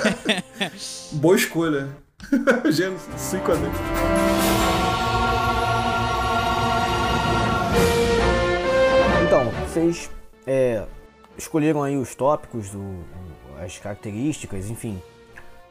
[1.16, 1.88] Boa escolha.
[2.70, 3.72] Gênesis 5 a 10.
[9.26, 10.10] Então, vocês
[10.46, 10.86] é,
[11.36, 13.04] escolheram aí os tópicos, o- o-
[13.64, 15.00] as características, enfim.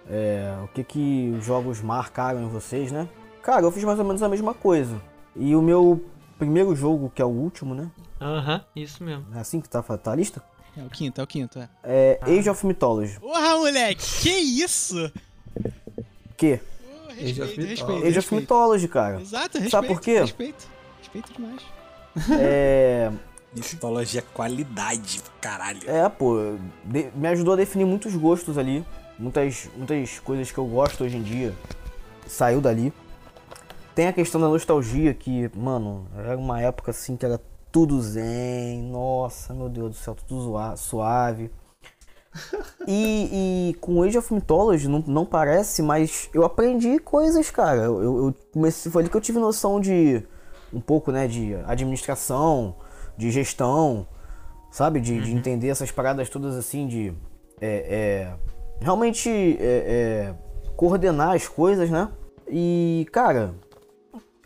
[0.09, 3.07] É, o que que os jogos marcaram em vocês, né?
[3.41, 4.95] Cara, eu fiz mais ou menos a mesma coisa.
[5.35, 6.03] E o meu
[6.37, 7.89] primeiro jogo, que é o último, né?
[8.21, 9.25] Aham, isso mesmo.
[9.35, 10.41] É assim que tá, tá a lista?
[10.77, 11.69] É o quinto, é o quinto, é.
[11.83, 13.19] É Age of Mythology.
[13.19, 15.11] Porra, moleque, que isso?
[16.37, 16.57] Que?
[16.57, 17.69] Pô, Age of respeito, Mythology.
[17.69, 18.35] respeito, Age of respeito.
[18.35, 19.21] Mythology, cara.
[19.21, 19.71] Exato, respeito.
[19.71, 20.19] Sabe por quê?
[20.19, 20.67] Respeito.
[20.99, 21.61] Respeito demais.
[22.39, 23.11] É.
[23.55, 25.79] Mitologia qualidade, caralho.
[25.89, 26.37] É, pô,
[26.83, 28.85] de- me ajudou a definir muitos gostos ali.
[29.17, 31.55] Muitas, muitas coisas que eu gosto hoje em dia
[32.27, 32.93] saiu dali.
[33.95, 37.41] Tem a questão da nostalgia que, mano, era uma época assim que era
[37.77, 38.81] tudo zen.
[38.89, 41.51] Nossa, meu Deus do céu, tudo suave.
[42.87, 47.81] E, e com Age of Mythology não, não parece, mas eu aprendi coisas, cara.
[47.81, 50.23] Eu, eu, comecei, foi ali que eu tive noção de
[50.71, 52.75] um pouco, né, de administração,
[53.17, 54.07] de gestão,
[54.71, 55.01] sabe?
[55.01, 57.13] De, de entender essas paradas todas assim, de
[57.59, 58.33] é, é,
[58.79, 60.35] realmente é, é,
[60.77, 62.09] coordenar as coisas, né?
[62.47, 63.53] E, cara,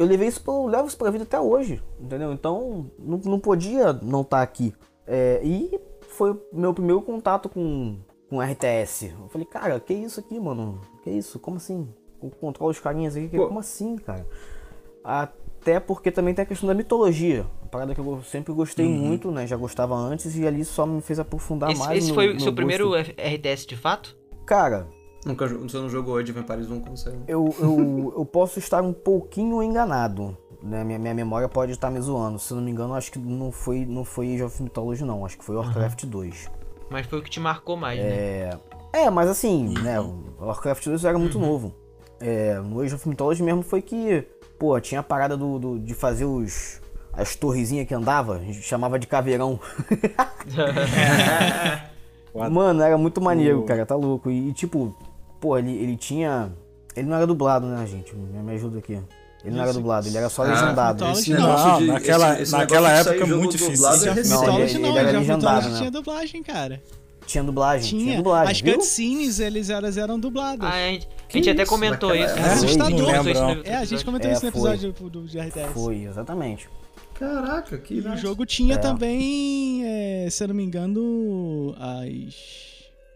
[0.02, 2.32] eu levei isso pro, levo isso pra vida até hoje, entendeu?
[2.34, 4.74] Então, não, não podia não estar aqui.
[5.08, 7.98] É, e foi o meu primeiro contato com,
[8.30, 9.14] com RTS.
[9.20, 10.80] Eu falei, cara, que isso aqui, mano?
[11.04, 11.40] Que isso?
[11.40, 11.88] Como assim?
[12.40, 13.30] Controla os carinhas aqui?
[13.36, 13.48] Pô.
[13.48, 14.28] Como assim, cara?
[15.04, 17.46] Até porque também tem a questão da mitologia.
[17.62, 19.48] Uma parada que eu sempre gostei muito, né?
[19.48, 21.98] Já gostava antes e ali só me fez aprofundar Esse, mais.
[22.00, 22.56] esse no- foi o seu gosto.
[22.56, 24.16] primeiro RTS de fato?
[24.46, 24.88] Cara,
[25.26, 27.14] Nunca você não jogou of Empires 1 como você.
[27.28, 30.36] eu, eu, eu posso estar um pouquinho enganado.
[30.64, 30.84] Né?
[30.84, 32.40] Minha, minha memória pode estar me zoando.
[32.40, 35.26] Se eu não me engano, acho que não foi, não foi Age of Mythology, não.
[35.26, 36.50] Acho que foi Warcraft 2.
[36.90, 38.06] Mas foi o que te marcou mais, né?
[38.06, 38.58] É,
[38.94, 40.00] é, mas assim, né?
[40.00, 41.74] O Warcraft 2 era muito novo.
[42.20, 44.28] É, no Age of Mythology mesmo foi que,
[44.60, 46.80] pô, tinha a parada do, do- de fazer os.
[47.14, 49.60] As torrezinhas que andava, a gente chamava de caveirão.
[52.50, 54.30] Mano, era muito maneiro, cara, tá louco.
[54.30, 54.96] E, tipo,
[55.42, 56.50] pô, ele, ele tinha.
[56.96, 58.16] Ele não era dublado, né, gente?
[58.16, 58.98] Me, me ajuda aqui.
[59.44, 61.04] Ele não era dublado, ele era só Ah, legendado.
[61.04, 61.48] Mythology Esse não.
[61.58, 63.88] Não, de- naquela- esse- esse naquela de época é muito difícil.
[63.88, 64.30] é recente.
[64.30, 65.78] Não, ele- ele não, era legendado, né?
[65.80, 66.82] tinha dublagem, cara.
[67.26, 68.18] Tinha dublagem, tinha, Tinha.
[68.18, 68.52] dublagem.
[68.52, 68.74] As viu?
[68.76, 70.70] cutscenes, eles eram, eram dubladas.
[70.70, 72.38] Ah, a gente, a gente até comentou Naquela isso.
[72.38, 73.00] É assustador.
[73.00, 73.24] Não
[73.56, 73.62] não.
[73.64, 74.62] É, a gente comentou É, isso no foi.
[74.72, 75.74] episódio do, do, RTS.
[75.74, 76.70] Foi, exatamente.
[77.18, 78.78] Caraca, que E o jogo tinha É.
[78.78, 82.71] também, é, se eu não me engano, as.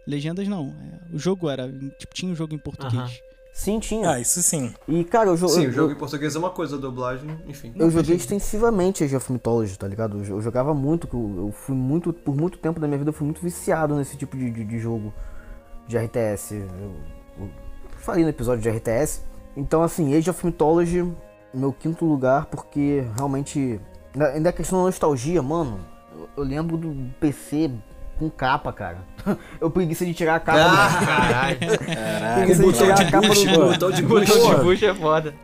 [0.08, 0.74] Legendas não.
[1.12, 1.72] é, o jogo era.
[1.98, 3.22] Tipo, tinha um jogo em português.
[3.54, 4.10] Sim, tinha.
[4.12, 4.74] Ah, isso sim.
[4.86, 7.30] E, cara, eu, jo- Sim, eu, o jogo em português é uma coisa, a dublagem,
[7.48, 7.74] enfim.
[7.78, 10.18] eu joguei extensivamente Age of Mythology, tá ligado?
[10.18, 13.10] Eu, jo- eu jogava muito, eu, eu fui muito, por muito tempo da minha vida,
[13.10, 15.14] eu fui muito viciado nesse tipo de, de, de jogo
[15.88, 16.52] de RTS.
[16.56, 16.92] Eu,
[17.40, 17.50] eu
[17.98, 19.22] falei no episódio de RTS.
[19.56, 21.10] Então, assim, Age of Mythology,
[21.54, 23.80] meu quinto lugar, porque realmente.
[24.14, 25.80] Ainda ainda a questão da nostalgia, mano.
[26.14, 27.72] Eu, eu lembro do PC
[28.18, 29.00] com capa, cara.
[29.60, 30.60] Eu preguiça de tirar a capa.
[31.00, 31.58] do- Caralho.
[32.36, 33.66] preguiça de tirar a capa do.
[33.72, 34.28] botão de Bush.
[34.30, 34.64] Bush, Porra.
[34.64, 35.36] Bush é foda.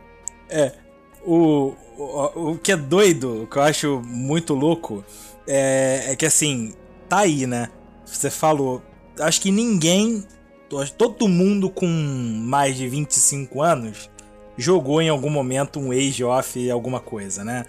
[1.24, 5.04] O, o, o que é doido, o que eu acho muito louco,
[5.46, 6.72] é, é que assim,
[7.08, 7.68] tá aí, né?
[8.04, 8.82] Você falou.
[9.20, 10.24] Acho que ninguém,
[10.96, 14.10] todo mundo com mais de 25 anos
[14.56, 17.64] jogou em algum momento um Age of alguma coisa, né?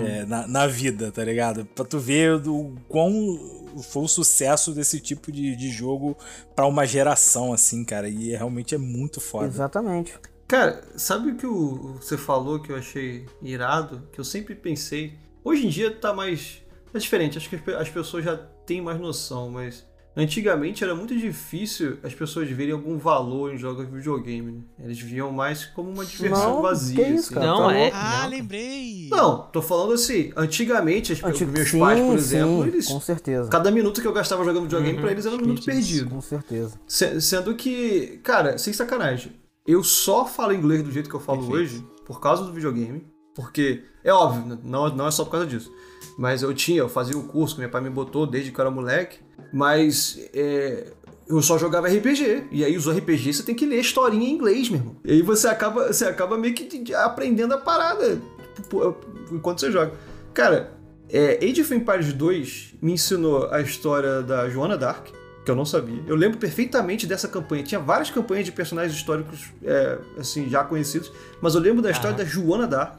[0.00, 1.64] É, na, na vida, tá ligado?
[1.74, 3.38] Pra tu ver o quão
[3.82, 6.16] foi o sucesso desse tipo de, de jogo
[6.54, 8.08] pra uma geração, assim, cara.
[8.08, 9.46] E realmente é muito foda.
[9.46, 10.14] Exatamente.
[10.48, 14.08] Cara, sabe o que o- você falou que eu achei irado?
[14.12, 15.14] Que eu sempre pensei.
[15.44, 16.62] Hoje em dia tá mais.
[16.94, 19.84] É diferente, acho que as pessoas já têm mais noção, mas.
[20.16, 24.52] Antigamente era muito difícil as pessoas verem algum valor em jogos de videogame.
[24.52, 24.60] Né?
[24.86, 27.04] Eles viam mais como uma diversão Não, vazia.
[27.04, 27.34] que isso, assim.
[27.34, 27.90] cara, Não, tá é.
[27.92, 28.30] Ah, não.
[28.30, 29.08] lembrei!
[29.10, 32.86] Não, tô falando assim, antigamente, as, Antigo- meus sim, pais, por sim, exemplo, eles.
[32.88, 33.50] Com certeza.
[33.50, 36.08] Cada minuto que eu gastava jogando videogame pra eles era um minuto perdido.
[36.10, 36.80] Com certeza.
[36.86, 39.32] Se- Sendo que, cara, sem sacanagem,
[39.66, 41.62] eu só falo inglês do jeito que eu falo Perfeito.
[41.62, 43.04] hoje por causa do videogame.
[43.34, 45.70] Porque, é óbvio, né, não, não é só por causa disso.
[46.16, 48.62] Mas eu tinha, eu fazia o curso que meu pai me botou desde que eu
[48.62, 49.18] era moleque.
[49.52, 50.88] Mas é,
[51.28, 52.44] eu só jogava RPG.
[52.50, 54.96] E aí os RPG você tem que ler historinha em inglês, meu irmão.
[55.04, 58.20] E aí você acaba, você acaba meio que de- de- aprendendo a parada
[58.68, 58.94] pô,
[59.32, 59.92] enquanto você joga.
[60.34, 60.72] Cara,
[61.08, 65.06] é, Age of Empires 2 me ensinou a história da Joana Dark,
[65.44, 66.02] que eu não sabia.
[66.06, 67.62] Eu lembro perfeitamente dessa campanha.
[67.62, 72.16] Tinha várias campanhas de personagens históricos, é, assim, já conhecidos, mas eu lembro da história
[72.16, 72.98] da Joana Dark.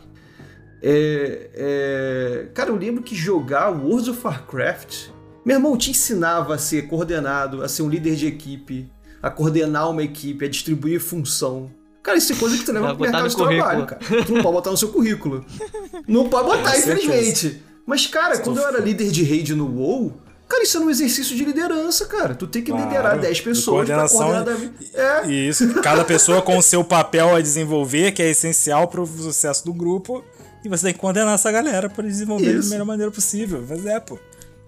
[0.82, 5.10] É, é, Cara, eu lembro que jogar World of Warcraft,
[5.48, 8.92] meu irmão te ensinava a ser coordenado, a ser um líder de equipe,
[9.24, 11.72] a coordenar uma equipe, a distribuir função.
[12.04, 14.24] Cara, isso é coisa que tu leva Vai pro botar mercado de no trabalho, cara.
[14.26, 15.46] Tu não pode botar no seu currículo.
[16.08, 17.64] Não pode botar, infelizmente.
[17.86, 20.14] Mas, cara, quando eu era líder de raid no WoW,
[20.50, 22.36] cara, isso é um exercício de liderança, cara.
[22.36, 22.86] Tu tem que Claro.
[22.86, 25.26] liderar 10 De pessoas pra coordenação coordenar da...
[25.26, 29.64] É, Isso, cada pessoa com o seu papel a desenvolver, que é essencial pro sucesso
[29.66, 30.24] do grupo,
[30.64, 32.70] e você tem que coordenar essa galera para desenvolver Isso.
[32.70, 33.64] da melhor maneira possível.
[33.68, 34.20] Mas é, pô.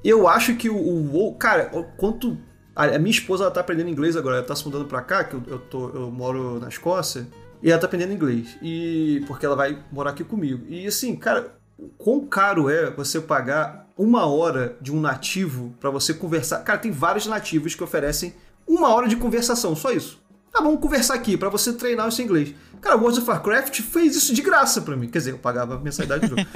[0.04, 2.38] Eu acho que o, o WoW, cara, o quanto
[2.76, 5.34] a, minha esposa ela tá aprendendo inglês agora, ela tá se mudando pra cá, que
[5.34, 7.28] eu, eu, tô, eu moro na Escócia,
[7.62, 8.58] e ela tá aprendendo inglês.
[8.62, 10.66] E porque ela vai morar aqui comigo.
[10.70, 11.54] E assim, cara,
[11.98, 16.60] quão caro é você pagar uma hora de um nativo pra você conversar?
[16.60, 18.34] Cara, tem vários nativos que oferecem
[18.66, 20.22] uma hora de conversação, só isso.
[20.54, 22.56] Ah, vamos conversar aqui pra você treinar o seu inglês.
[22.82, 25.10] Cara, World of Warcraft fez isso de graça pra mim.
[25.10, 26.42] Quer dizer, eu pagava a mensalidade do jogo.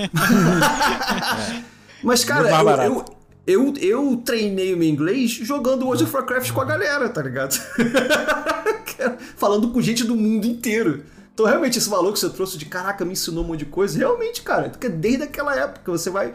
[2.02, 3.06] Mas, cara, eu, eu,
[3.46, 7.54] eu, eu treinei o meu inglês jogando World of Warcraft com a galera, tá ligado?
[9.36, 11.04] Falando com gente do mundo inteiro.
[11.34, 13.98] Então, realmente, esse valor que você trouxe de caraca, me ensinou um monte de coisa,
[13.98, 16.34] realmente, cara, porque desde aquela época você vai.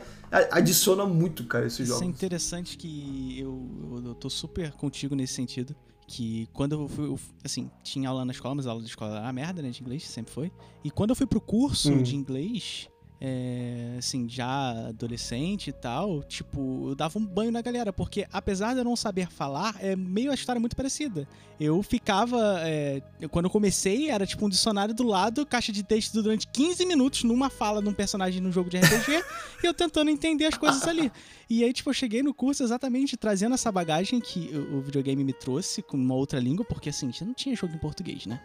[0.50, 5.74] Adiciona muito, cara, esses Isso é interessante que eu, eu, tô super contigo nesse sentido.
[6.06, 9.18] Que quando eu fui, eu, assim, tinha aula na escola, mas a aula de escola
[9.18, 10.52] era merda, né, de inglês, sempre foi.
[10.84, 12.02] E quando eu fui pro curso Hum.
[12.02, 12.88] de inglês,
[13.20, 18.74] é, assim, já adolescente e tal, tipo, eu dava um banho na galera, porque apesar
[18.74, 21.26] de eu não saber falar, é meio a história muito parecida.
[21.58, 26.22] Eu ficava, é, quando eu comecei, era tipo um dicionário do lado, caixa de texto
[26.22, 29.24] durante 15 minutos numa fala de um personagem num jogo de RPG,
[29.64, 31.10] e eu tentando entender as coisas ali.
[31.50, 35.24] E aí, tipo, eu cheguei no curso exatamente trazendo essa bagagem que o, o videogame
[35.24, 38.40] me trouxe com uma outra língua, porque assim, já não tinha jogo em português, né?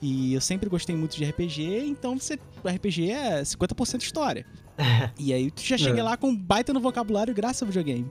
[0.00, 4.46] E eu sempre gostei muito de RPG, então você, o RPG é 50% história.
[5.18, 6.02] e aí tu já cheguei É.
[6.02, 8.10] lá com um baita no vocabulário graças ao videogame.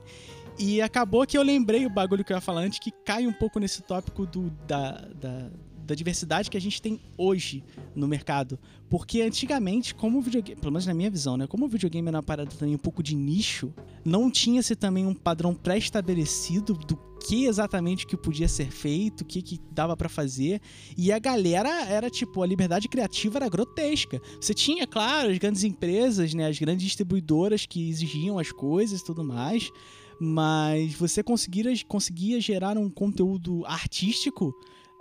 [0.58, 3.34] E acabou que eu lembrei o bagulho que eu ia falar antes, que cai um
[3.34, 5.52] pouco nesse tópico do, da, da,
[5.86, 7.64] da diversidade que a gente tem hoje
[7.96, 8.60] no mercado.
[8.90, 11.48] Porque antigamente, como o videogame, pelo menos na minha visão, né?
[11.48, 15.14] Como o videogame era uma parada também um pouco de nicho, não tinha-se também um
[15.14, 16.96] padrão pré-estabelecido do
[17.26, 20.62] que exatamente que podia ser feito, o que, que dava pra fazer.
[20.96, 24.22] E a galera era tipo, a liberdade criativa era grotesca.
[24.40, 26.48] Você tinha, claro, as grandes empresas, né?
[26.48, 29.72] As grandes distribuidoras que exigiam as coisas e tudo mais.
[30.20, 34.54] Mas você conseguia, conseguia gerar um conteúdo artístico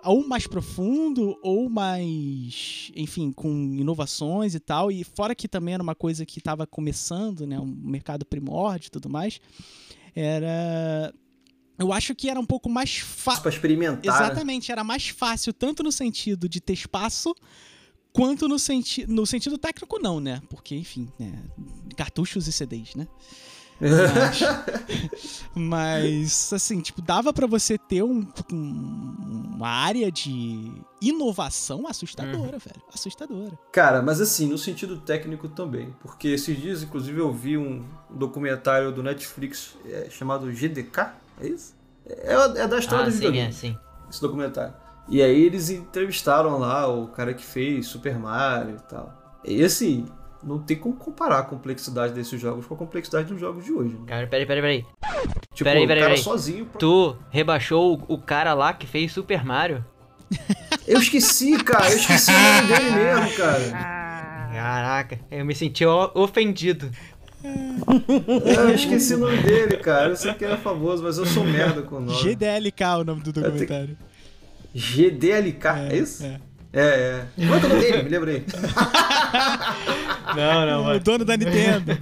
[0.05, 4.91] ou mais profundo, ou mais, enfim, com inovações e tal.
[4.91, 7.59] E fora que também era uma coisa que estava começando, né?
[7.59, 9.41] Um mercado primórdio e tudo mais.
[10.15, 11.13] Era.
[11.79, 13.43] Eu acho que era um pouco mais fácil.
[13.43, 14.21] Pra experimentar.
[14.21, 14.27] né?
[14.27, 17.35] Exatamente, era mais fácil, tanto no sentido de ter espaço,
[18.13, 20.41] quanto no, senti no sentido técnico, não, né?
[20.49, 21.43] Porque, enfim, né?
[21.97, 23.09] cartuchos e CDs, né?
[23.85, 24.41] Mas,
[25.55, 29.15] mas, assim, tipo, dava pra você ter um, um-
[29.57, 32.83] uma área de inovação assustadora, velho.
[32.93, 33.59] Assustadora.
[33.73, 35.95] Cara, mas assim, no sentido técnico também.
[36.01, 41.75] Porque esses dias, inclusive, eu vi um documentário do Netflix é, chamado GDK, é isso?
[42.07, 42.33] É,
[42.63, 43.79] é da história Ah, do sim, videogame, é, sim.
[44.11, 44.75] esse documentário.
[45.09, 49.41] E aí eles entrevistaram lá o cara que fez Super Mario e tal.
[49.45, 50.07] E assim,
[50.47, 53.95] não tem como comparar a complexidade desses jogos com a complexidade dos jogos de hoje.
[53.95, 54.01] Né?
[54.07, 54.85] Cara, peraí, peraí, peraí.
[55.53, 56.23] Tipo, Peraí, o peraí, cara peraí.
[56.25, 56.69] sozinho.
[56.79, 59.85] Tu rebaixou o, o cara lá que fez Super Mario?
[60.87, 63.71] Eu esqueci, cara, eu esqueci o nome dele mesmo, cara.
[64.53, 66.91] Caraca, eu me senti o- ofendido.
[67.43, 70.11] Eu esqueci o nome dele, cara.
[70.11, 72.19] Eu sei que ele é famoso, mas eu sou merda com o nome.
[72.23, 73.97] GDLK é o nome do documentário.
[74.75, 76.25] GDLK, é, isso?
[76.25, 76.41] é.
[76.75, 77.47] É, é.
[77.47, 78.03] Qual é o nome dele?
[78.03, 78.45] Me lembrei.
[80.37, 81.99] Não, O dono da Nintendo.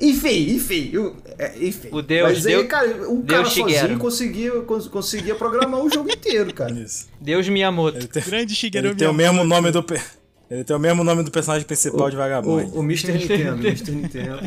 [0.00, 1.88] Enfim, enfim, eu- é, enfim.
[1.90, 3.78] O Deus, Mas aí, Deus- cara, um cara Deus Shigeru.
[3.80, 6.70] sozinho conseguia, cons- conseguia programar o jogo inteiro, cara.
[6.72, 7.08] Isso.
[7.20, 7.98] Deus Miyamoto.
[7.98, 9.44] Ele tem, Grande Shigeru ele tem o Miyamoto.
[9.48, 9.84] mesmo nome do.
[10.48, 12.72] Ele tem o mesmo nome do personagem principal de Vagabundo.
[12.76, 13.12] O, o Mr.
[13.12, 13.90] Nintendo, o Mr.
[13.90, 14.38] Nintendo.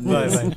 [0.00, 0.50] Vai, vai.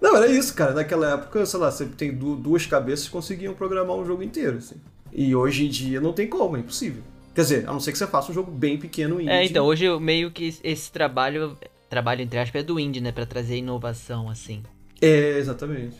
[0.00, 0.72] Não, era isso, cara.
[0.72, 4.58] Naquela época, sei lá, você tem du- duas cabeças que conseguiam programar um jogo inteiro,
[4.58, 4.76] assim.
[5.12, 7.02] E hoje em dia não tem como, é impossível.
[7.34, 9.30] Quer dizer, a não ser que você faça um jogo bem pequeno indie.
[9.30, 11.56] É, então, hoje eu meio que esse trabalho,
[11.88, 13.12] trabalho entre aspas, é do indie, né?
[13.12, 14.62] Pra trazer inovação, assim.
[15.00, 15.96] É, exatamente.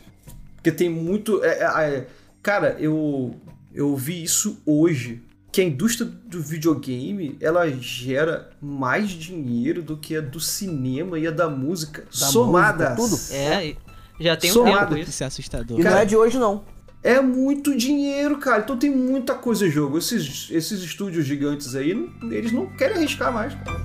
[0.55, 1.43] Porque tem muito.
[1.43, 2.07] é, é, é,
[2.43, 3.35] cara, eu,
[3.73, 5.21] eu vi isso hoje.
[5.51, 11.27] Que a indústria do videogame ela gera mais dinheiro do que a do cinema e
[11.27, 12.03] a da música.
[12.03, 12.97] Da somadas.
[12.97, 13.75] música, É,
[14.17, 14.87] e já tem um Somado.
[14.89, 15.09] tempo isso.
[15.09, 15.77] Isso é assustador.
[15.77, 16.63] E não Cara, é de hoje, não.
[17.03, 18.61] É muito dinheiro, cara.
[18.61, 19.97] Então tem muita coisa em jogo.
[19.97, 23.53] Esses, esses estúdios gigantes aí, não- eles não querem arriscar mais.
[23.55, 23.83] cara.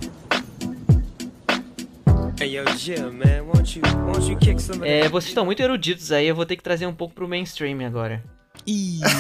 [4.84, 7.84] É, vocês estão muito eruditos aí, eu vou ter que trazer um pouco pro mainstream
[7.86, 8.22] agora.
[8.66, 9.00] Ih.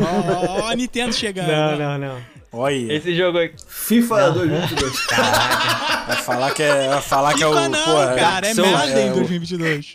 [0.00, 1.48] Ó, ó, ó, Nintendo chegando.
[1.78, 2.18] não, não.
[2.52, 3.56] Olha, Esse jogo aqui.
[3.68, 5.06] FIFA 2022.
[6.06, 7.52] vai falar que é, vai falar que é o.
[7.52, 8.46] FIFA não, porra, cara.
[8.46, 9.94] É é, o- 2022.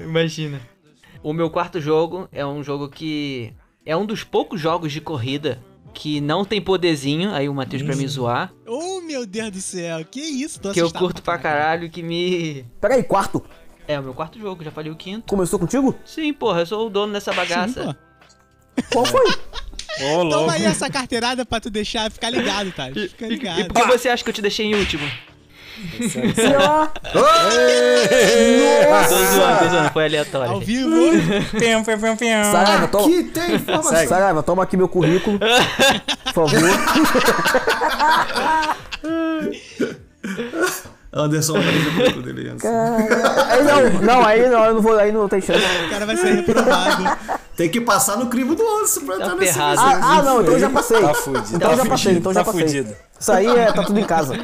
[0.00, 0.60] Imagina.
[1.24, 3.52] O meu quarto jogo é um jogo que.
[3.84, 5.60] É um dos poucos jogos de corrida
[5.92, 8.52] que não tem poderzinho, aí o Matheus pra me zoar.
[8.66, 10.04] Oh, meu Deus do céu.
[10.04, 10.60] Que isso?
[10.60, 12.64] Tô Que eu curto pra caralho, que me.
[12.80, 13.42] Peraí, quarto.
[13.88, 15.26] É o meu quarto jogo, já falei o quinto.
[15.28, 15.94] Começou contigo?
[16.04, 17.96] Sim, porra, eu sou o dono dessa Sim, bagaça.
[18.76, 18.82] pô.
[18.92, 19.24] Qual foi?
[20.00, 20.30] Louco.
[20.30, 22.90] Toma aí essa carteirada pra tu deixar ficar ligado, tá?
[22.90, 23.60] E, Fica e- ligado.
[23.60, 25.08] e por que você acha que eu te deixei em último?
[26.34, 26.90] Sei lá.
[27.12, 27.18] Tô
[29.18, 30.60] zoando, tô zoando, foi Ao aleatório.
[30.60, 30.90] vivo.
[31.58, 32.16] Piam, piam.
[32.52, 33.04] Saraiva, toma.
[33.06, 34.06] Aqui tem informação.
[34.08, 35.38] Saraiva, toma aqui meu currículo.
[36.32, 36.60] Por favor.
[41.16, 42.64] Anderson vai fazer o currículo dele antes.
[42.64, 45.64] Aí não, não, aí não, eu não vou, aí não tem chance.
[45.86, 47.04] O cara vai ser reprovado.
[47.56, 49.60] Tem que passar no crivo do Anderson pra Tá entrar nesse.
[49.60, 51.00] Ah, ah, não, então eu já passei.
[51.00, 51.56] Tá fudido.
[51.56, 52.66] Então tá já passei, fudido, então já tá passei.
[52.66, 52.96] fudido.
[53.20, 54.34] Isso aí é, tá tudo em casa.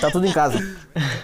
[0.00, 0.58] Tá tudo em casa.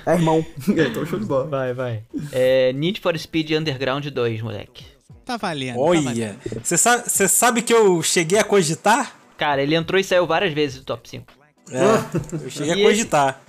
[0.06, 0.44] É irmão.
[0.68, 1.46] então show de bola.
[1.46, 2.02] Vai, vai.
[2.32, 4.84] É Need for Speed Underground 2, moleque.
[5.24, 5.74] Tá valendo.
[5.76, 5.80] Tá.
[5.80, 9.14] Olha, você sabe, você sabe que eu cheguei a cogitar?
[9.38, 11.24] Cara, ele entrou e saiu várias vezes do top 5.
[11.70, 13.40] É, eu cheguei E a cogitar.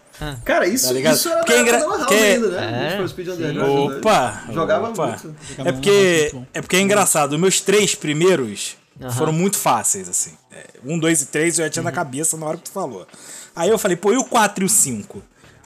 [0.46, 2.68] Cara, isso, Tá isso era da é engra- da que é- ainda, né?
[2.78, 3.28] É, Need for Speed.
[3.30, 3.90] Underground.
[3.90, 3.98] né?
[3.98, 4.44] Opa!
[4.54, 5.08] Jogava opa.
[5.08, 5.36] muito.
[5.58, 7.34] É porque, é porque é engraçado.
[7.34, 8.78] Os meus três primeiros
[9.18, 10.32] foram muito fáceis, assim.
[10.52, 13.08] É, Um, dois e três eu já tinha na cabeça na hora que tu falou.
[13.56, 15.22] Aí eu falei, pô, e o 4 e o 5?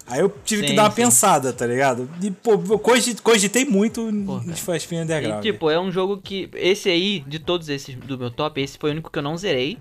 [0.05, 0.95] Aí eu tive que Sim, dar uma sim.
[0.95, 2.09] pensada, tá ligado?
[2.21, 2.79] E, pô, eu
[3.21, 5.41] cogitei, muito no for Speed E, Underground.
[5.43, 6.49] tipo, é um jogo que.
[6.55, 9.35] Esse aí, de todos esses do meu top, esse foi o único que eu não
[9.37, 9.77] zerei.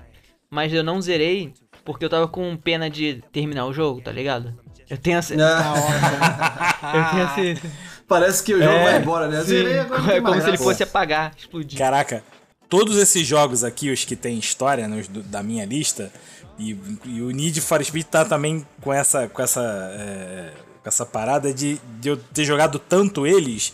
[0.50, 1.52] Mas eu não zerei
[1.84, 4.52] porque eu tava com pena de terminar o jogo, tá ligado?
[4.90, 5.34] Eu tenho essa.
[5.38, 7.66] Ah, Eu tenho esse.
[8.06, 9.42] parece que o jogo É, vai embora, né?
[9.42, 11.78] Zerei, agora É como se ele fosse apagar, explodir.
[11.78, 12.22] Caraca,
[12.68, 16.12] todos esses jogos aqui, os que tem história nos do- da minha lista,
[16.58, 19.62] e, e o Need for Speed tá também com essa, com essa,
[19.92, 20.52] é,
[20.82, 23.72] com essa parada de, de eu ter jogado tanto eles,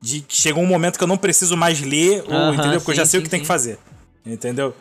[0.00, 2.80] de que chegou um momento que eu não preciso mais ler, ou, Aham, entendeu?
[2.80, 3.42] Porque eu já sim, sei o sim, que tem sim.
[3.44, 3.78] que fazer.
[4.24, 4.74] Entendeu?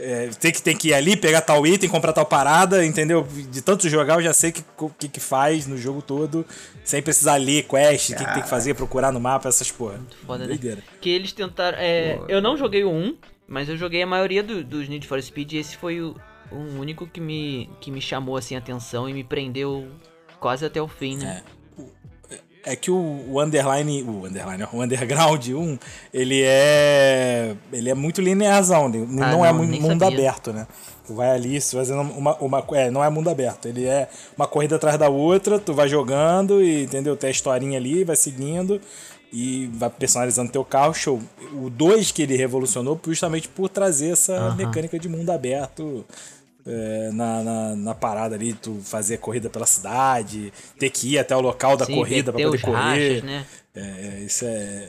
[0.00, 3.26] É, tem, que, tem que ir ali, pegar tal item, comprar tal parada, entendeu?
[3.50, 6.46] De tanto jogar, eu já sei o que, o que, que faz no jogo todo,
[6.84, 9.98] sem precisar ler quest, o que, que tem que fazer, procurar no mapa, essas porra.
[10.24, 10.56] Foda, né?
[11.00, 11.76] Que eles tentaram.
[11.80, 13.16] é, eu não joguei o 1,
[13.48, 16.14] mas eu joguei a maioria do- dos Need for Speed e esse foi o,
[16.50, 19.88] o único que me, que me chamou assim a atenção e me prendeu
[20.40, 21.42] quase até o fim, né?
[22.64, 22.96] É que o,
[23.30, 25.78] o underline, o underline, o underground 1,
[26.12, 30.08] ele é ele é muito linearzão, ele Ah, não, é não, mu- nem mundo sabia.
[30.18, 30.66] aberto, né?
[31.06, 34.46] Tu vai ali, se fazendo uma, uma é, não é mundo aberto, ele é uma
[34.46, 37.16] corrida atrás da outra, tu vai jogando e entendeu?
[37.16, 38.78] Tem a historinha ali, vai seguindo
[39.32, 41.20] e vai personalizando teu carro, show.
[41.54, 44.54] O 2 que ele revolucionou justamente por trazer essa Aham.
[44.56, 46.04] mecânica de mundo aberto
[46.68, 51.34] é, na, na, na parada ali, tu fazer corrida pela cidade, ter que ir até
[51.34, 53.08] o local da Sim, corrida pra ter poder correr.
[53.14, 53.46] rachas, né?
[53.74, 54.88] É, isso é.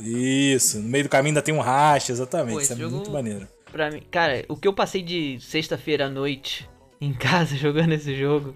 [0.00, 2.54] Isso, no meio do caminho ainda tem um racha, exatamente.
[2.56, 3.48] Pô, isso é jogo- muito maneiro.
[3.72, 6.68] Pra mim, cara, o que eu passei de sexta-feira à noite
[7.00, 8.54] em casa jogando esse jogo.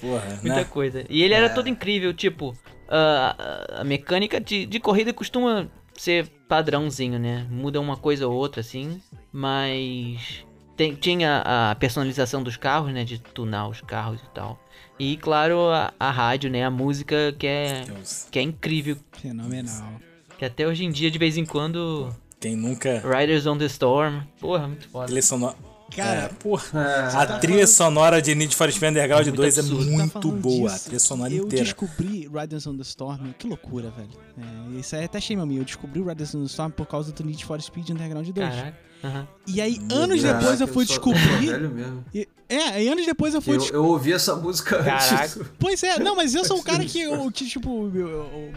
[0.00, 0.64] Porra, Muita né?
[0.64, 1.04] coisa.
[1.08, 2.56] E ele era todo incrível, tipo,
[2.88, 3.36] a,
[3.76, 7.46] a- a mecânica de, de corrida costuma ser padrãozinho, né?
[7.50, 9.00] Muda uma coisa ou outra, assim,
[9.32, 10.44] mas
[10.82, 13.04] tem- tinha a personalização dos carros, né?
[13.04, 14.58] De tunar os carros e tal.
[14.98, 16.64] E, claro, a, a rádio, né?
[16.64, 18.26] A música que é, Deus.
[18.30, 18.96] que é incrível.
[19.12, 19.92] Fenomenal.
[20.38, 23.00] Que até hoje em dia, de vez em quando, Quem nunca.
[23.04, 24.20] Riders on the Storm.
[24.40, 25.06] Porra, muito foda.
[25.06, 25.54] Trilha sonora.
[25.94, 26.64] Cara, é, porra.
[26.80, 27.16] É.
[27.16, 29.84] A trilha sonora de Need for Speed Underground Muito 2 é absurdo.
[29.84, 30.70] Tá muito falando boa.
[30.70, 31.64] disso, A trilha sonora eu inteira.
[31.66, 34.08] descobri Riders on the Storm, que loucura, velho.
[34.38, 35.58] É, isso aí até shame a mim.
[35.58, 38.34] Eu descobri o Riders on the Storm por causa do Need for Speed Underground 2.
[38.48, 38.78] Caraca.
[39.04, 39.26] Aham.
[39.46, 40.34] E aí, anos Deus.
[40.34, 41.46] depois eu Caraca, fui eu descobrir.
[41.50, 42.04] velho mesmo.
[42.14, 43.78] E- é, e anos depois eu fui Eu, descobrir.
[43.78, 45.22] eu ouvi essa música Caraca.
[45.24, 45.38] antes.
[45.58, 47.90] Pois é, não, mas eu sou o cara que, eu, que tipo, o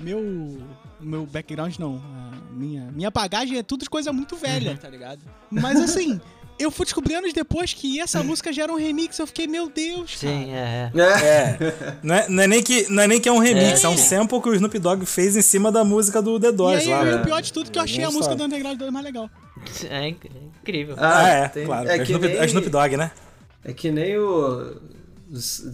[0.02, 0.58] meu,
[1.00, 2.02] meu, background, não,
[2.52, 5.20] minha, minha bagagem é tudo de coisa muito velha, tá ligado?
[5.50, 6.20] Mas assim,
[6.58, 9.70] eu fui descobrir anos depois que essa música já era um remix, eu fiquei, meu
[9.70, 10.34] Deus, cara.
[10.34, 11.00] Sim, é, é.
[11.00, 11.04] É.
[11.04, 11.98] É.
[12.04, 13.90] Não é, não é nem que, não é nem que é um remix, é, É.
[13.90, 16.82] um sample que o Snoop Dogg fez em cima da música do The E Doors
[16.84, 17.02] aí, lá.
[17.02, 17.18] o né?
[17.24, 18.38] pior de tudo é que eu achei a música sabe.
[18.38, 19.30] do Underground 2 mais legal.
[19.90, 20.96] É é incrível.
[20.98, 21.88] Ah, é, tem- claro.
[21.90, 23.12] É É, que, Snoop, nem, é Snoop Dogg, né?
[23.64, 24.76] é que nem o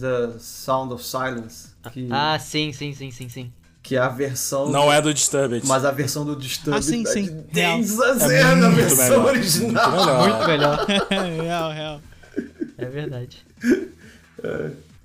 [0.00, 3.52] The Sound of Silence, que, Ah, sim, sim, sim, sim, sim.
[3.92, 4.70] Que é a versão...
[4.70, 5.66] Não é do Disturbed.
[5.66, 7.24] Mas a versão do Disturbed Ah, sim, tá sim.
[7.24, 9.90] de 10 a É 0 na muito versão melhor, original.
[9.90, 10.86] Muito melhor.
[10.88, 11.36] Muito melhor.
[11.44, 12.00] real, real.
[12.78, 13.44] É verdade.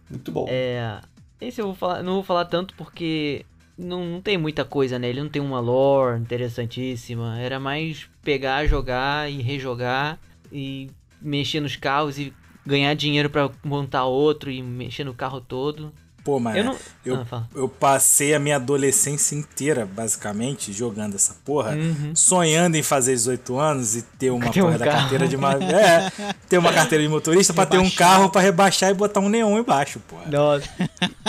[0.09, 0.45] Muito bom.
[0.49, 1.01] É.
[1.41, 3.45] Esse eu vou falar, não vou falar tanto porque
[3.77, 5.09] não, não tem muita coisa, né?
[5.09, 7.37] Ele não tem uma lore interessantíssima.
[7.41, 10.17] Era mais pegar, jogar e rejogar
[10.49, 10.89] e
[11.21, 12.33] mexer nos carros e
[12.65, 15.91] ganhar dinheiro pra montar outro e mexer no carro todo.
[16.27, 16.75] Pô, mas Eu não-
[17.05, 22.13] eu, Ah, eu passei a minha adolescência inteira, basicamente, jogando essa porra, Uhum.
[22.13, 24.99] sonhando em fazer 18 anos e ter uma Ter um porra da carro.
[24.99, 25.53] carteira de ma...
[25.53, 26.11] é,
[26.49, 29.57] ter uma carteira de motorista pra ter um carro pra rebaixar e botar um neon
[29.57, 30.25] embaixo, porra.
[30.29, 30.67] Nossa.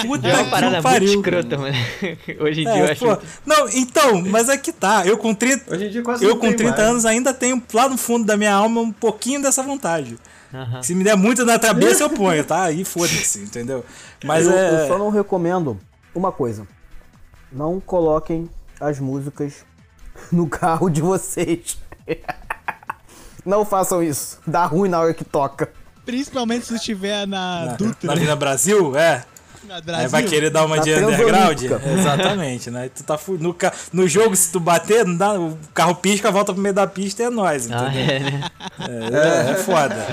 [0.05, 1.15] Puta É uma que parada muito pariu.
[1.15, 1.77] escrota, mano.
[2.41, 3.05] Hoje em dia É, eu acho.
[3.07, 5.07] pô, Não, então, mas é que tá.
[5.07, 6.89] Eu com 30, Hoje em dia quase eu com tem 30 mais.
[6.91, 10.19] anos ainda tenho lá no fundo da minha alma um pouquinho dessa vontade.
[10.53, 10.83] Aham.
[10.83, 12.65] Se me der muito na cabeça, eu ponho, tá?
[12.65, 13.85] Aí foda-se, entendeu?
[14.25, 14.85] Mas eu, é.
[14.85, 15.79] eu só não recomendo
[16.15, 16.67] uma coisa.
[17.53, 18.49] Não coloquem
[18.81, 19.65] as músicas
[20.33, 21.79] no carro de vocês.
[23.47, 24.39] Não façam isso.
[24.47, 25.73] Dá ruim na hora que toca.
[26.05, 29.25] Principalmente se estiver na, Na, Dutra, na Vila Brasil, é.
[29.67, 30.09] Brasil.
[30.09, 31.63] vai querer dar uma Na de underground?
[31.99, 32.89] Exatamente, né?
[32.95, 36.31] Tu tá fu- no, ca- no jogo, se tu bater, não dá, o carro pisca,
[36.31, 38.15] volta pro meio da pista e é nóis, Ah, entendeu?
[38.15, 38.51] é, né?
[39.49, 40.07] É, é foda.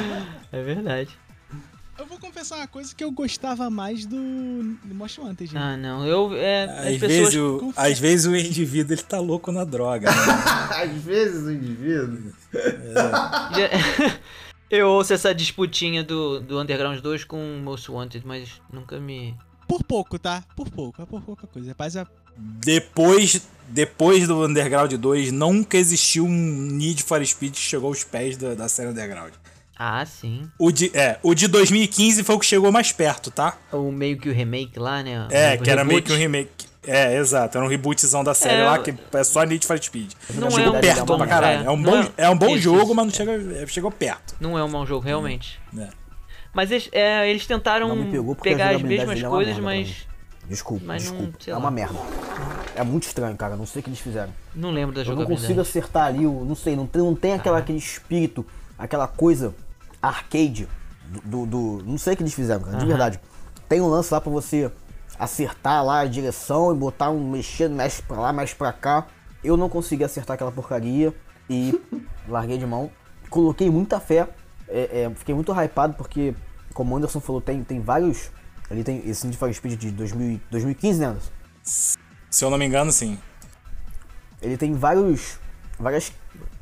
[0.52, 1.10] É verdade.
[1.98, 4.18] Eu vou confessar uma coisa que eu gostava mais do,
[4.84, 5.58] do Most Wanted, gente.
[5.58, 6.06] Ah, não.
[6.06, 6.32] Eu.
[6.36, 7.10] É, as Às pessoas.
[7.10, 10.12] vezes, o, às vezes o indivíduo ele tá louco na droga.
[10.12, 10.18] Né?
[10.84, 12.34] Às vezes o indivíduo.
[12.54, 14.18] Já-
[14.70, 19.36] Eu ouço essa disputinha do, do Underground 2 com o Most Wanted, mas nunca me.
[19.68, 20.44] Por pouco, tá?
[20.56, 21.70] Por pouco, é por pouca coisa.
[21.70, 22.06] Rapaz, é...
[22.38, 28.38] Depois, depois do Underground 2, nunca existiu um Need for Speed que chegou aos pés
[28.38, 29.34] da, da série Underground.
[29.78, 30.50] Ah, sim.
[30.58, 33.58] O de, é, o de 2015 foi o que chegou mais perto, tá?
[33.72, 35.28] O meio que o remake lá, né?
[35.30, 36.08] É, O que era meio reboot.
[36.08, 36.66] que um remake.
[36.88, 37.58] É, exato.
[37.58, 40.12] Era um rebootzão da série É, lá, que é só Need for Speed.
[40.36, 41.64] Não chegou é um perto bom- pra caralho.
[41.64, 42.96] É, é, um não bom, é- é um bom isso, jogo, isso.
[42.96, 43.32] mas não chega,
[43.64, 44.36] é, chegou perto.
[44.40, 45.60] Não é um mau jogo, realmente.
[46.54, 47.96] Mas eles, é, eles tentaram Não
[48.36, 50.08] pegar as jogabilidade mesmas é coisas, mas.
[50.48, 51.38] Desculpa, Mas não- desculpa.
[51.44, 51.60] sei é lá.
[51.60, 51.98] uma merda.
[52.76, 53.56] É muito estranho, cara.
[53.56, 54.32] Não sei o que eles fizeram.
[54.54, 55.42] não lembro da Eu não jogabilidade.
[55.42, 58.46] consigo acertar ali, o, não sei, não tem, não tem aquela, aquele espírito,
[58.78, 59.54] aquela coisa
[60.02, 60.68] arcade
[61.08, 61.22] do.
[61.22, 61.46] do-
[61.80, 62.88] do- não sei o que eles fizeram, cara, de Aham.
[62.88, 63.20] verdade.
[63.68, 64.72] Tem um lance lá pra você
[65.18, 69.08] acertar lá a direção e botar um mexer, mexe pra lá, mexe pra cá.
[69.44, 71.14] Eu não consegui acertar aquela porcaria
[71.50, 71.80] e
[72.28, 72.90] larguei de mão.
[73.30, 74.28] Coloquei muita fé,
[74.68, 76.34] é, é, fiquei muito hypado porque,
[76.74, 78.32] como o Anderson falou, tem, tem vários.
[78.70, 81.32] Ele tem esse Need for Speed de 2000, e- 2015, né, Anderson?
[81.64, 83.18] Se eu não me engano, sim.
[84.42, 85.40] Ele tem vários.
[85.80, 86.12] várias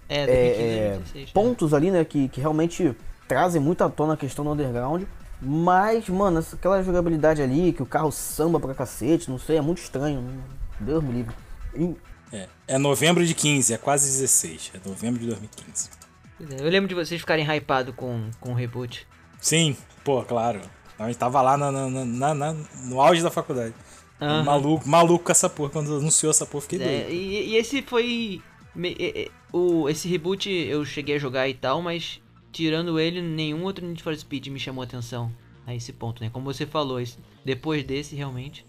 [0.10, 1.32] É, é, 2015, é, 2016, né?
[1.34, 2.96] pontos ali, né, que, que realmente
[3.28, 5.04] trazem muito à tona a questão do underground.
[5.46, 9.80] Mas, mano, aquela jogabilidade ali, que o carro samba pra cacete, não sei, é muito
[9.80, 10.22] estranho.
[10.22, 11.36] não- Deus me livre.
[11.76, 11.96] E-
[12.32, 14.72] É, é novembro de 15, é quase 16.
[14.74, 15.90] É novembro de 2015.
[16.38, 19.08] Pois é, Eu lembro de vocês ficarem hypados com, com o reboot.
[19.40, 20.62] Sim, pô, claro.
[20.98, 22.54] A gente tava lá na, na- na- na-
[22.86, 23.74] no auge da faculdade.
[24.22, 24.44] Aham.
[24.44, 25.70] Maluco, maluco com essa porra.
[25.70, 27.12] Quando anunciou essa porra, fiquei É, doido.
[27.12, 28.42] e, e esse foi.
[28.76, 32.20] me- e- e- o, esse reboot eu cheguei a jogar e tal, mas
[32.54, 35.30] tirando ele, nenhum outro Need for Speed me chamou atenção
[35.68, 36.30] a esse ponto, né?
[36.32, 37.04] Como você falou,
[37.44, 38.66] depois desse realmente.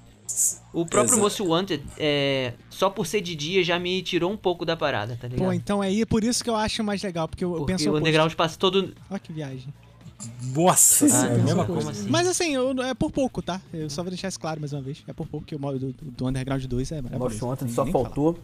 [0.73, 1.20] O próprio Exato.
[1.20, 5.16] Most Wanted, é, só por ser de dia, já me tirou um pouco da parada,
[5.20, 5.47] tá ligado?
[5.47, 7.90] Pô, então aí é por isso que eu acho mais legal, porque eu Porque penso
[7.90, 7.97] o.
[7.98, 8.94] Underground passa todo.
[9.11, 9.73] Olha que viagem.
[10.55, 11.90] Nossa senhora, é mesma como coisa.
[11.90, 12.09] assim?
[12.09, 13.61] Mas assim, eu- é por pouco, tá?
[13.73, 15.05] Eu só vou deixar isso claro mais uma vez.
[15.06, 17.47] É por pouco que o modo do, do Underground 2 é maravilhoso.
[17.47, 18.05] ontem Nem- só nem falar.
[18.06, 18.39] faltou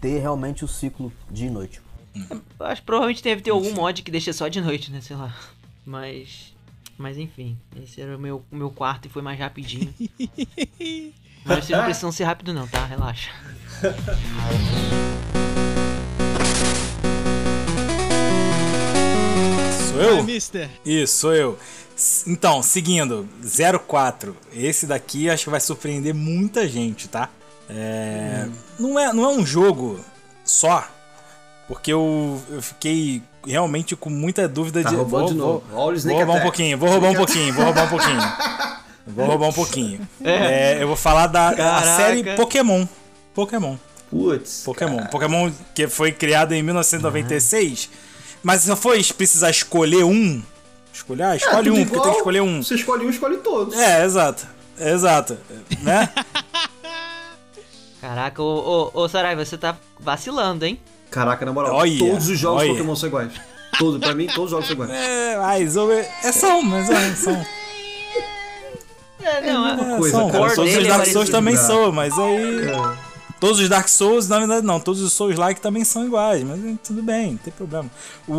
[0.00, 1.80] ter realmente o ciclo dia e noite.
[2.60, 5.00] Acho que provavelmente deve ter algum mod que deixa só de noite, né?
[5.00, 5.34] Sei lá.
[5.84, 6.54] Mas.
[6.98, 9.92] Mas enfim, esse era o meu, o meu quarto e foi mais rapidinho.
[11.44, 12.84] Mas vocês não precisam ser rápido não, tá?
[12.84, 13.30] Relaxa.
[19.88, 20.22] Sou Vai, eu?
[20.24, 20.68] mister.
[20.84, 21.58] Isso, sou eu.
[22.26, 23.28] Então, seguindo,
[23.86, 24.36] 04.
[24.52, 27.30] Esse daqui acho que vai surpreender muita gente, tá?
[27.68, 28.48] É,
[28.78, 30.00] não, é, não é um jogo
[30.44, 30.88] só,
[31.68, 34.96] porque eu, eu fiquei realmente com muita dúvida Tá de.
[34.96, 35.64] roubando de novo.
[35.70, 38.20] Vou Snake roubar um pouquinho, vou roubar um pouquinho, vou roubar um pouquinho.
[39.08, 40.00] Vou roubar um pouquinho.
[40.24, 41.86] É, eu vou falar da, Caraca.
[41.96, 42.84] série Pokémon.
[43.32, 43.76] Pokémon.
[44.10, 44.62] Putz.
[44.64, 45.04] Pokémon.
[45.06, 47.88] Pokémon que foi criado em 1996.
[48.42, 50.42] Mas se eu for precisar escolher um.
[50.92, 52.16] Escolher, ah, escolhe É, um, porque tem que igual.
[52.16, 52.60] escolher um.
[52.64, 53.78] Você escolhe um, escolhe todos.
[53.78, 54.44] É, exato.
[54.76, 55.38] Exato.
[55.82, 56.08] Né?
[58.00, 60.80] Caraca, ô, ô, ô Saraiva, você tá vacilando, hein?
[61.16, 62.70] Caraca, na moral, Olha, todos os jogos olha.
[62.72, 63.32] Pokémon são iguais.
[63.78, 64.90] Todos, pra mim, todos os jogos são iguais.
[64.92, 65.76] É, mas
[66.24, 67.46] é só um, mas é são.
[69.22, 70.30] É, não, uma É, coisa, são.
[70.30, 71.30] cara, Todos os é Dark Souls parecido.
[71.36, 71.56] também É.
[71.56, 72.66] são, mas aí.
[72.68, 72.96] É.
[73.40, 74.78] Todos os Dark Souls, na verdade, não.
[74.78, 77.90] Todos os Souls-like também são iguais, mas tudo bem, não tem problema.
[78.28, 78.34] O,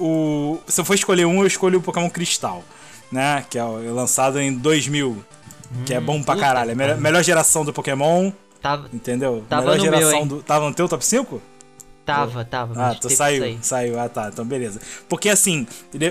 [0.00, 2.62] o, se eu for escolher um, eu escolho o Pokémon Cristal,
[3.10, 3.44] né?
[3.48, 5.16] Que é é lançado em 2000.
[5.86, 6.70] Que é bom pra caralho.
[6.70, 9.44] É a melhor, melhor geração do Pokémon, Tava, entendeu?
[9.48, 10.26] Tava melhor no meu, geração hein?
[10.26, 10.42] do.
[10.42, 11.40] Tava no teu top 5?
[12.14, 12.72] Tava, tava.
[12.74, 13.58] Ah, mas tu saiu, sair.
[13.62, 13.98] saiu.
[14.00, 14.28] Ah, tá.
[14.32, 14.80] Então, beleza.
[15.08, 15.66] Porque assim,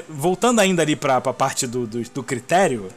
[0.09, 2.87] voltando ainda ali pra, pra parte do, do, do critério,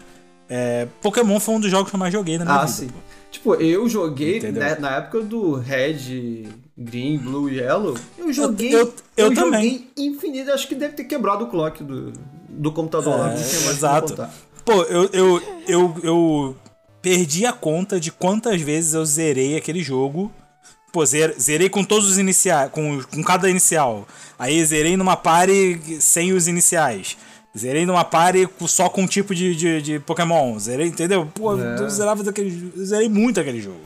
[0.48, 2.72] é, Pokémon foi um dos jogos que eu mais joguei na minha Ah, vida.
[2.72, 2.88] sim.
[3.30, 4.62] Tipo, eu joguei Entendeu?
[4.62, 7.96] né, na época do Red, Green, Blue e Yellow.
[8.18, 8.74] Eu joguei.
[8.74, 10.50] eu- eu joguei infinito.
[10.50, 12.12] Acho que deve ter quebrado o clock do,
[12.48, 13.32] do computador lá.
[13.32, 14.28] É, Não tinha mais como exato.
[14.64, 16.56] Pô, eu, eu, eu, eu
[17.00, 20.30] perdi a conta de quantas vezes eu zerei aquele jogo.
[20.92, 24.06] Pô, zer- zerei com todos os iniciais, com, com cada inicial.
[24.38, 27.16] Aí zerei numa party sem os iniciais.
[27.58, 30.58] Zerei numa party só com um tipo de, de, de Pokémon.
[30.58, 31.26] Zerei, entendeu?
[31.34, 31.78] Pô, É.
[31.80, 33.80] eu zerava daquele, eu zerei muito aquele jogo.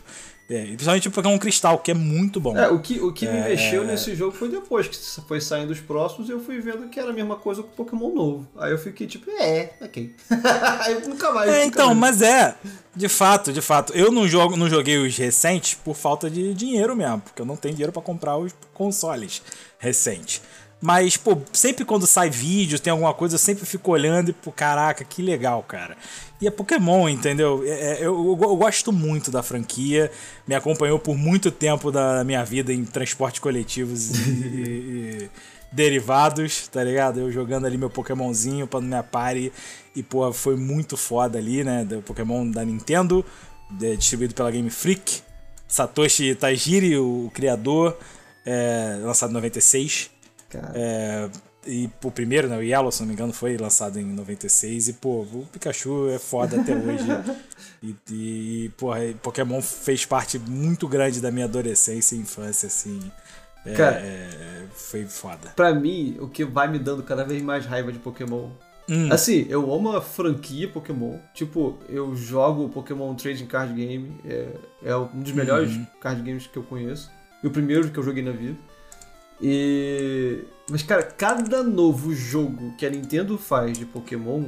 [0.48, 2.56] É, e principalmente o Pokémon Cristal, que é muito bom.
[2.56, 3.48] É, o que, o que me É.
[3.48, 4.96] mexeu nesse jogo foi depois que
[5.26, 8.46] foi saindo os próximos eu fui vendo que era a mesma coisa com Pokémon novo.
[8.56, 10.14] Aí eu fiquei tipo, é, ok.
[10.84, 11.50] Aí eu nunca mais.
[11.50, 12.18] É, nunca então, mais.
[12.18, 12.54] mas é,
[12.94, 13.92] de fato, de fato.
[13.92, 17.56] Eu não jogo, não joguei os recentes por falta de dinheiro mesmo, porque eu não
[17.56, 19.42] tenho dinheiro pra comprar os consoles
[19.80, 20.40] recentes.
[20.80, 24.52] Mas, pô, sempre quando sai vídeo, tem alguma coisa, eu sempre fico olhando e, pô,
[24.52, 25.96] caraca, que legal, cara.
[26.40, 27.62] E é Pokémon, entendeu?
[27.64, 30.10] É, é, eu, eu, eu gosto muito da franquia,
[30.46, 34.30] me acompanhou por muito tempo da minha vida em transportes coletivos e,
[35.24, 35.30] e-
[35.72, 37.20] derivados, tá ligado?
[37.20, 39.50] Eu jogando ali meu Pokémonzinho pra minha party.
[39.94, 41.84] E, pô, foi muito foda ali, né?
[41.84, 43.24] Do Pokémon da Nintendo,
[43.98, 45.22] distribuído pela Game Freak.
[45.66, 47.98] Satoshi Tajiri, o criador,
[48.44, 50.10] é, lançado em 96.
[50.60, 51.30] Cara, É,
[51.66, 54.88] e o primeiro, né, o Yellow, se não me engano, foi lançado em 96.
[54.88, 57.06] E, pô, o Pikachu é foda até hoje.
[57.82, 62.98] E, e porra, Pokémon fez parte muito grande da minha adolescência e infância, assim.
[63.64, 63.96] É, Cara.
[64.00, 65.50] é, foi foda.
[65.54, 68.48] pra mim, o que vai me dando cada vez mais raiva de Pokémon.
[68.88, 69.12] Hum.
[69.12, 71.18] Assim, eu amo a franquia Pokémon.
[71.34, 74.16] Tipo, eu jogo Pokémon Trading Card Game.
[74.24, 74.48] É,
[74.84, 75.86] é um dos melhores Uhum.
[76.00, 77.10] card games que eu conheço.
[77.44, 78.56] E o primeiro que eu joguei na vida.
[79.40, 80.40] E.
[80.70, 84.44] Mas, cara, cada novo jogo que a Nintendo faz de Pokémon,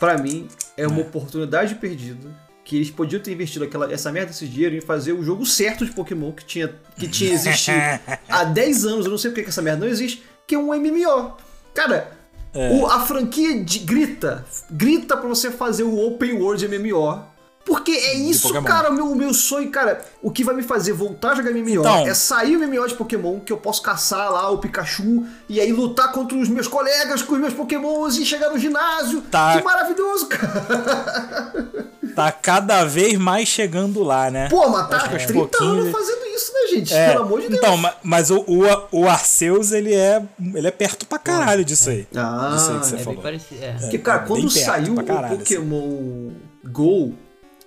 [0.00, 2.30] pra mim, é uma oportunidade perdida.
[2.64, 5.84] Que eles podiam ter investido aquela, essa merda desse dinheiro em fazer o jogo certo
[5.84, 7.76] de Pokémon que tinha, que tinha existido
[8.28, 9.04] há 10 anos.
[9.04, 10.22] Eu não sei porque que essa merda não existe.
[10.46, 11.36] Que é um MMO.
[11.74, 12.12] Cara,
[12.54, 14.44] o- a franquia de- grita.
[14.70, 17.24] Grita pra você fazer o Open World MMO.
[17.64, 20.04] Porque é isso, cara, o meu, meu sonho, cara.
[20.20, 22.06] O que vai me fazer voltar a jogar MMO Então.
[22.06, 25.72] é sair o MMO de Pokémon, que eu posso caçar lá o Pikachu e aí
[25.72, 29.20] lutar contra os meus colegas com os meus Pokémons e chegar no ginásio.
[29.22, 29.56] Tá.
[29.58, 31.92] Que maravilhoso, cara.
[32.14, 34.48] Tá cada vez mais chegando lá, né?
[34.48, 36.92] Pô, mas tá aos 30 pouquinhos- anos fazendo isso, né, gente?
[36.94, 37.58] É, Pelo amor de Deus.
[37.58, 38.64] Então, ma- mas o, o,
[39.00, 40.22] o Arceus, ele é,
[40.54, 42.06] ele é perto pra caralho disso aí.
[42.14, 43.22] Ah, Disso aí que você É bem falou.
[43.22, 43.64] parecido.
[43.64, 43.72] É.
[43.74, 46.30] Porque, cara, bem quando saiu o Pokémon
[46.64, 47.14] Go,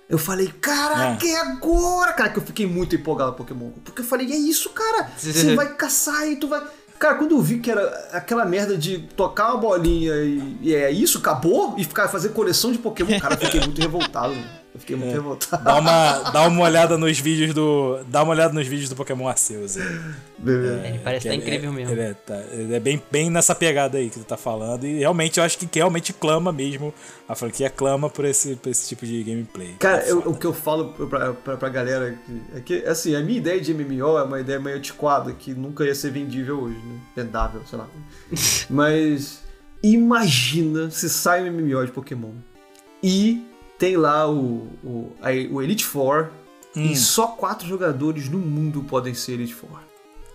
[0.08, 1.30] eu falei, caraca, É.
[1.30, 1.40] é.
[1.40, 3.70] agora, cara, que eu fiquei muito empolgado com Pokémon.
[3.84, 5.10] Porque eu falei, é isso, cara.
[5.16, 6.62] Você vai caçar e tu vai.
[6.98, 10.90] Cara, quando eu vi que era aquela merda de tocar uma bolinha e, e é
[10.90, 14.34] isso, acabou, e ficar fazer coleção de Pokémon, cara, eu fiquei muito revoltado.
[14.76, 15.64] Eu fiquei muito revoltado.
[15.64, 17.98] Dá uma, dá uma olhada nos vídeos do.
[18.08, 19.78] Dá uma olhada nos vídeos do Pokémon Arceus.
[19.78, 21.92] É, Ele parece que estar ele- incrível mesmo.
[21.94, 24.84] Ele é, tá- ele é bem, bem nessa pegada aí que tu tá falando.
[24.86, 26.92] E realmente eu acho que, que realmente clama mesmo.
[27.26, 29.74] A franquia clama por esse, por esse tipo de gameplay.
[29.78, 32.18] Cara, É eu- o que eu falo pra, pra, pra galera
[32.54, 35.84] é que, assim, a minha ideia de MMO é uma ideia meio antiquada, que nunca
[35.84, 37.00] ia ser vendível hoje, né?
[37.16, 37.88] Vendável, sei lá.
[38.68, 39.40] Mas
[39.82, 42.32] imagina se sai um MMO de Pokémon
[43.02, 43.45] e
[43.78, 46.28] tem lá o, o, aí, o Elite Four
[46.76, 46.90] Hum.
[46.92, 49.80] e só quatro jogadores no mundo podem ser Elite Four.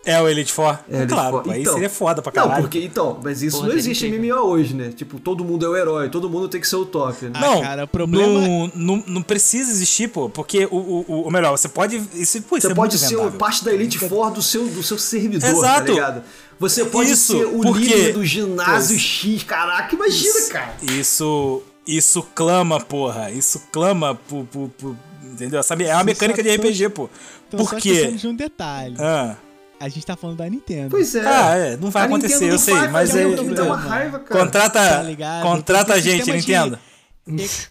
[0.03, 0.79] É o Elite Four?
[0.89, 1.43] É, Elite claro, Four.
[1.43, 2.53] pô, aí Então, seria foda pra caralho.
[2.55, 4.17] Não, porque, então, mas isso Porra, não existe em.
[4.17, 4.89] MMO hoje, né?
[4.91, 7.33] Tipo, todo mundo é o herói, todo mundo tem que ser o top, né?
[7.35, 11.27] Ah, Não, cara, o problema- não, não, não precisa existir, pô, porque o, o, o-
[11.27, 11.97] o melhor, você pode.
[12.15, 14.97] Isso, pô, isso Você é pode ser parte da Elite Four do seu, do seu
[14.97, 15.85] servidor, Exato.
[15.85, 16.23] tá ligado?
[16.59, 19.01] Você pode Isso, ser o porque- líder do ginásio Pois.
[19.01, 20.73] X, caraca, imagina, cara.
[20.81, 21.61] Isso,
[21.97, 23.29] isso clama, porra.
[23.31, 24.45] Isso clama por.
[24.45, 25.59] por, por- entendeu?
[25.59, 27.09] Essa é uma mecânica de tô- RPG, pô.
[27.47, 28.07] Então, Por só quê?
[28.11, 28.95] de um detalhe.
[28.99, 29.35] Ah,
[29.79, 30.89] A gente tá falando da Nintendo.
[30.91, 31.25] Pois é.
[31.25, 33.87] Ah, é, não vai A acontecer, eu sei, mas é- dá uma é.
[33.87, 34.39] raiva, cara.
[34.45, 35.41] contrata, Tá ligado?
[35.43, 36.77] contrata a o gente, de- Nintendo.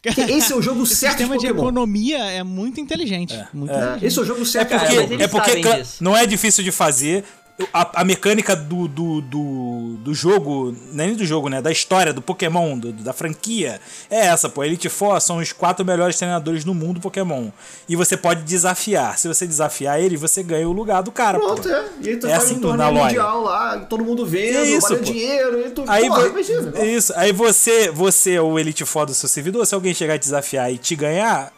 [0.02, 1.62] Porque esse é o jogo Esse certo de sistema de Pokémon.
[1.68, 3.34] economia é muito inteligente.
[3.52, 4.06] muito É, inteligente.
[4.06, 5.62] esse é o jogo É certo de Cara, porque, é porque
[6.00, 7.24] não é difícil de fazer.
[7.72, 11.60] A, a mecânica do, do, do, do jogo, nem do jogo, né?
[11.62, 13.80] Da história do Pokémon, do- da franquia,
[14.10, 14.60] é essa, pô.
[14.62, 17.50] A Elite Four são os quatro melhores treinadores do mundo Pokémon.
[17.88, 19.18] E você pode desafiar.
[19.18, 21.68] Se você desafiar ele, você ganha o lugar do cara, Pronto, pô.
[21.68, 21.84] é.
[22.02, 24.82] E aí tu É faz assim um torneio mundial lá, todo mundo vendo, É isso,
[24.88, 25.04] valeu pô.
[25.04, 25.84] dinheiro, e tu...
[25.88, 26.82] Aí, vo- imagina.
[26.84, 30.22] isso, aí você, você é o Elite Four do seu servidor, se alguém chegar te
[30.22, 31.52] desafiar e te ganhar,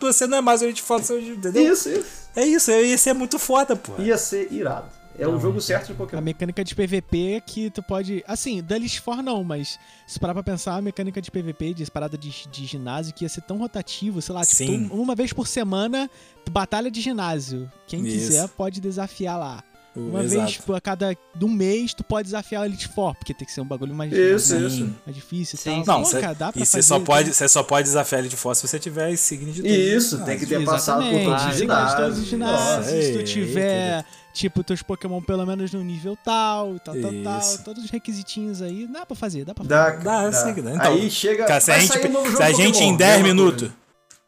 [0.00, 1.72] você não é mais o Elite Four do seu, entendeu?
[1.72, 2.18] Isso, isso.
[2.36, 3.92] É isso, é muito foda, pô.
[4.00, 4.86] Ia ser irado.
[5.18, 6.22] É o jogo certo de A Pokémon.
[6.22, 8.22] mecânica de PVP que tu pode.
[8.26, 11.90] Assim, da Elite Four não, mas se parar pra pensar, a mecânica de PVP, de
[11.90, 14.88] parada de, de ginásio, que ia ser tão rotativo, sei lá, tipo, Sim.
[14.88, 16.08] tu- uma vez por semana,
[16.50, 17.70] batalha de ginásio.
[17.86, 18.16] Quem Isso.
[18.28, 19.64] quiser pode desafiar lá.
[19.96, 20.44] Uma Exato.
[20.44, 23.50] vez por a cada um mês, tu pode desafiar a Elite Four, porque tem que
[23.52, 24.94] ser um bagulho mais, Isso, mais, isso.
[25.04, 25.96] mais difícil e Sim, tal.
[25.98, 27.32] Não, Pô, cê, cara, dá pra e você fazer, só pode, né?
[27.34, 29.68] você só pode desafiar ele de fora se você tiver signo de tudo.
[29.74, 30.66] Isso, Ah, tem que ter Exatamente.
[30.70, 32.00] passado por todos os ginásios.
[32.00, 32.76] todos os ginásios.
[32.76, 34.04] Nossa, se tu ei, tiver,
[34.38, 38.86] tipo, teus Pokémon pelo menos no nível tal, tal, tal, tal, todos os requisitinhos aí,
[38.86, 40.02] dá pra fazer, dá pra fazer.
[40.04, 40.74] Dá, Dá, sei que dá.
[40.74, 41.44] Então, Aí chega.
[41.44, 43.28] Cara, se a gente, sair um novo jogo se a gente Pokémon, em 10 mesma
[43.28, 43.60] minutos.
[43.62, 43.74] coisa.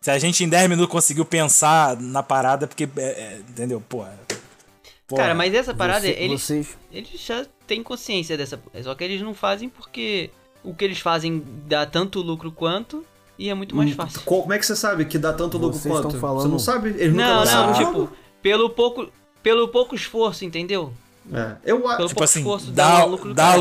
[0.00, 2.88] Se a gente em 10 minutos conseguiu pensar na parada, porque.
[2.96, 3.80] é, é, entendeu?
[3.86, 4.18] Porra.
[5.06, 5.22] Porra.
[5.22, 6.68] Cara, mas essa parada, Você- eles, Vocês.
[6.92, 8.58] eles já têm consciência dessa.
[8.82, 10.30] Só que eles não fazem porque
[10.62, 13.04] o que eles fazem dá tanto lucro quanto
[13.38, 14.20] e é muito mais fácil.
[14.22, 16.18] Co- Como é que você sabe que dá tanto lucro Vocês quanto?
[16.18, 16.90] falando- Você não sabe?
[16.90, 19.10] Eles nunca Não, não, o tipo, pelo pouco,
[19.42, 20.92] pelo pouco esforço, entendeu?
[21.32, 21.52] É.
[21.64, 21.96] Eu acho.
[21.96, 23.54] Pelo Tipo pouco assim, esforço dá, dá lucro dá,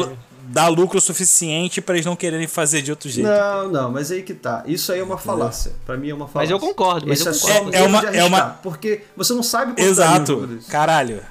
[0.44, 3.28] dá lucro suficiente pra eles não quererem fazer de outro jeito.
[3.28, 4.64] Não, não, mas aí que tá.
[4.66, 5.74] Isso aí é uma falácia.
[5.86, 6.56] Pra mim é uma falácia.
[6.56, 7.76] Mas eu concordo, mas Isso eu é concordo.
[7.76, 10.48] É- é uma- é uma- Porque você não sabe quanto Exato.
[10.48, 10.68] desse.
[10.70, 11.22] Caralho.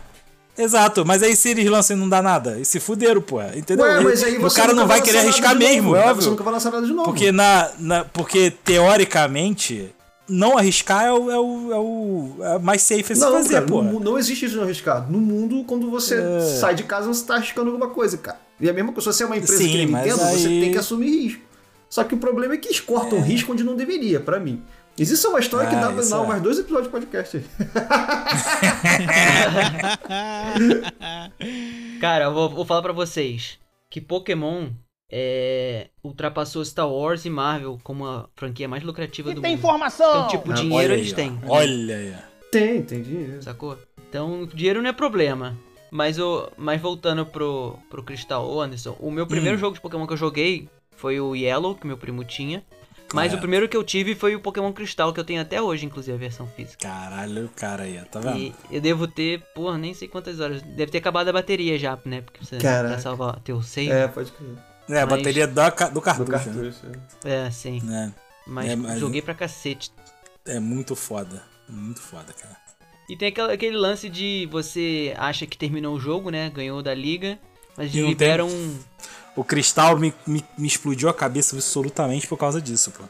[0.61, 3.41] Exato, mas aí se eles lançam e não dá nada, e se fuderam, pô.
[3.43, 3.87] Entendeu?
[3.87, 6.31] Ué, mas aí o você cara não vai querer arriscar mesmo, é Você óbvio.
[6.31, 7.05] nunca vai lançar nada de novo.
[7.05, 9.95] Porque, na, na- porque teoricamente,
[10.29, 13.55] não arriscar é o, é o, é o é mais safe a se Não, fazer,
[13.55, 13.83] cara, pô.
[13.83, 15.11] no não existe isso de não arriscar.
[15.11, 16.41] No mundo, quando você É.
[16.41, 18.39] sai de casa, você tá arriscando alguma coisa, cara.
[18.61, 20.61] E a mesma coisa, se você é uma empresa Sim, que nem Nintendo, você aí-
[20.61, 21.43] tem que assumir risco.
[21.89, 24.63] Só que o problema é que eles cortam risco onde não deveria, pra mim.
[24.99, 26.27] Existe uma história que Ah, dá pra dar é.
[26.27, 27.45] mais dois episódios de podcast aí.
[32.01, 33.59] Cara, eu vou, vou falar pra vocês
[33.91, 34.69] que Pokémon
[35.11, 39.47] é, ultrapassou Star Wars e Marvel como a franquia mais lucrativa do mundo.
[39.51, 40.27] informação!
[40.27, 41.39] Então, tipo, Ah, dinheiro eles aí, têm.
[41.47, 41.57] ó.
[41.57, 42.15] Olha aí.
[42.51, 43.43] Tem, tem dinheiro.
[43.43, 43.79] Sacou?
[44.09, 45.57] Então, dinheiro não é problema.
[45.91, 49.61] Mas, o, mas voltando pro, pro Cristal Ô, Anderson, o meu primeiro Hum.
[49.61, 52.63] jogo de Pokémon que eu joguei foi o Yellow, que meu primo tinha.
[53.15, 53.37] Mas É.
[53.37, 56.15] o primeiro que eu tive foi o Pokémon Cristal, que eu tenho até hoje, inclusive,
[56.15, 56.87] a versão física.
[56.87, 58.37] Caralho, o cara aí, ó, tá vendo?
[58.39, 60.61] E eu devo ter, porra, nem sei quantas horas.
[60.61, 62.21] Deve ter acabado a bateria já, né?
[62.21, 62.93] Porque você Caraca.
[62.95, 63.91] pra salvar teu save.
[63.91, 64.51] É, pode crer.
[64.89, 66.31] É, a mas- bateria da ca- do Do cartucho.
[66.31, 66.39] né?
[66.39, 66.87] cartucho.
[67.25, 67.47] é.
[67.47, 67.81] É, sim.
[67.83, 68.13] né?
[68.47, 69.93] Mas, É, mas- joguei pra cacete.
[70.47, 71.43] É muito foda.
[71.69, 72.57] Muito foda, cara.
[73.09, 76.51] E tem aquela- aquele lance de você acha que terminou o jogo, né?
[76.51, 77.39] Ganhou da liga,
[77.77, 78.79] mas E liberam um.
[79.37, 83.05] O cristal me, me, me explodiu a cabeça absolutamente por causa disso, pô.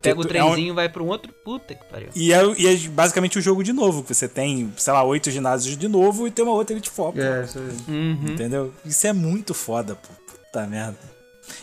[0.00, 1.32] Pega o é um- trenzinho e vai pra um outro.
[1.44, 2.08] Puta que pariu.
[2.14, 4.02] E é, e é basicamente o jogo de novo.
[4.04, 7.12] que Você tem, sei lá, oito ginásios de novo e tem uma outra Elite Four,
[7.12, 7.20] pô.
[7.20, 7.94] É, isso aí.
[7.94, 8.28] Uhum.
[8.32, 8.72] Entendeu?
[8.84, 10.08] Isso é muito foda, pô.
[10.32, 10.98] Puta merda.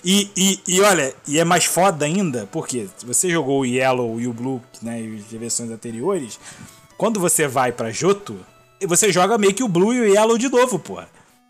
[0.03, 4.19] E, e, e olha, e é mais foda ainda, porque se você jogou o Yellow
[4.19, 6.39] e o Blue, né, as versões anteriores,
[6.97, 8.37] quando você vai pra Johto,
[8.87, 10.99] você joga meio que o Blue e o Yellow de novo, pô.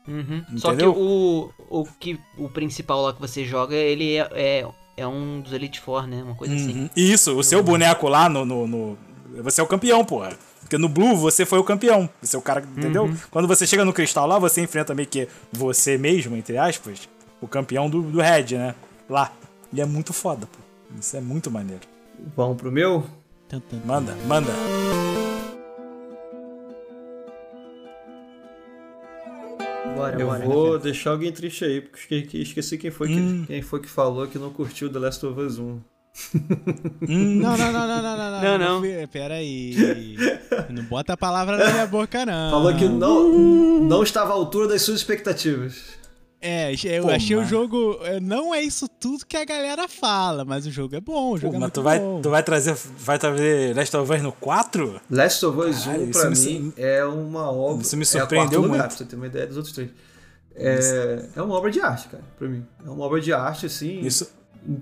[0.08, 0.44] Uhum.
[0.58, 4.66] Só que o, o que o principal lá que você joga, ele é, é,
[4.98, 6.22] é um dos Elite Four, né?
[6.24, 6.82] Uma coisa assim.
[6.82, 6.90] Uhum.
[6.96, 8.98] Isso, o seu boneco lá no, no, no-
[9.42, 10.38] Você é o campeão, porra.
[10.62, 12.10] Porque no Blue você foi o campeão.
[12.22, 13.12] Você é o cara, entendeu?
[13.32, 17.08] Quando você chega no cristal lá, você enfrenta meio que você mesmo, entre aspas,
[17.46, 18.76] o campeão do, do Red, né?
[19.10, 19.32] Lá.
[19.72, 20.60] E é muito foda, pô.
[21.00, 21.82] Isso é muito maneiro.
[22.36, 23.04] Vamos pro meu?
[23.86, 24.52] Manda, manda.
[29.96, 30.46] Bora, Eu bora.
[30.46, 33.42] vou deixar alguém triste aí, porque esque- esqueci quem foi, Hum.
[33.42, 35.80] que, quem foi que falou que não curtiu The Last of Us 1.
[37.02, 38.80] Não, não, não, não, não, não, Não, não.
[38.80, 39.76] fui- Pera aí.
[40.70, 42.52] Não bota a palavra na minha boca, não.
[42.52, 43.34] Falou que não,
[43.82, 45.98] não estava à altura das suas expectativas.
[46.42, 47.98] É, eu Pô, achei o jogo.
[48.04, 51.30] é, Não é isso tudo que a galera fala, mas o jogo é bom.
[51.30, 52.22] O Pô, jogo é mas muito tu vai, bom.
[52.22, 52.76] tu vai trazer.
[53.00, 55.02] Vai trazer Last of Us no 4?
[55.10, 57.82] Last of Us Caralho, 1, isso pra me mim, é uma obra.
[57.82, 58.88] isso me é a surpreendeu lugar, muito.
[58.90, 59.90] pra você ter uma ideia dos outros três.
[60.56, 62.66] É, é uma obra de arte, cara, pra mim.
[62.86, 64.00] É uma obra de arte, assim.
[64.02, 64.30] Isso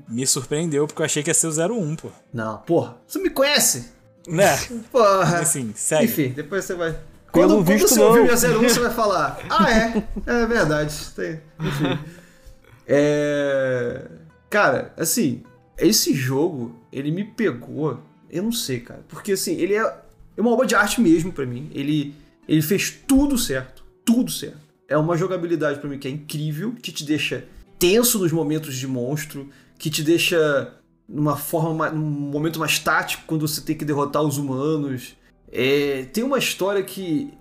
[0.07, 2.09] me surpreendeu porque eu achei que ia ser o 01, pô.
[2.33, 3.91] Não, porra, você me conhece?
[4.27, 4.55] Né?
[4.91, 5.39] Porra.
[5.39, 6.05] Assim, segue.
[6.05, 6.97] Enfim, depois você vai.
[7.33, 8.07] Pelo Quando, quando visto, você não.
[8.07, 10.95] ouvir minha 01, você vai falar: Ah, é, é verdade.
[11.15, 11.99] Tem- Enfim.
[12.87, 14.07] É...
[14.49, 15.41] Cara, assim,
[15.77, 17.99] esse jogo, ele me pegou.
[18.29, 19.03] Eu não sei, cara.
[19.07, 19.81] Porque, assim, ele é,
[20.37, 21.69] é uma obra de arte mesmo pra mim.
[21.73, 22.13] Ele,
[22.47, 23.83] ele fez tudo certo.
[24.05, 24.57] Tudo certo.
[24.87, 27.45] É uma jogabilidade pra mim que é incrível, que te deixa
[27.79, 30.73] tenso nos momentos de monstro, que te deixa
[31.09, 35.15] numa forma, ma- num momento mais tático quando você tem que derrotar os humanos.
[35.55, 37.31] É, tem uma história que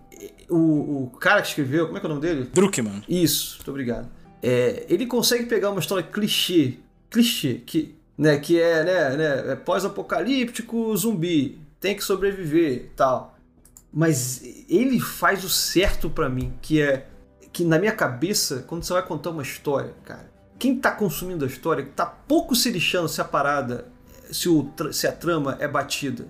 [0.51, 2.51] o, o cara que escreveu, como é que é o nome dele?
[2.53, 3.03] Druckmann.
[3.09, 4.09] Isso, muito obrigado.
[4.43, 6.75] É, ele consegue pegar uma história clichê,
[7.09, 13.39] clichê, que, né, que é, né, né, é pós-apocalíptico, zumbi, tem que sobreviver, tal.
[13.91, 17.07] Mas ele faz o certo pra mim, que é
[17.51, 21.49] que na minha cabeça, quando você vai contar uma história, cara, quem tá consumindo a
[21.49, 23.89] história tá pouco se lixando se a parada,
[24.31, 26.27] se, o, se a trama é batida.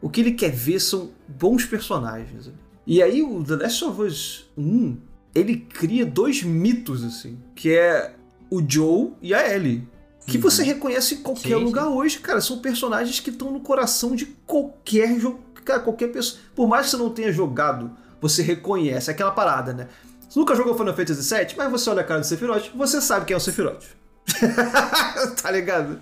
[0.00, 2.50] O que ele quer ver são bons personagens.
[2.86, 4.96] E aí o The Last of Us 1,
[5.34, 8.14] ele cria dois mitos, assim, que é
[8.50, 9.86] o Joe e a Ellie.
[10.26, 12.40] Que você reconhece em qualquer Sim, lugar hoje, cara.
[12.40, 15.40] São personagens que estão no coração de qualquer jogo.
[15.64, 16.40] Cara, qualquer pessoa.
[16.54, 19.88] Por mais que você não tenha jogado, você reconhece aquela parada, né?
[20.28, 23.24] Você nunca jogou Final Fantasy VII, mas você olha a cara do Sephiroth, você sabe
[23.24, 23.84] quem é o Sephiroth.
[25.42, 25.98] tá ligado?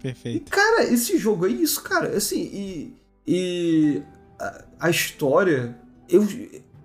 [0.00, 0.48] Perfeito.
[0.48, 2.16] E, cara, esse jogo é isso, cara.
[2.16, 2.96] Assim, e.
[3.26, 4.02] E.
[4.38, 5.78] A, a história.
[6.08, 6.26] Eu,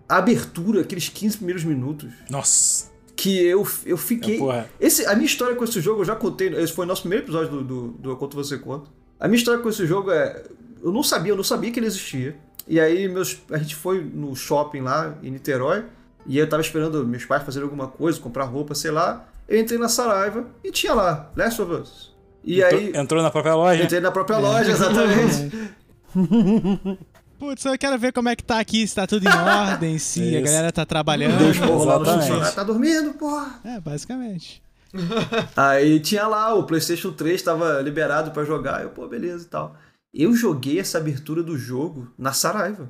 [0.08, 2.14] a abertura, aqueles 15 primeiros minutos.
[2.30, 2.92] Nossa.
[3.16, 4.42] Que eu, eu fiquei.
[4.50, 4.66] É.
[4.80, 6.50] Esse, a minha história com esse jogo, eu já contei.
[6.56, 8.90] Esse foi o nosso primeiro episódio do, do, do Eu Conto Você Conta.
[9.20, 10.44] A minha história com esse jogo é.
[10.84, 12.38] Eu não sabia, eu não sabia que ele existia.
[12.68, 15.86] E aí, meus, a gente foi no shopping lá em Niterói.
[16.28, 19.28] E eu tava esperando meus pais fazerem alguma coisa, comprar roupa, sei lá.
[19.48, 22.15] Eu entrei na Saraiva e tinha lá, Last of Us.
[22.46, 22.92] E Entrou- aí.
[22.96, 23.84] Entrou na própria loja.
[23.84, 25.52] Entrei na própria loja, exatamente.
[27.38, 30.38] Putz, eu quero ver como é que tá aqui, se tá tudo em ordem, se
[30.38, 31.38] a galera tá trabalhando.
[31.38, 33.60] Deus porra lá tá dormindo, porra.
[33.66, 34.64] É, basicamente.
[35.58, 38.84] Aí tinha lá, o PlayStation 3 tava liberado pra jogar.
[38.84, 39.76] Eu, pô, beleza e tal.
[40.14, 42.90] Eu joguei essa abertura do jogo na Saraiva.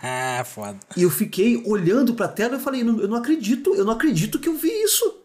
[0.00, 0.78] Ah, foda.
[0.96, 4.38] E eu fiquei olhando pra tela e falei, "Não- eu não acredito, eu não acredito
[4.38, 5.21] que eu vi isso.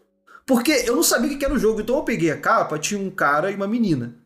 [0.48, 2.98] Porque eu não sabia o que era o jogo, então eu peguei a capa, tinha
[2.98, 4.16] um cara e uma menina.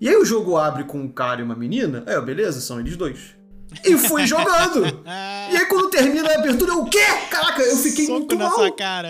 [0.00, 2.80] E aí o jogo abre com um cara e uma menina, aí, ó, beleza, são
[2.80, 3.36] eles dois.
[3.84, 4.82] E fui jogando.
[5.48, 7.04] E aí quando termina a abertura, eu, o quê?
[7.30, 8.50] Caraca, eu fiquei soco muito mal.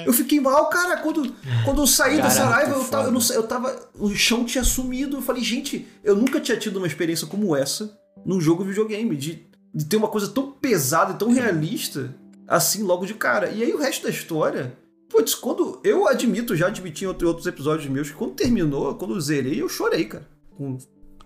[0.04, 1.34] Eu fiquei mal, cara, quando,
[1.64, 2.90] quando eu saí da Caraca, Saraiva, eu foda.
[2.90, 3.88] tava, eu, não eu tava.
[3.98, 5.16] O chão tinha sumido.
[5.16, 9.46] Eu falei, gente, eu nunca tinha tido uma experiência como essa num jogo videogame, de,
[9.74, 12.14] de ter uma coisa tão pesada e tão realista
[12.46, 13.48] assim logo de cara.
[13.48, 14.76] E aí o resto da história.
[15.08, 15.80] Putz, quando.
[15.84, 19.60] Eu admito, já admiti em outro- outros episódios meus, que quando terminou, quando eu zerei,
[19.62, 20.26] eu chorei, cara.
[20.56, 20.78] Com-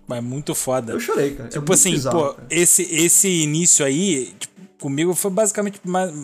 [0.07, 0.93] Mas muito foda.
[0.93, 1.47] Eu chorei, cara.
[1.47, 2.47] É Tipo muito assim, bizarro, pô, cara.
[2.49, 5.79] esse, esse início aí, tipo, comigo foi basicamente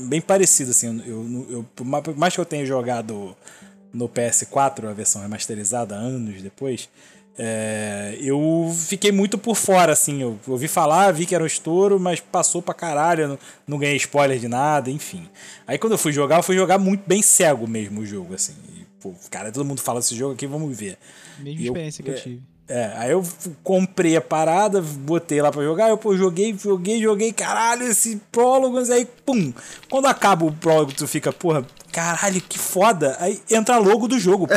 [0.09, 1.01] bem parecido, assim.
[1.05, 1.85] Eu, eu, por
[2.15, 3.35] mais que eu tenha jogado
[3.93, 6.89] no PS4, a versão remasterizada, anos depois,
[7.37, 10.21] é, eu fiquei muito por fora, assim.
[10.21, 13.95] Eu ouvi falar, vi que era um estouro, mas passou pra caralho, não, não ganhei
[13.97, 15.27] spoiler de nada, enfim.
[15.67, 18.53] Aí quando eu fui jogar, eu fui jogar muito bem cego mesmo o jogo, assim.
[18.75, 20.97] E, pô, cara, todo mundo fala desse jogo aqui, vamos ver.
[21.39, 22.41] Mesma E eu- experiência que eu é, tive.
[22.69, 23.23] É, aí eu
[23.63, 28.77] comprei a parada, botei lá pra jogar, eu pô, joguei, joguei, joguei, caralho, esse prólogo,
[28.91, 29.53] aí pum.
[29.89, 31.65] Quando acaba o prólogo, tu fica, porra,
[31.97, 33.17] caralho, que foda.
[33.19, 34.47] Aí entra logo do jogo.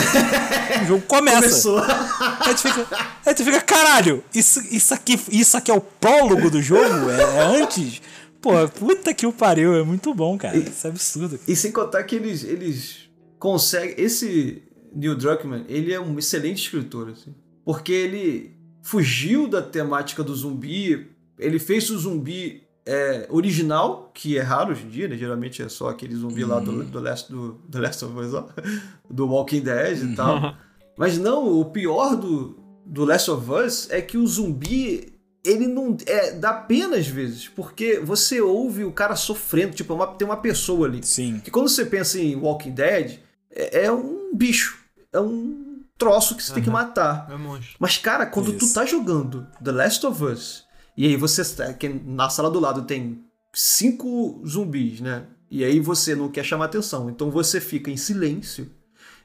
[0.82, 1.40] o jogo começa.
[1.40, 1.78] Começou.
[1.78, 2.86] Aí tu fica,
[3.24, 7.08] aí tu fica caralho, isso, isso, aqui, isso aqui é o prólogo do jogo?
[7.10, 8.02] É, é antes?
[8.42, 10.56] Pô, puta que o pariu, é muito bom, cara.
[10.56, 11.40] Isso é absurdo.
[11.48, 13.08] E sem contar que eles, eles
[13.38, 13.94] conseguem.
[13.96, 14.62] Esse
[14.94, 17.34] Neil Druckmann, ele é um excelente escritor, assim.
[17.64, 24.43] Porque ele fugiu da temática do zumbi, ele fez o zumbi é, original, que é
[24.43, 25.16] raro hoje em dia, né?
[25.16, 28.48] Geralmente é só aquele zumbi lá do, do, Last, do, do Last of Us, ó,
[29.11, 30.55] do Walking Dead e tal.
[30.97, 35.12] Mas não, o pior do, do Last of Us é que o zumbi
[35.43, 39.97] ele não é, dá pena às vezes, porque você ouve o cara sofrendo, tipo, é
[39.97, 41.01] uma- tem uma pessoa ali.
[41.02, 41.40] Sim.
[41.43, 43.19] Que quando você pensa em Walking Dead,
[43.51, 44.78] é, é um bicho,
[45.12, 47.27] é um troço que você tem que matar.
[47.28, 47.77] Meu monstro.
[47.78, 48.74] Mas, cara, quando tu Isso.
[48.74, 50.65] tá jogando The Last of Us,
[51.01, 51.43] e aí você.
[51.78, 53.24] que na sala do lado tem
[53.55, 55.27] cinco zumbis, né?
[55.51, 58.70] E aí você não quer chamar atenção, então você fica em silêncio.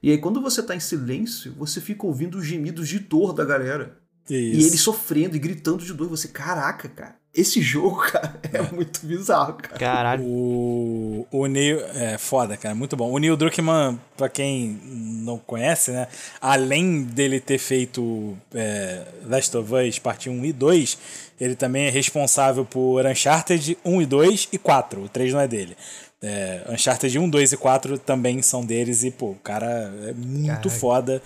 [0.02, 3.43] E aí, quando você tá em silêncio, você fica ouvindo os gemidos de dor da
[3.43, 3.97] galera.
[4.30, 4.34] Isso.
[4.34, 6.06] E eles sofrendo e gritando de dor.
[6.06, 9.77] E você, caraca, cara, esse jogo, cara, é, muito bizarro, cara.
[9.77, 10.23] Caralho.
[10.23, 11.79] O, o Neil.
[11.93, 13.11] É foda, cara, muito bom.
[13.11, 16.07] O Neil Druckmann, pra quem não conhece, né?
[16.39, 20.97] Além dele ter feito é, Last of Us Parte 1 e 2,
[21.39, 25.01] ele também é responsável por Uncharted 1 e 2 e 4.
[25.03, 25.75] O 3 não é dele.
[26.21, 30.47] É, Uncharted 1, 2 e 4 também são deles e, pô, o cara é muito
[30.47, 30.69] Caraca.
[30.69, 31.21] foda.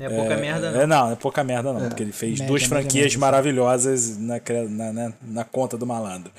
[0.00, 0.86] Não é pouca merda, É, não.
[0.86, 3.18] não, não é pouca merda não, porque ele fez Mega, duas franquias sim.
[3.18, 4.40] maravilhosas na,
[4.92, 6.32] na, na conta do malandro.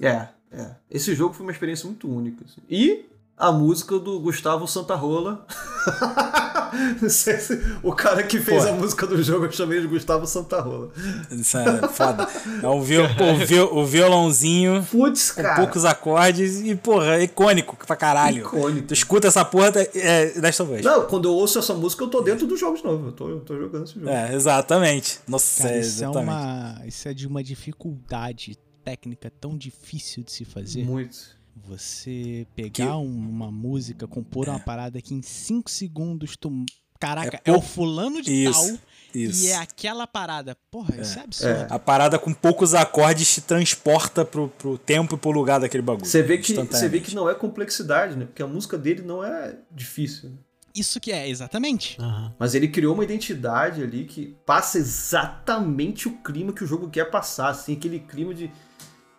[0.00, 0.66] É, é.
[0.90, 2.44] Esse jogo foi uma experiência muito única.
[2.44, 2.60] assim.
[2.68, 3.04] E
[3.40, 5.44] a música do Gustavo Santarola.
[7.02, 8.70] Não sei se- o cara que fez Pô.
[8.70, 10.90] a música do jogo eu chamei de Gustavo Santarola.
[11.30, 12.28] Isso é foda.
[12.62, 15.56] É um viol, o, viol- o violãozinho Putz, com cara.
[15.56, 18.42] poucos acordes e, porra, é icônico pra caralho.
[18.42, 18.86] Icônico.
[18.88, 20.82] Tu escuta essa porra, é Last of Us.
[20.82, 23.08] Não, quando eu ouço essa música, eu tô dentro do jogo de novo.
[23.08, 24.08] Eu tô, eu tô jogando esse jogo.
[24.08, 25.18] É, exatamente.
[25.26, 26.30] Nossa, Cara, é, isso é, exatamente.
[26.30, 30.84] uma, isso é de uma dificuldade técnica tão difícil de se fazer.
[30.84, 31.39] Muito.
[31.76, 36.64] Você pegar Que- um- uma música, compor uma parada que em 5 segundos tu.
[36.98, 38.78] Caraca, É é, o fulano de Isso, tal
[39.14, 39.44] isso.
[39.46, 40.54] e é aquela parada.
[40.70, 41.66] Porra, isso é absurdo.
[41.72, 46.04] A parada com poucos acordes te transporta pro, pro tempo e pro lugar daquele bagulho.
[46.04, 48.26] Você vê, que, você vê que não é complexidade, né?
[48.26, 50.32] Porque a música dele não é difícil.
[50.74, 51.96] Isso que é, exatamente.
[52.38, 57.10] Mas ele criou uma identidade ali que passa exatamente o clima que o jogo quer
[57.10, 58.50] passar, assim, aquele clima de,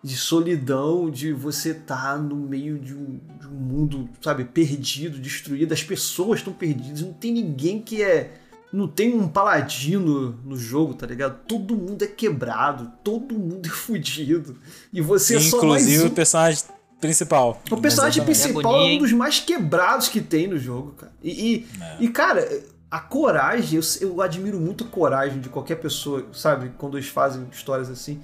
[0.04, 5.74] de solidão, de você estar no meio de um, de um mundo, sabe, perdido, destruído,
[5.74, 8.38] as pessoas estão perdidas, não tem ninguém que é.
[8.74, 11.42] Não tem um paladino no jogo, tá ligado?
[11.46, 14.56] Todo mundo é quebrado, todo mundo é fudido.
[14.94, 16.08] E você é só mais Inclusive um.
[16.08, 16.64] o personagem
[17.02, 17.62] principal.
[17.70, 18.54] O personagem Exatamente.
[18.54, 19.00] principal é um hein?
[19.00, 21.12] dos mais quebrados que tem no jogo, cara.
[21.22, 21.68] E,
[22.00, 22.48] e, e, cara,
[22.90, 26.72] a coragem, eu, eu admiro muito a coragem de qualquer pessoa, sabe?
[26.78, 28.22] Quando eles fazem histórias assim.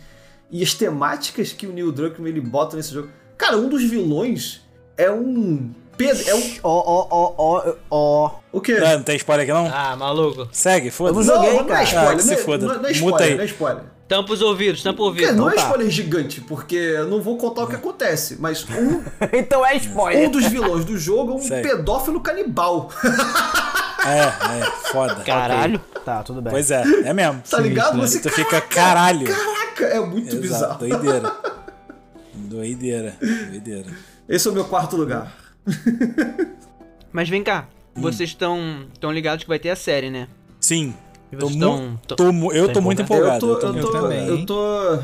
[0.52, 3.10] E as temáticas que o Neil Druckmann ele bota nesse jogo.
[3.38, 4.62] Cara, um dos vilões
[4.98, 5.72] é um.
[5.98, 6.24] Pedro.
[6.30, 6.42] É um.
[6.64, 8.32] Ó, ó, ó, ó, ó.
[8.52, 8.80] O quê?
[8.80, 9.70] Não, não tem spoiler aqui não?
[9.74, 10.48] Ah, maluco.
[10.52, 11.28] Segue, Eu foda-se.
[11.28, 12.66] não joguei, não, não é spoiler, Ah, que se não, é- foda.
[12.66, 13.36] não é- não é Muta spoiler, aí.
[13.36, 13.84] não é spoiler.
[14.08, 15.26] Tampa os ouvidos, tampa o ouvido.
[15.26, 15.62] Cara, não é tá.
[15.64, 19.02] spoiler gigante, porque eu não vou contar o que acontece, mas um,
[19.34, 20.30] então é um spoiler.
[20.30, 21.62] dos vilões do jogo é um Sei.
[21.62, 22.90] pedófilo canibal.
[24.08, 25.16] É, é, foda.
[25.26, 25.80] Caralho.
[26.06, 26.52] Tá, tudo bem.
[26.52, 27.42] Pois é, é mesmo.
[27.50, 27.98] Tá ligado?
[28.00, 29.28] Você Tu fica caralho.
[29.28, 30.78] Caraca, é muito Exato, bizarro.
[30.80, 31.32] doideira.
[32.40, 33.16] Doideira,
[33.50, 33.86] doideira.
[34.30, 35.36] Esse é o meu quarto lugar.
[37.12, 40.28] Mas vem cá, vocês estão tão ligados que vai ter a série, né?
[40.62, 40.94] Sim.
[41.38, 43.44] Tô tão- tô mu- eu tô muito empolgados?
[43.44, 43.74] Eu empolgado.
[43.74, 44.28] tô, eu eu tô tô, muito também.
[44.28, 45.00] eu tô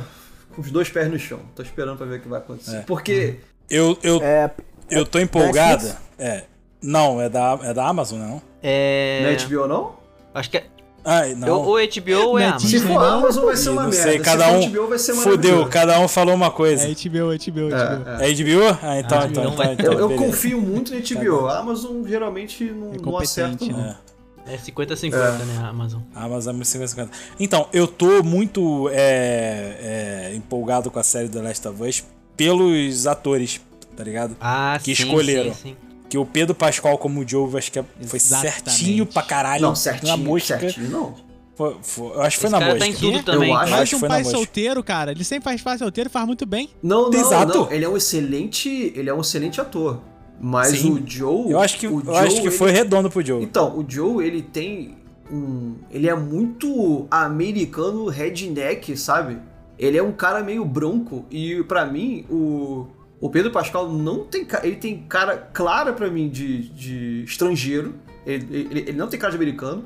[0.55, 1.39] com os dois pés no chão.
[1.55, 2.77] Tô esperando pra ver o que vai acontecer.
[2.77, 2.79] É.
[2.81, 3.39] Porque
[3.69, 4.51] Eu, eu, É,
[4.89, 5.83] eu tô empolgada.
[5.83, 5.97] Netflix?
[6.19, 6.43] É.
[6.81, 8.41] Não, é da, é da Amazon, não?
[8.63, 9.19] É.
[9.23, 9.91] não é HBO não?
[10.33, 10.63] Acho que é.
[11.05, 11.61] Ai, não.
[11.63, 12.69] Ou é HBO ou é é Amazon.
[12.69, 13.01] Se for não?
[13.01, 14.03] Amazon vai ser uma não merda.
[14.09, 14.61] sei, cada Se um.
[14.61, 15.69] for HBO vai ser Fudeu, maravilhoso.
[15.69, 16.83] cada um falou uma coisa.
[16.85, 17.75] É HBO, HBO, HBO.
[17.75, 18.31] É, é.
[18.31, 18.79] É HBO?
[18.81, 21.47] Ah, então, Ah, então, então então, Eu, eu confio muito no HBO.
[21.47, 23.65] A Amazon geralmente não, É não acerta.
[23.65, 23.77] Não.
[23.77, 23.97] né?
[24.45, 26.01] É 50-50, né, a Amazon.
[26.15, 27.09] Amazon 50.
[27.39, 32.03] Então, eu tô muito é, é, empolgado com a série The Last of Us
[32.35, 33.61] pelos atores,
[33.95, 34.35] tá ligado?
[34.41, 35.53] Ah, Que sim, escolheram.
[35.53, 35.75] sim, sim.
[36.09, 38.53] Que o Pedro Pascal como o Joe, acho que é- foi Exatamente.
[38.71, 39.61] certinho pra caralho.
[39.63, 40.59] Não, na certinho, mosca.
[40.59, 41.15] certinho não.
[41.55, 43.05] Foi- foi- eu acho que foi na cara tá mosca.
[43.05, 43.49] em tudo também.
[43.49, 43.81] Eu acho- cara.
[43.83, 45.11] acho que um foi na pai solteiro, cara.
[45.11, 46.69] Ele sempre faz pai solteiro e faz muito bem.
[46.81, 47.57] Não, não, Exato.
[47.59, 47.71] não.
[47.71, 50.01] Ele é um excelente, ele é um excelente ator.
[50.41, 50.91] Mas Sim.
[50.91, 53.41] o Joe, Eu acho que, o eu acho Joe, que ele- foi redondo pro Joe.
[53.43, 54.97] Então, o Joe, ele tem
[55.31, 59.37] um, ele é muito americano redneck, sabe?
[59.77, 62.87] Ele é um cara meio bronco e pra mim o
[63.25, 67.95] o Pedro Pascal não tem ele tem cara clara pra mim de, de estrangeiro.
[68.25, 69.85] Ele, ele, ele não tem cara de americano.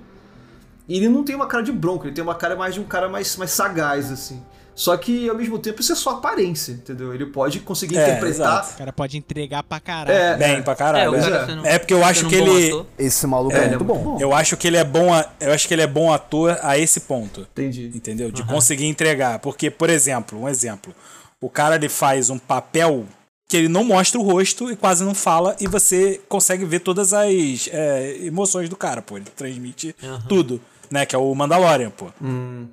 [0.90, 2.84] E ele não tem uma cara de bronco, ele tem uma cara mais de um
[2.86, 4.42] cara mais, mais sagaz, assim.
[4.74, 7.14] Só que, ao mesmo tempo, isso é só aparência, entendeu?
[7.14, 8.30] Ele pode conseguir É, interpretar.
[8.60, 8.74] exato.
[8.76, 10.16] O cara pode entregar pra caralho.
[10.18, 11.12] É, Bem pra É, caralho.
[11.12, 11.46] o É, cara é.
[11.48, 12.68] sendo- É porque eu acho que ele.
[12.70, 12.86] ator.
[12.98, 13.98] esse maluco É, é, é muito bom.
[14.04, 14.18] bom.
[14.22, 15.12] Eu acho que ele é bom.
[15.14, 17.42] A, eu acho que ele é bom ator a esse ponto.
[17.42, 17.92] Entendi.
[17.94, 18.32] Entendeu?
[18.32, 19.40] De conseguir entregar.
[19.40, 20.94] Porque, por exemplo, um exemplo.
[21.42, 23.06] O cara ele faz um papel
[23.48, 27.14] que ele não mostra o rosto e quase não fala, e você consegue ver todas
[27.14, 29.16] as é, emoções do cara, pô.
[29.18, 29.96] Ele transmite
[30.28, 30.60] tudo,
[30.92, 31.06] né?
[31.06, 32.08] Que é o Mandalorian, pô.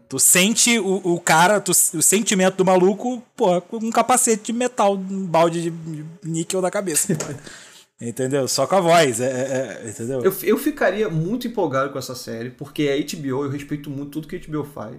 [0.08, 4.52] Tu sente o, o cara, tu- o sentimento do maluco, pô, com um capacete de
[4.52, 7.14] metal, um balde de, níquel da cabeça.
[7.14, 7.24] pô.
[8.04, 8.48] entendeu?
[8.48, 10.22] Só com a voz, é, é- é- entendeu?
[10.24, 14.26] Eu, eu ficaria muito empolgado com essa série, porque é HBO, eu respeito muito tudo
[14.28, 14.96] que a HBO faz.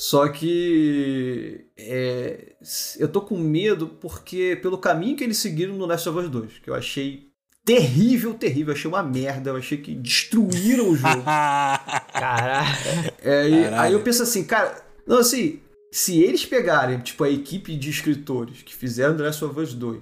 [0.00, 2.52] Só que é,
[3.00, 6.58] eu tô com medo porque pelo caminho que eles seguiram no Last of Us 2,
[6.62, 7.24] que eu achei
[7.64, 11.24] terrível, terrível, eu achei uma merda, eu achei que destruíram o jogo.
[12.14, 13.12] Caralho.
[13.24, 13.80] É, e Caralho.
[13.82, 15.58] aí eu penso assim, cara, não assim,
[15.92, 20.00] se eles pegarem tipo a equipe de escritores que fizeram The Last of Us 2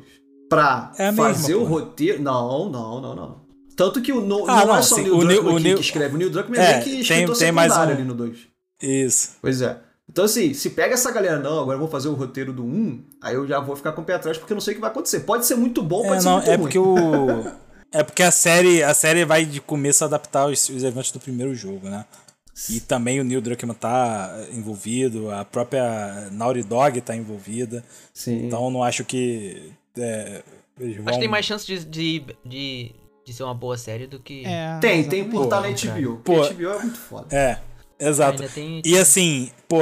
[0.50, 3.46] pra É fazer o roteiro, não, não, não, não.
[3.74, 5.62] Tanto que o, no, Ah, não, não, é só sim, o Neil Druckmann o que,
[5.62, 8.02] Neil- que escreve, o Neil Druckmann É, é, que tem- escritor tem mais um- ali
[8.04, 8.36] no 2.
[8.82, 9.36] Isso.
[9.40, 9.85] Pois é.
[10.10, 13.04] Então assim, se pega essa galera, não, agora eu vou fazer o roteiro do 1,
[13.20, 14.80] aí eu já vou ficar com o pé atrás porque eu não sei o que
[14.80, 15.20] vai acontecer.
[15.20, 16.62] Pode ser muito bom, pode É, ser não, muito é ruim.
[16.62, 17.66] porque o.
[17.92, 21.20] É porque a série, a série vai de começo a adaptar os, os eventos do
[21.20, 22.04] primeiro jogo, né?
[22.70, 27.84] E também o Neil Druckmann tá envolvido, a própria Naughty Dog tá envolvida.
[28.14, 28.46] Sim.
[28.46, 29.72] Então eu não acho que.
[29.98, 30.42] é,
[30.80, 31.14] eles Acho vão...
[31.14, 34.44] que tem mais chance de, de, de, de ser uma boa série do que.
[34.46, 36.16] É, tem, tem por estar na HBO.
[36.24, 36.34] Pô.
[36.48, 37.26] HBO é muito foda.
[37.36, 37.58] É,
[37.98, 38.42] exato.
[38.42, 39.78] Ainda tem- E assim, pô,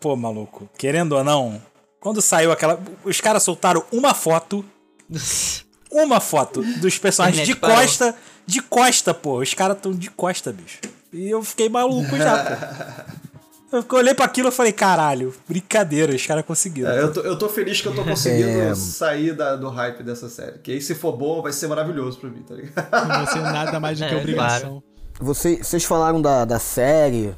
[0.00, 1.60] pô, maluco, querendo ou não,
[2.00, 2.80] quando saiu aquela.
[3.04, 4.64] Os caras soltaram uma foto.
[5.90, 7.76] Uma foto dos personagens de parou.
[7.76, 8.14] costa.
[8.46, 9.38] De costa, pô.
[9.38, 10.80] Os caras tão de costa, bicho.
[11.10, 13.18] E eu fiquei maluco já, pô.
[13.70, 16.90] Eu olhei pra aquilo e falei, caralho, brincadeira, os caras conseguiram.
[16.90, 18.74] É, eu, tô, eu tô feliz que eu tô conseguindo É.
[18.74, 20.58] sair da- do hype dessa série.
[20.58, 22.90] Que aí, se for bom, vai ser maravilhoso pra mim, tá ligado?
[22.90, 24.82] Não vai ser nada mais do que É, obrigação.
[25.20, 27.34] Você- Vocês falaram da, da série.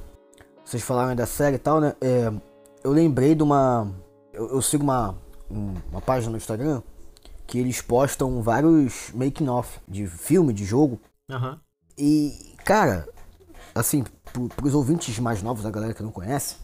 [0.71, 1.95] Vocês falaram da série e tal, né?
[2.01, 2.33] É,
[2.85, 3.93] eu lembrei de uma.
[4.33, 5.17] Eu, eu sigo uma,
[5.51, 6.81] um- uma página no Instagram
[7.45, 11.01] que eles postam vários making-off de filme, de jogo.
[11.29, 11.59] Aham.
[11.99, 13.09] E, cara,
[13.75, 16.55] assim, pro, pros ouvintes mais novos, a galera que não conhece,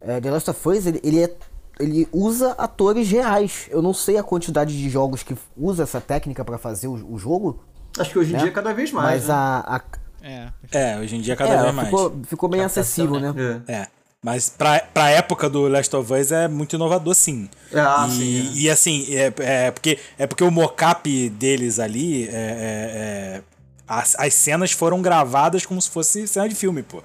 [0.00, 1.36] é, The Last of Us, ele, ele, é,
[1.78, 3.66] ele usa atores reais.
[3.70, 7.18] Eu não sei a quantidade de jogos que usa essa técnica pra fazer o, o
[7.18, 7.60] jogo,
[7.98, 8.38] Acho que hoje em né?
[8.38, 9.06] dia é cada vez mais.
[9.06, 9.34] mas né?
[9.34, 9.80] a, a,
[10.24, 10.48] É.
[10.72, 11.88] É, hoje em dia cada é, vez mais.
[11.88, 13.32] ficou, ficou bem Captação, acessível, né?
[13.36, 13.62] né?
[13.68, 13.72] É.
[13.72, 13.86] É.
[14.22, 17.46] Mas pra, pra época do Last of Us é muito inovador, sim.
[17.74, 18.52] Ah, e, sim, é.
[18.58, 19.32] e assim, é,
[19.66, 23.42] é porque, é porque o mocap deles ali, é, é- é-
[23.86, 27.02] as, as cenas foram gravadas como se fosse cena de filme, pô.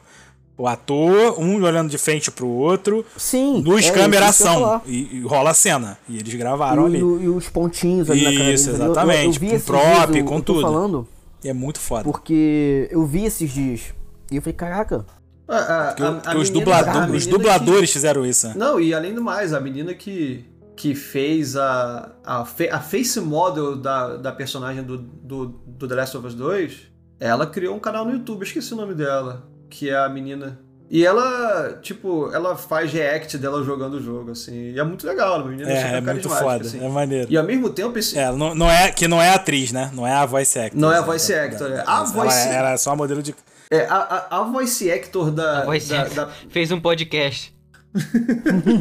[0.58, 3.62] O ator, um olhando de frente pro outro, Sim.
[3.66, 4.82] luz, é, câmera, isso eu ação.
[4.86, 5.98] E, e rola a cena.
[6.08, 7.00] E eles gravaram E, ali.
[7.00, 8.78] e os pontinhos ali na Isso, deles ali.
[8.80, 10.62] Eu- exatamente, Eu, eu vi com prop, eu- com eu tô tudo.
[10.62, 11.08] falando
[11.44, 12.03] é muito foda.
[12.03, 13.94] porque eu vi esses dias
[14.32, 15.06] e eu falei, caraca,
[15.48, 18.53] A- a- Porque, a- porque os, menina- dublado- os dubladores fizeram isso, né?
[18.53, 20.45] que- Não, e além do mais, a menina que,
[20.76, 26.16] que fez a, a, a face model da, da personagem do, do, do The Last
[26.18, 26.82] of Us 2,
[27.20, 30.60] ela criou um canal no YouTube, esqueci o nome dela, que é a menina.
[30.91, 34.72] E ela, tipo, ela faz react dela jogando o jogo, assim.
[34.72, 36.84] E é muito legal, a menina É, é muito foda, assim.
[36.84, 37.28] é maneiro.
[37.30, 39.91] E ao mesmo tempo, esse, É, não, não é, que não é atriz, né?
[39.94, 40.82] Não é a voice actor.
[40.82, 41.06] Não é a né?
[41.06, 41.80] voice Da- actor, é.
[41.80, 43.36] A ela, voice- Ela é só modelo de...
[43.70, 45.60] É, a, a, a voice actor da.
[45.61, 46.26] A voice da- actor.
[46.26, 47.53] da- Fez um podcast.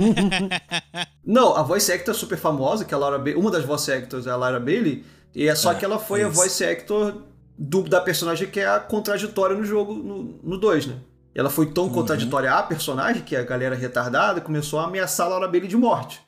[1.25, 3.41] Não, a voice actor é super famosa, que é a Laura Bailey.
[3.41, 5.05] Uma das voice actors é a Laura Bailey.
[5.35, 7.23] E é só É, que ela foi é a voice actor
[7.59, 9.95] do- da personagem que é a contraditória no jogo,
[10.43, 10.95] no 2, né?
[11.35, 11.73] Ela foi Uhum.
[11.73, 15.77] tão contraditória à personagem que a galera retardada começou a ameaçar a Laura Bailey de
[15.77, 16.21] morte.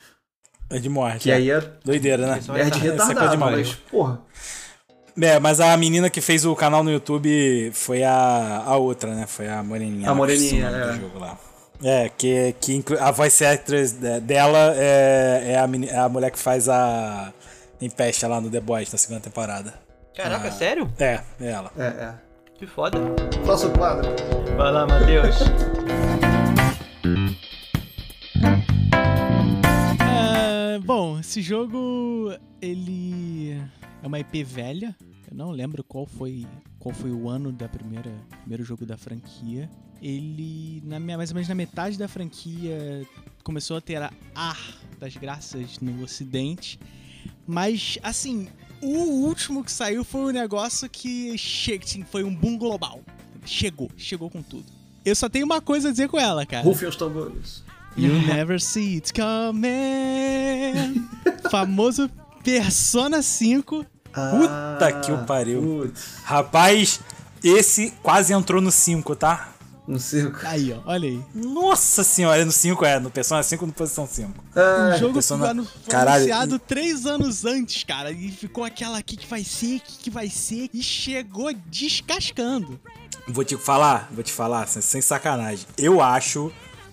[0.71, 1.21] É de morte.
[1.25, 1.35] Que é.
[1.35, 2.35] aí é Doideira, né?
[2.37, 4.21] Pessoal nerd Essa coisa retardado, de mas, porra.
[5.21, 9.27] É, mas a menina que fez o canal no YouTube foi a, a outra, né?
[9.27, 10.09] Foi a Moreninha.
[10.09, 11.01] A o Moreninha, nome do é.
[11.01, 11.37] jogo lá.
[11.83, 16.09] É, que, que inclu- a voice actress de- dela é, é, a, meni- é a
[16.09, 17.33] mulher que faz a
[17.81, 19.75] Empeste lá no The Boys, na segunda temporada.
[20.15, 20.53] Caraca, Ah.
[20.53, 20.89] sério?
[20.99, 21.73] É, é ela.
[21.79, 22.15] É, é.
[22.61, 22.99] Que foda.
[23.45, 24.09] Próximo quadro.
[24.57, 25.37] Vai lá, Matheus.
[30.01, 33.53] Ah, bom, esse jogo ele
[34.03, 34.95] é uma IP velha.
[35.31, 36.47] Eu não lembro qual foi
[36.79, 39.71] qual foi o ano da primeira primeiro jogo da franquia.
[40.03, 43.07] Ele na minha- mais ou menos na metade da franquia
[43.43, 44.59] começou a ter a ar
[44.99, 46.79] das graças no Ocidente.
[47.47, 48.49] Mas assim,
[48.83, 53.01] o último que saiu foi um negócio que che assim, foi um boom global.
[53.45, 54.67] Chegou, chegou com tudo.
[55.05, 56.65] Eu só tenho uma coisa a dizer com ela, cara.
[56.65, 57.63] Rufem os tambores.
[57.97, 61.09] You never see it coming.
[61.51, 62.11] Famoso
[62.45, 63.85] Persona 5.
[64.13, 65.61] Puta que o pariu.
[65.61, 67.01] Ah, Putz, Rapaz,
[67.43, 69.53] esse quase entrou no 5, tá?
[69.91, 70.47] Não sei o que.
[70.47, 71.21] Aí, ó, olha aí.
[71.35, 74.33] Nossa senhora, no 5 é, no Persona 5 no posição 5.
[74.95, 78.11] O jogo Persona- foi anu- foi Caralho, anunciado três anos antes, cara.
[78.13, 80.71] E ficou aquela aqui que vai ser, que, que vai ser.
[80.73, 82.81] E chegou descascando.
[83.29, 85.67] Vou te falar, vou te falar, sem, sem sacanagem.
[85.77, 86.51] Eu acho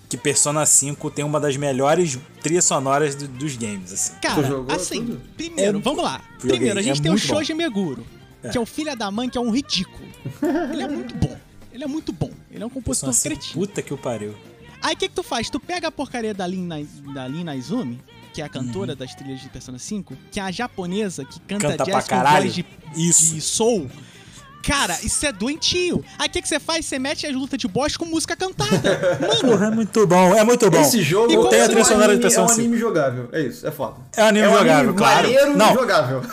[0.10, 4.14] que Persona 5 tem uma das melhores trilhas sonoras do- dos games, assim.
[4.22, 5.22] Cara, jogou assim, tudo?
[5.36, 6.22] primeiro, É, vamos lá.
[6.40, 7.34] Primeiro, a gente é tem o muito bom.
[7.36, 8.06] Shoji Meguro,
[8.52, 10.08] que é o filho da mãe, que é um ridículo.
[10.72, 11.38] Ele é muito bom.
[11.78, 12.32] Ele é muito bom.
[12.50, 13.54] Ele é um compositor 5, cretino.
[13.54, 14.36] puta que o pariu.
[14.82, 15.48] Aí o que, que tu faz?
[15.48, 16.68] Tu pega a porcaria da Lin,
[17.14, 18.02] da Lin Naizumi,
[18.34, 21.68] que é a cantora das trilhas de Persona 5, que é a japonesa que canta,
[21.78, 23.36] Canta jazz com voz de, Isso.
[23.36, 23.92] de soul.
[24.68, 26.04] Cara, isso é doentio.
[26.20, 26.86] Aí o que, que você faz?
[26.86, 28.72] Você mete as lutas de boss com música cantada.
[29.22, 30.82] Mano, Porra, é muito bom, é muito bom.
[30.82, 32.60] Esse jogo E tem a é trilha um sonora de anime, é um 5.
[32.60, 33.30] anime jogável.
[33.32, 33.96] É isso, é foda.
[34.16, 35.22] É um anime é um jogável, anime claro.
[35.24, 36.22] maneiro Não, e jogável.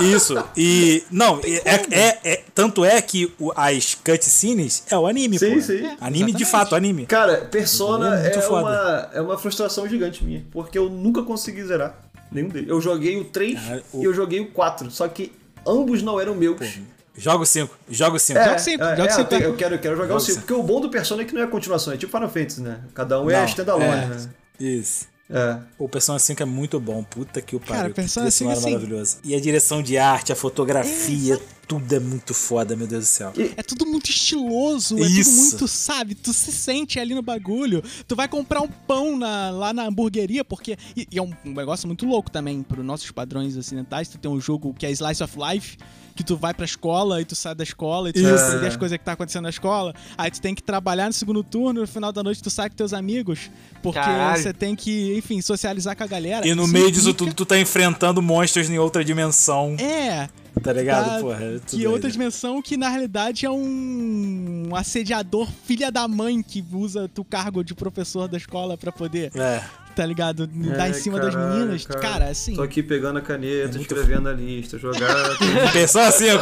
[0.00, 0.42] Isso.
[0.56, 1.04] E.
[1.10, 5.60] Não, é, é- é- Tanto é que o- as cutscenes é o anime, Sim, pô.
[5.60, 5.86] sim.
[6.00, 6.44] Anime de exatamente.
[6.50, 7.06] fato, anime.
[7.06, 11.94] Cara, Persona É é, uma, é uma frustração gigante minha, porque eu nunca consegui zerar
[12.30, 12.68] nenhum deles.
[12.70, 15.30] Eu joguei o 3 Ah, o- e eu joguei o 4, só que
[15.66, 16.58] ambos não eram meus.
[16.58, 17.78] Jogo 5, jogo 5.
[17.88, 18.82] Joga cinco, joga cinco,
[19.20, 19.46] eu, tenho- é.
[19.46, 20.46] eu quero, eu quero jogar Joga o 5, cinco.
[20.46, 22.80] porque o bom do Persona é que não é continuação, é tipo Final Fantasy, né?
[22.94, 24.06] Cada um é Não, standalone, é.
[24.06, 24.28] né?
[24.58, 25.06] Isso.
[25.30, 25.58] É.
[25.78, 27.82] O Persona 5 é muito bom, puta que o pariu.
[27.82, 29.16] Cara, Persona trilha 5 sonora assim- maravilhosa.
[29.24, 33.32] E a direção de arte, a fotografia, tudo é muito foda, meu Deus do céu.
[33.56, 35.30] é tudo muito estiloso, é Isso.
[35.30, 36.14] tudo muito, sabe?
[36.14, 37.82] Tu se sente ali no bagulho.
[38.06, 40.76] Tu vai comprar um pão na- lá na hamburgueria, porque.
[40.96, 44.08] E, e é um, um negócio muito louco também, para nossos padrões ocidentais.
[44.08, 45.76] Tu tem um jogo que é Slice of Life.
[46.14, 48.44] Que tu vai pra escola e tu sai da escola e tu vai Isso.
[48.44, 49.94] aprender as coisas que tá acontecendo na escola.
[50.18, 52.76] Aí tu tem que trabalhar no segundo turno, no final da noite tu sai com
[52.76, 53.50] teus amigos.
[53.82, 54.42] Porque Caralho.
[54.42, 56.46] você tem que, enfim, socializar com a galera.
[56.46, 59.74] E no Isso meio disso tudo, tu tá enfrentando monstros em outra dimensão.
[59.80, 60.28] É,
[60.62, 61.06] Tá ligado?
[61.08, 66.06] Tá, Porra, é tudo que outra dimensão que na realidade é um assediador filha da
[66.06, 69.62] mãe que usa o cargo de professor da escola pra poder, É.
[69.96, 70.46] tá ligado?
[70.46, 71.86] Dar em Ai, cima das caralho, meninas.
[71.86, 72.54] Cara, assim.
[72.54, 75.14] Tô aqui pegando a É caneta, escrevendo a lista, jogar.
[75.72, 76.38] Persona 5.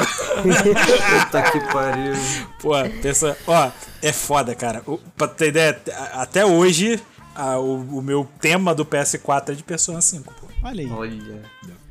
[0.53, 2.13] Puta que pariu.
[2.61, 2.73] Pô,
[3.03, 3.37] pensa.
[3.47, 3.71] Ó,
[4.03, 4.83] é foda, cara.
[4.87, 5.81] O, pra ter ideia,
[6.15, 7.01] até hoje,
[7.35, 10.47] a- o, o meu tema do PS4 é de Persona 5, pô.
[10.65, 10.91] Olha aí.
[10.91, 11.43] Olha.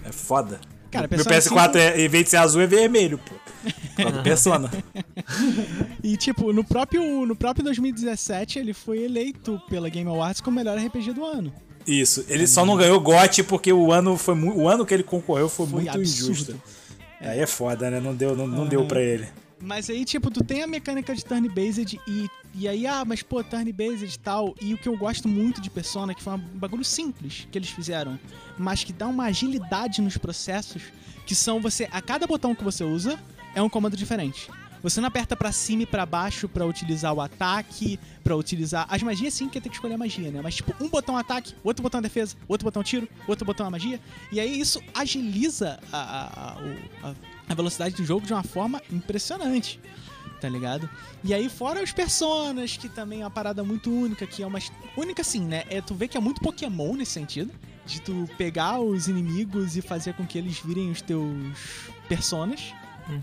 [0.06, 0.60] É foda.
[0.91, 3.36] Cara, meu Persona PS4, é, em vez de ser azul, é vermelho, pô.
[4.24, 4.72] Persona.
[6.03, 10.64] E tipo, no próprio, no próprio 2017 ele foi eleito pela Game Awards como o
[10.64, 11.53] melhor RPG do ano.
[11.86, 12.26] Isso.
[12.28, 15.66] Ele só não ganhou GOT porque o ano, foi o ano que ele concorreu foi,
[15.66, 16.32] Foi muito absurdo.
[16.32, 16.61] injusto.
[17.22, 17.99] Aí é foda, né?
[17.99, 19.28] Não deu, não, não deu pra ele.
[19.61, 23.44] Mas aí, tipo, tu tem a mecânica de turn-based e, e aí, ah, mas pô,
[23.44, 24.56] turn-based e tal.
[24.61, 27.69] E o que eu gosto muito de Persona, que foi um bagulho simples que eles
[27.69, 28.18] fizeram,
[28.57, 30.84] mas que dá uma agilidade nos processos,
[31.26, 33.19] que são você, a cada botão que você usa,
[33.53, 34.49] é um comando diferente.
[34.81, 38.88] Você não aperta pra cima e pra baixo pra utilizar o ataque, pra utilizar.
[38.90, 40.40] As magias sim que tem que escolher a magia, né?
[40.41, 43.99] Mas tipo, um botão ataque, outro botão defesa, outro botão tiro, outro botão a magia.
[44.31, 47.15] E aí isso agiliza a, a, a, a-
[47.50, 49.80] a velocidade do jogo de uma forma impressionante.
[50.40, 50.90] Tá ligado?
[51.22, 54.60] E aí, fora os personas, que também é uma parada muito única, que é uma.
[54.96, 55.64] Única assim, né?
[55.70, 57.52] É, tu vê que é muito Pokémon nesse sentido.
[57.86, 61.36] De tu pegar os inimigos e fazer com que eles virem os teus
[62.08, 62.74] personas.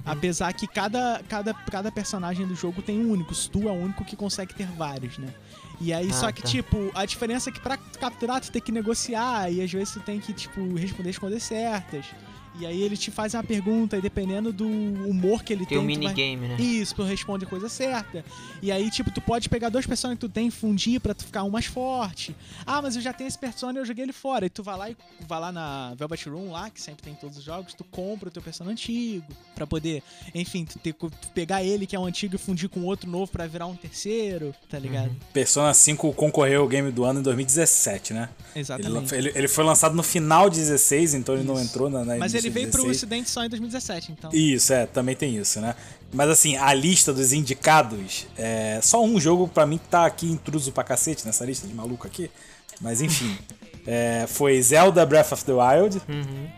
[0.05, 3.33] Apesar que cada, cada, cada personagem do jogo tem um único.
[3.35, 5.29] Tu é o único que consegue ter vários, né?
[5.81, 6.49] E aí, Ah, só que, tá.
[6.49, 9.51] tipo, a diferença é que pra tu capturar, tu tem que negociar.
[9.53, 12.05] E às vezes tu tem que, tipo, responder as coisas certas.
[12.59, 15.79] E aí ele te faz uma pergunta e dependendo do humor que ele Tem tem.
[15.79, 16.57] um tu vai- minigame, né?
[16.61, 18.25] isso, tu responde a coisa certa.
[18.63, 21.25] E aí, tipo, tu pode pegar dois personagens que tu tem e fundir pra tu
[21.25, 22.35] ficar um mais forte.
[22.65, 24.47] Ah, mas eu já tenho esse personagem e eu joguei ele fora.
[24.47, 24.97] E tu vai lá e
[25.29, 28.29] vai lá na Velvet Room, lá, que sempre tem em todos os jogos, tu compra
[28.29, 29.27] o teu personagem antigo.
[29.55, 30.03] Pra poder,
[30.35, 33.31] enfim, tu, ter, tu pegar ele, que é um antigo, e fundir com outro novo
[33.31, 35.15] pra virar um terceiro, tá ligado?
[35.33, 38.29] Persona 5 concorreu ao Game do Ano em 2017, né?
[38.55, 39.15] Ele, Exatamente.
[39.15, 41.65] ele, ele foi lançado no final de 16, então ele não Isso.
[41.65, 42.97] entrou na, na Mas ele veio pro 16.
[42.97, 44.31] ocidente só em 2017, então.
[44.33, 45.75] Isso, é, também tem isso, né?
[46.13, 50.27] Mas assim, a lista dos indicados, é só um jogo pra mim que tá aqui
[50.27, 52.31] intruso pra cacete nessa lista de maluco aqui.
[52.81, 53.37] Mas enfim,
[53.87, 56.01] é, foi Zelda Breath of the Wild,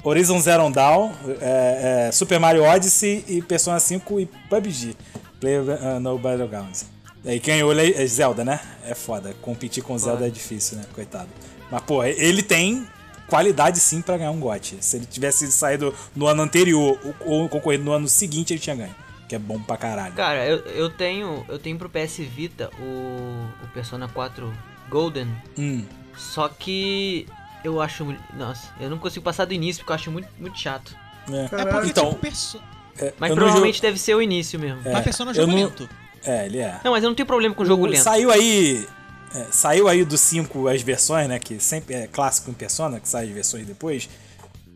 [0.03, 4.97] Horizon Zero Dawn, é, é, Super Mario Odyssey e Persona 5 e PUBG,
[5.41, 6.87] Player uh, No Battlegrounds.
[7.25, 8.61] Aí quem ganhou é Zelda, né?
[8.85, 10.85] É foda, competir com Zelda é difícil, né?
[10.95, 11.29] Coitado.
[11.71, 12.87] Mas, pô, ele tem
[13.29, 14.79] qualidade sim pra ganhar um GOT.
[14.81, 18.95] Se ele tivesse saído no ano anterior ou concorrido no ano seguinte, ele tinha ganho.
[19.29, 20.15] Que é bom pra caralho.
[20.15, 21.45] Cara, eu, eu tenho.
[21.49, 24.51] Eu tenho pro PS Vita o, o Persona 4
[24.89, 25.29] Golden.
[25.59, 25.85] Hum,
[26.17, 27.27] Só que
[27.63, 28.07] eu acho.
[28.35, 30.97] Nossa, eu não consigo passar do início porque eu acho muito, muito chato.
[31.31, 31.45] é.
[31.61, 32.59] É porque, Então, tipo, perso...
[32.99, 34.81] é, Mas eu não provavelmente deve ser o início mesmo.
[34.85, 35.83] É, mas persona é um jogo não- lento.
[35.83, 35.95] jogo-
[36.25, 36.81] É, ele é.
[36.83, 38.03] Não, mas eu não tenho problema com jogo O- lento.
[38.03, 38.87] Saiu aí.
[39.35, 41.39] É, saiu aí do 5 as versões, né?
[41.39, 44.09] Que sempre é clássico em Persona, que sai as versões depois.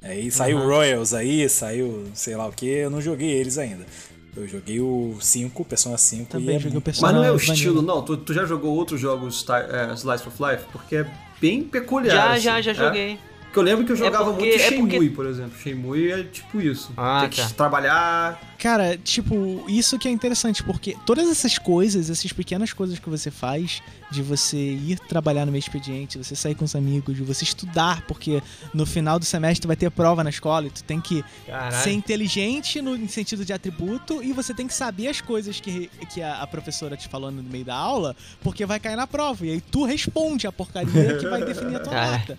[0.02, 3.86] Aí saiu o Royals aí, saiu sei lá o que, eu não joguei eles ainda.
[4.34, 7.30] Eu joguei o 5, Persona 5 e Também é joguei o Persona Mas não é
[7.30, 7.54] o Vanilla.
[7.54, 8.02] estilo, não.
[8.02, 10.64] Tu, tu já jogou outros jogos Star- é, Slice of Life?
[10.72, 11.06] Porque é
[11.40, 12.14] bem peculiar.
[12.16, 12.74] Já, assim, já, já é?
[12.74, 13.18] joguei.
[13.52, 15.58] Porque eu lembro que eu jogava porque- muito é Shenmue, porque- por exemplo.
[15.62, 16.90] Shenmue é tipo isso.
[16.96, 17.50] Ah, Tem que tá.
[17.50, 18.40] trabalhar.
[18.58, 23.30] Cara, tipo, isso que é interessante, porque todas essas coisas, essas pequenas coisas que você
[23.30, 27.44] faz, de você ir trabalhar no meio expediente, você sair com os amigos, de você
[27.44, 28.42] estudar, porque
[28.72, 31.76] no final do semestre vai ter prova na escola e tu tem que Caralho.
[31.76, 36.22] ser inteligente no sentido de atributo e você tem que saber as coisas que, que
[36.22, 39.44] a, a professora te falou no meio da aula, porque vai cair na prova.
[39.44, 42.38] E aí tu responde a porcaria que vai definir a tua nota.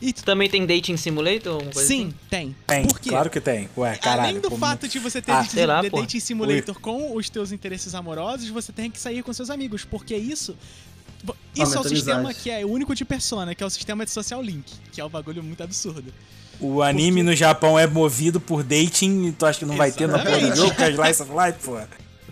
[0.00, 1.62] E Tu também tem Dating Simulator?
[1.72, 2.14] Sim, assim?
[2.30, 2.56] tem.
[2.66, 3.10] Tem, Por quê?
[3.10, 3.68] claro que tem.
[3.76, 4.28] Ué, caralho.
[4.30, 7.28] Além do como- fato de você ter Ah, de- lá, de dating simulator com os
[7.30, 10.56] teus interesses amorosos, você tem que sair com seus amigos, porque isso
[11.54, 14.10] isso é o sistema que é o único de persona, que é o sistema de
[14.10, 16.12] social link, que é um bagulho muito absurdo.
[16.60, 20.06] O anime no Japão é movido por dating e tu acha que não vai ter
[20.08, 20.56] na porra do Exatamente.
[20.56, 21.78] jogo, que é Slice of Life, pô.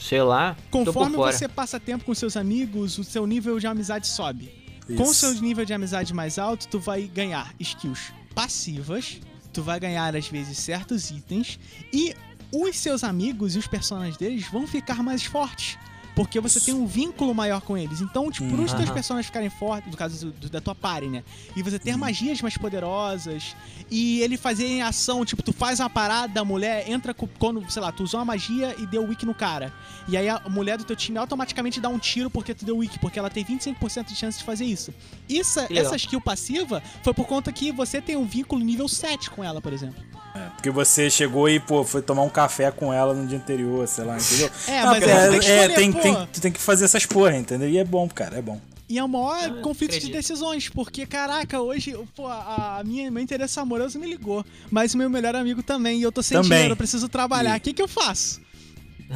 [0.01, 0.57] Sei lá.
[0.71, 1.33] tô Conforme por fora.
[1.37, 4.51] você passa tempo com seus amigos, o seu nível de amizade sobe.
[4.97, 5.15] Com o Isso.
[5.15, 9.21] seu nível de amizade mais alto, tu vai ganhar skills passivas,
[9.53, 11.59] tu vai ganhar às vezes certos itens
[11.93, 12.15] e
[12.53, 15.79] os seus amigos e os personagens deles vão ficar mais fortes.
[16.15, 18.01] Porque você tem um vínculo maior com eles.
[18.01, 21.07] Então, tipo, por os teus personagens ficarem fortes, no caso do- do- da tua party,
[21.09, 21.23] né?
[21.57, 23.55] E você ter magias mais poderosas.
[23.91, 27.69] E ele fazer em ação, tipo, tu faz uma parada, a mulher entra com, quando,
[27.71, 29.73] sei lá, tu usou uma magia e deu wiki no cara.
[30.09, 32.99] E aí a mulher do teu time automaticamente dá um tiro porque tu deu wiki,
[32.99, 34.93] porque ela tem 25% de chance de fazer isso.
[35.29, 35.85] Isso, legal.
[35.87, 39.61] essa skill passiva foi por conta que você tem um vínculo nível 7 com ela,
[39.61, 40.03] por exemplo.
[40.33, 43.87] É, porque você chegou e, pô, foi tomar um café com ela no dia anterior,
[43.89, 44.49] sei lá, entendeu?
[44.69, 46.00] É, Não, mas porque aí tu tem pô.
[46.03, 47.69] Tem- tu tem que fazer essas porra, entendeu?
[47.69, 48.61] E é bom, cara, é bom.
[48.89, 50.17] E é o maior conflito de acredito.
[50.17, 55.09] decisões, porque, caraca, hoje, pô, a minha, meu interesse amoroso me ligou, mas o meu
[55.09, 56.51] melhor amigo também, e eu tô sem Também.
[56.51, 58.41] dinheiro, eu preciso trabalhar, o que que eu faço?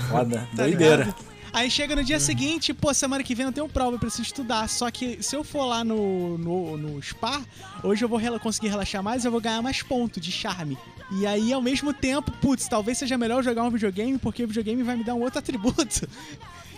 [0.08, 0.96] Foda, Tá doideira.
[1.04, 1.34] ligado?
[1.52, 4.68] Aí chega no dia seguinte, pô, semana que vem eu tenho prova, eu preciso estudar.
[4.68, 7.40] Só que se eu for lá no, no, no Spa,
[7.82, 10.76] hoje eu vou rela- conseguir relaxar mais e eu vou ganhar mais pontos de charme.
[11.20, 14.48] E aí, ao mesmo tempo, putz, talvez seja melhor eu jogar um videogame, porque o
[14.48, 16.08] videogame vai me dar um outro atributo.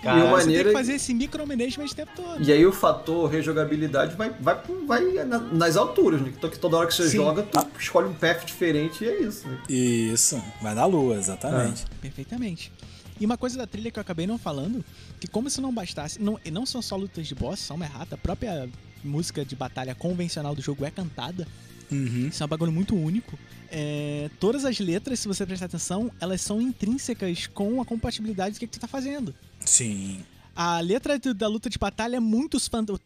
[0.02, 2.43] E o Você tem que é- fazer esse micromanagement o tempo todo.
[2.43, 6.32] E aí o fator rejogabilidade vai, vai, vai na- nas alturas, né?
[6.36, 7.16] Então que toda hora que você Sim.
[7.18, 9.59] joga, tu escolhe um path diferente e é isso, né?
[9.68, 11.85] Isso, vai na lua, exatamente.
[12.01, 12.70] Perfeitamente.
[13.18, 14.85] E uma coisa da trilha que eu acabei não falando,
[15.18, 17.86] que como se não bastasse, não, e não são só lutas de boss, são uma
[17.86, 18.68] errata, a própria
[19.02, 21.48] música de batalha convencional do jogo é cantada.
[21.90, 22.28] Uhum.
[22.28, 23.39] Isso é um bagulho muito único.
[23.70, 28.59] É, todas as letras, se você prestar atenção, elas são intrínsecas com a compatibilidade do
[28.60, 29.35] que, que tu tá fazendo.
[29.64, 30.24] Sim.
[30.56, 32.56] A letra da luta de batalha é muito,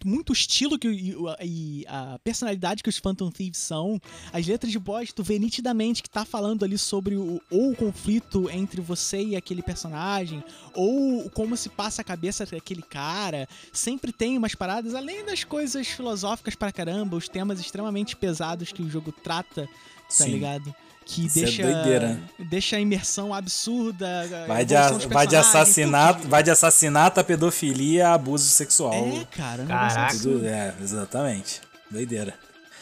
[0.04, 4.00] muito estilo que, e, e a personalidade que os Phantom Thieves são.
[4.32, 7.76] As letras de boss, tu vê nitidamente que tá falando ali sobre o, ou o
[7.76, 10.44] conflito entre você e aquele personagem,
[10.76, 13.48] ou como se passa a cabeça daquele cara.
[13.72, 18.80] Sempre tem umas paradas, além das coisas filosóficas pra caramba, os temas extremamente pesados que
[18.80, 19.70] o jogo trata, tá
[20.08, 20.30] Sim.
[20.30, 20.72] ligado?
[21.12, 22.20] Que Isso é deixa, doideira.
[22.38, 24.44] deixa a imersão absurda.
[24.44, 28.48] a Vai de, evolução dos vai de assassinato, vai de assassinato a pedofilia a abuso
[28.48, 28.94] sexual.
[28.94, 29.64] É, cara.
[29.64, 30.16] Caraca.
[30.16, 31.62] Tudo, é, exatamente.
[31.90, 32.32] Doideira.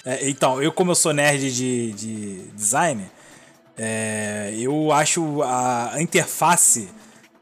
[0.04, 3.10] É, então, eu como eu sou nerd de, de design,
[3.78, 6.90] é, eu acho a interface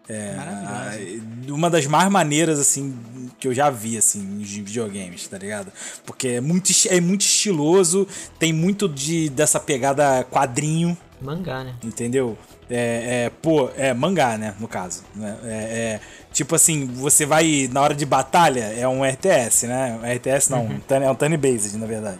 [0.09, 2.95] é, a- uma das mais maneiras, assim,
[3.39, 5.73] que eu já vi, assim, de videogames, tá ligado?
[6.05, 8.07] Porque é muito, é muito estiloso,
[8.39, 11.75] tem muito de, dessa pegada quadrinho, Mangá, né?
[11.83, 12.37] Entendeu?
[12.69, 14.55] É, é, pô, é mangá, né?
[14.61, 15.03] No caso.
[15.15, 15.35] Né?
[15.45, 16.01] É, é,
[16.31, 19.99] tipo assim, você vai na hora de batalha, é um RTS, né?
[20.15, 22.19] RTS não, um turn- é um turn based, na verdade.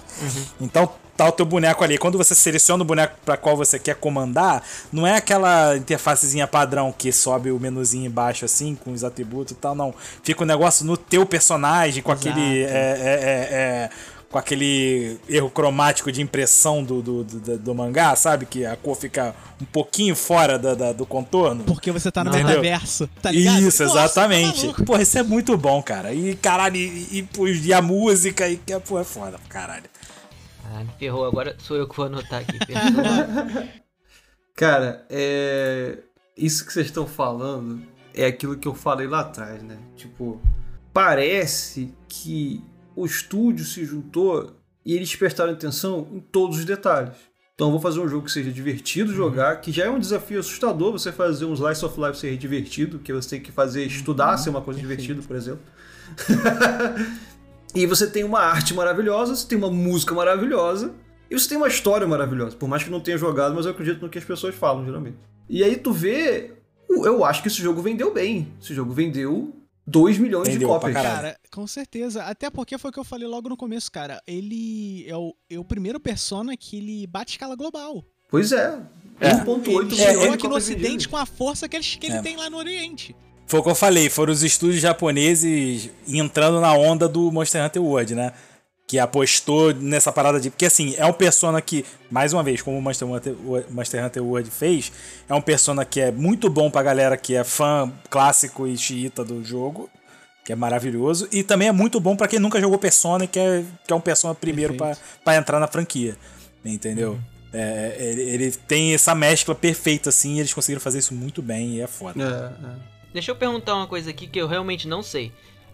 [0.59, 1.99] Então tá o teu boneco ali.
[1.99, 4.63] Quando você seleciona o boneco para qual você quer comandar,
[4.93, 9.55] não é aquela interfacezinha padrão que sobe o menuzinho embaixo assim, com os atributos e
[9.57, 9.95] tal, não.
[10.23, 12.63] Fica o negócio no teu personagem, com aquele.
[12.63, 12.75] Exato.
[12.77, 13.91] é, é, é, é,
[14.29, 18.45] com aquele erro cromático de impressão do, do, do, do mangá, sabe?
[18.45, 19.33] Que a cor fica
[19.63, 21.63] um pouquinho fora da, da- do contorno.
[21.63, 23.61] Porque você tá no metaverso, tá ligado?
[23.63, 24.73] Isso, Nossa, exatamente.
[24.75, 24.85] tá.
[24.85, 26.13] Porra, isso é muito bom, cara.
[26.13, 29.85] E caralho, e, e, pô, e a música, e que pô, é foda, caralho.
[30.73, 31.25] Ah, me ferrou.
[31.25, 32.59] Agora sou eu que vou anotar aqui.
[34.55, 35.99] Cara, é.
[36.37, 37.83] Isso que vocês estão falando
[38.13, 39.79] é aquilo que eu falei lá atrás, né?
[39.97, 40.41] Tipo,
[40.93, 42.63] parece que
[42.95, 47.15] o estúdio se juntou e eles prestaram atenção em todos os detalhes.
[47.55, 50.39] Então eu vou fazer um jogo que seja divertido jogar, que já é um desafio
[50.39, 54.37] assustador você fazer um Slice of Life ser divertido, que você tem que fazer estudar
[54.37, 55.63] ser uma coisa divertida, por exemplo.
[57.83, 60.95] e você tem uma arte maravilhosa, você tem uma música maravilhosa,
[61.31, 62.57] e você tem uma história maravilhosa.
[62.57, 64.85] Por mais que eu não tenha jogado, mas eu acredito no que as pessoas falam,
[64.85, 65.17] geralmente.
[65.49, 66.53] E aí tu vê.
[66.89, 68.49] Eu acho que esse jogo vendeu bem.
[68.63, 69.53] Esse jogo vendeu
[69.87, 70.93] 2 milhões Vendeu de cópias.
[70.95, 72.23] Cara, com certeza.
[72.25, 74.21] Até porque foi o que eu falei logo no começo, cara.
[74.27, 78.05] Ele é o, é o primeiro persona que ele bate escala global.
[78.29, 78.81] Pois é.
[79.21, 79.31] É.
[79.35, 81.07] 1.8 Ele milhões chegou de aqui no ocidente vendidas.
[81.07, 82.23] com a força que ele, que ele É.
[82.23, 83.15] tem lá no oriente.
[83.47, 87.83] Foi o que eu falei, foram os estúdios japoneses entrando na onda do Monster Hunter
[87.83, 88.33] World, né?
[88.89, 90.51] Que apostou nessa parada de.
[90.51, 93.35] Porque assim, é um persona que, mais uma vez, como o Monster Hunter,
[93.71, 94.93] Monster Hunter World fez,
[95.29, 99.25] é um persona que é muito bom pra galera que é fã clássico e xiita
[99.25, 99.89] do jogo,
[100.45, 103.65] que é maravilhoso, e também é muito bom pra quem nunca jogou Persona e quer,
[103.87, 104.75] quer um persona primeiro
[105.25, 106.17] pra entrar na franquia.
[106.65, 107.19] Entendeu?
[107.53, 111.77] É, ele, ele tem essa mescla perfeita, assim, e eles conseguiram fazer isso muito bem
[111.77, 112.23] e é foda.
[112.23, 112.96] É, é.
[113.17, 115.33] Deixa eu perguntar uma coisa aqui que eu realmente não sei.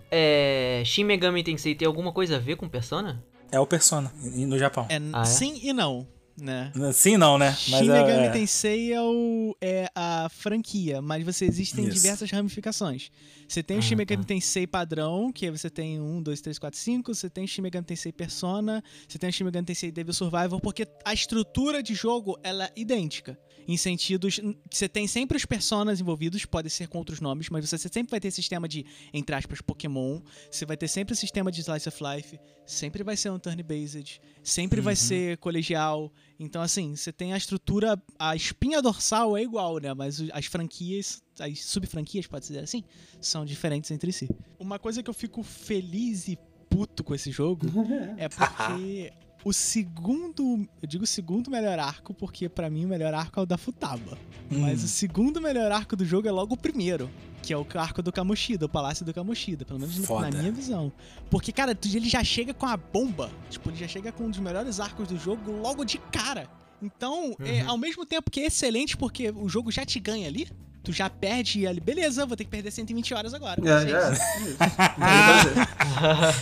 [0.09, 0.81] É.
[0.87, 3.21] Shin Megami Tensei tem alguma coisa a ver com Persona?
[3.51, 4.87] É o Persona, no Japão.
[4.89, 5.25] É, Ah, é?
[5.25, 6.07] Sim e não,
[6.39, 6.71] né?
[6.93, 7.53] Sim, não, né?
[7.55, 8.31] Shin é- Megami é.
[8.31, 11.95] Tensei é, o, é a franquia, mas você existem Isso.
[11.97, 13.11] diversas ramificações.
[13.49, 14.29] Você tem o Ah, Shin Megami tá.
[14.29, 17.13] Tensei padrão, que você tem um, dois, três, quatro, cinco.
[17.13, 18.85] Você tem Shin Megami Tensei Persona.
[19.09, 22.73] Você tem o Shin Megami Tensei Devil Survivor, porque a estrutura de jogo ela é
[22.77, 23.37] idêntica.
[23.67, 24.41] Em sentidos.
[24.71, 28.21] Você tem sempre os personas envolvidos, pode ser com outros nomes, mas você sempre vai
[28.21, 30.21] ter sistema de, entre aspas, Pokémon.
[30.51, 32.39] Você vai ter sempre o sistema de Slice of Life.
[32.65, 34.21] Sempre vai ser um turn-based.
[34.43, 36.13] Sempre vai ser colegial.
[36.39, 38.01] Então, assim, você tem a estrutura.
[38.19, 39.93] A espinha dorsal é igual, né?
[39.95, 42.85] Mas as franquias, as sub-franquias, pode dizer assim,
[43.21, 44.29] são diferentes entre si.
[44.59, 47.67] Uma coisa que eu fico feliz e puto com esse jogo
[48.17, 49.13] é porque
[49.45, 50.69] o segundo.
[50.81, 54.19] Eu digo segundo melhor arco, porque pra mim o melhor arco é o da Futaba.
[54.51, 57.11] Mas o segundo melhor arco do jogo é logo o primeiro.
[57.43, 60.31] Que é o arco do Kamoshida, o Palácio do Kamoshida, pelo menos na Foda.
[60.31, 60.93] minha visão.
[61.29, 63.31] Porque, cara, ele já chega com a bomba.
[63.51, 66.49] Tipo, ele já chega com um dos melhores arcos do jogo logo de cara.
[66.81, 70.49] Então, é, ao mesmo tempo que é excelente, porque o jogo já te ganha ali,
[70.83, 71.81] tu já perde ali.
[71.81, 73.61] Beleza, vou ter que perder 120 horas agora.
[73.65, 74.23] É, que fazer.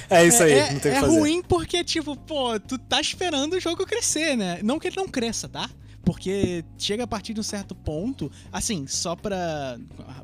[0.08, 1.18] É isso aí, É, não tem o é que fazer.
[1.18, 4.60] ruim porque, tipo, pô, tu tá esperando o jogo crescer, né?
[4.62, 5.68] Não que ele não cresça, tá?
[6.04, 9.78] Porque chega a partir de um certo ponto, assim, só pra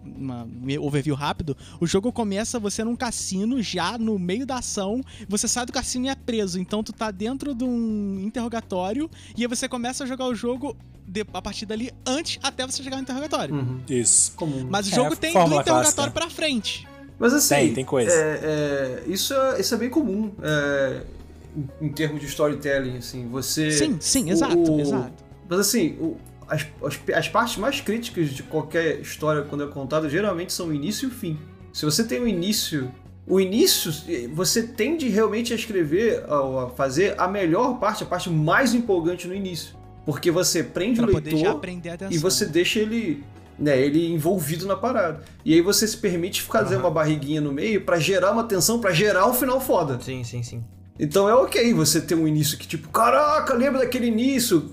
[0.05, 5.03] uma, um overview rápido, o jogo começa você num cassino, já no meio da ação,
[5.29, 6.59] você sai do cassino e é preso.
[6.59, 10.75] Então tu tá dentro de um interrogatório e aí você começa a jogar o jogo
[11.07, 13.55] de- a partir dali antes até você chegar no interrogatório.
[13.55, 13.81] Uhum.
[13.89, 14.33] Isso.
[14.33, 14.67] Comum.
[14.71, 16.11] Mas o É, jogo tem do interrogatório clássica.
[16.11, 16.89] pra frente.
[17.19, 17.55] Mas assim.
[17.55, 18.11] Tem, tem coisa.
[18.13, 20.33] é- é, isso, é, isso é bem comum.
[20.43, 21.03] É,
[21.81, 23.27] em, termos de storytelling, assim.
[23.29, 23.71] Você.
[23.71, 25.26] Sim, sim, exato, o- exato.
[25.49, 26.17] Mas assim, o-
[26.49, 30.75] as, as, as partes mais críticas de qualquer história quando é contada geralmente são o
[30.75, 31.39] início e o fim.
[31.73, 32.91] Se você tem o início.
[33.29, 33.93] O início,
[34.35, 39.27] você tende realmente a escrever, a a fazer a melhor parte, a parte mais empolgante
[39.27, 39.75] no início.
[40.05, 41.61] Porque você prende Pra o leitor
[42.09, 43.25] e você deixa ele,
[43.59, 45.25] né, ele envolvido na parada.
[45.45, 48.93] E aí você se permite fazer uma barriguinha no meio pra gerar uma tensão, pra
[48.93, 49.99] gerar um final foda.
[50.01, 50.63] Sim, sim, sim.
[50.97, 54.71] Então é ok você ter um início que tipo, caraca, lembra daquele início?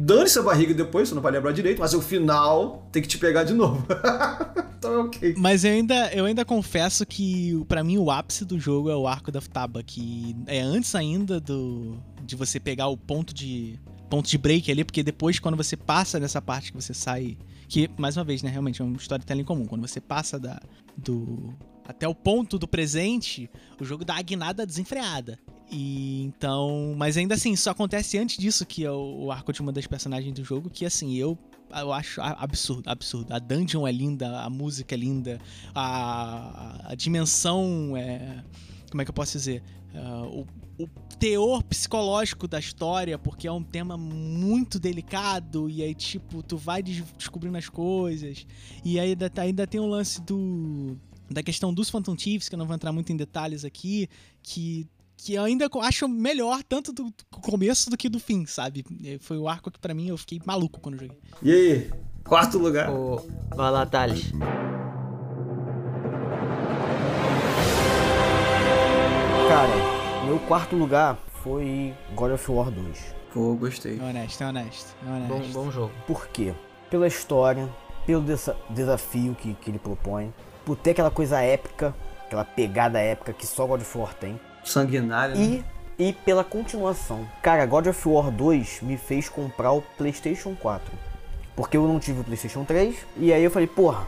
[0.00, 3.18] Dane-se a barriga depois, você não vai lembrar direito, mas o final tem que te
[3.18, 3.84] pegar de novo.
[4.78, 5.34] então é ok.
[5.36, 9.08] Mas eu ainda, eu ainda confesso que, pra mim, o ápice do jogo é o
[9.08, 14.28] arco da Futaba, que é antes ainda do de você pegar o ponto de ponto
[14.28, 17.36] de break ali, porque depois, quando você passa dessa parte que você sai.
[17.66, 19.66] Que, mais uma vez, né, realmente é uma storytelling comum.
[19.66, 20.62] Quando você passa da,
[20.96, 21.52] do.
[21.84, 23.50] até o ponto do presente,
[23.80, 25.40] o jogo dá a guinada desenfreada.
[25.70, 26.94] E então.
[26.96, 29.86] Mas ainda assim, isso acontece antes disso, que é o, o arco de uma das
[29.86, 31.38] personagens do jogo, que assim, eu.
[31.70, 33.30] Eu acho absurdo, absurdo.
[33.30, 35.38] A dungeon é linda, a música é linda,
[35.74, 38.42] a, a dimensão é.
[38.90, 39.62] Como é que eu posso dizer?
[39.94, 40.46] Ah, o,
[40.82, 40.88] o
[41.18, 46.82] teor psicológico da história, porque é um tema muito delicado, e aí, tipo, tu vai
[46.82, 48.46] des- descobrindo as coisas.
[48.82, 50.96] E aí ainda, ainda tem o lance do.
[51.30, 54.08] Da questão dos Phantom Thieves, que eu não vou entrar muito em detalhes aqui,
[54.42, 54.86] que.
[55.20, 58.84] Que eu ainda acho melhor tanto do, começo do que do fim, sabe?
[59.04, 61.18] Eh, Foi o arco que pra mim eu fiquei maluco quando joguei.
[61.42, 61.90] E aí?
[62.24, 62.88] Quarto lugar.
[62.90, 63.16] O...
[63.54, 64.30] Vai lá, Thales.
[69.48, 73.14] Cara, meu quarto lugar foi God of War 2.
[73.32, 73.98] Pô, gostei.
[73.98, 75.52] É honesto, é honesto, é honesto.
[75.52, 75.92] Bom, bom jogo.
[76.06, 76.54] Por quê?
[76.90, 77.68] Pela história,
[78.06, 80.32] pelo desa- desafio que, que ele propõe,
[80.64, 81.94] por ter aquela coisa épica,
[82.26, 84.38] aquela pegada épica que só God of War tem,
[84.68, 85.36] Sanguinário.
[85.36, 85.64] né?
[85.98, 87.26] e, e pela continuação.
[87.42, 90.92] Cara, God of War 2 me fez comprar o PlayStation 4.
[91.56, 94.06] Porque eu não tive o PlayStation 3, e aí eu falei, porra,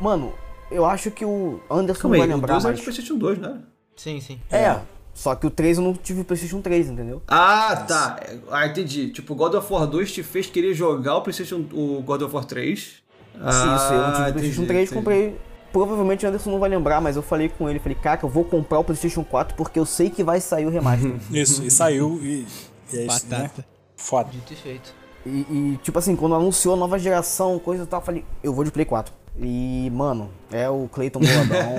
[0.00, 0.32] mano,
[0.70, 2.78] eu acho que o Anderson Calma não aí, vai o lembrar 2 é mais.
[2.78, 3.58] de PlayStation 2, né?
[3.94, 4.40] Sim, sim.
[4.50, 4.80] É,
[5.14, 7.22] só que o 3 eu não tive o PlayStation 3, entendeu?
[7.28, 8.18] Ah, tá.
[8.50, 9.10] Ah, entendi.
[9.10, 12.44] Tipo, God of War 2 te fez querer jogar o PlayStation, o God of War
[12.44, 13.02] 3.
[13.40, 14.94] Ah, Sim, isso, eu não tive o PlayStation entendi, 3, entendi.
[14.94, 15.38] comprei.
[15.72, 18.44] Provavelmente o Anderson não vai lembrar, mas eu falei com ele, falei, cara, eu vou
[18.44, 21.14] comprar o PlayStation 4 porque eu sei que vai sair o remaster.
[21.32, 22.46] Isso, e saiu e,
[22.92, 23.38] e é isso, né?
[23.38, 23.64] Batata.
[23.96, 24.30] Foda.
[24.30, 24.94] Dito e feito.
[25.24, 28.52] e, e, tipo assim, quando anunciou a nova geração, coisa e tal, eu falei, eu
[28.52, 29.14] vou de Play 4.
[29.40, 31.76] E, mano, é o Clayton Boladão.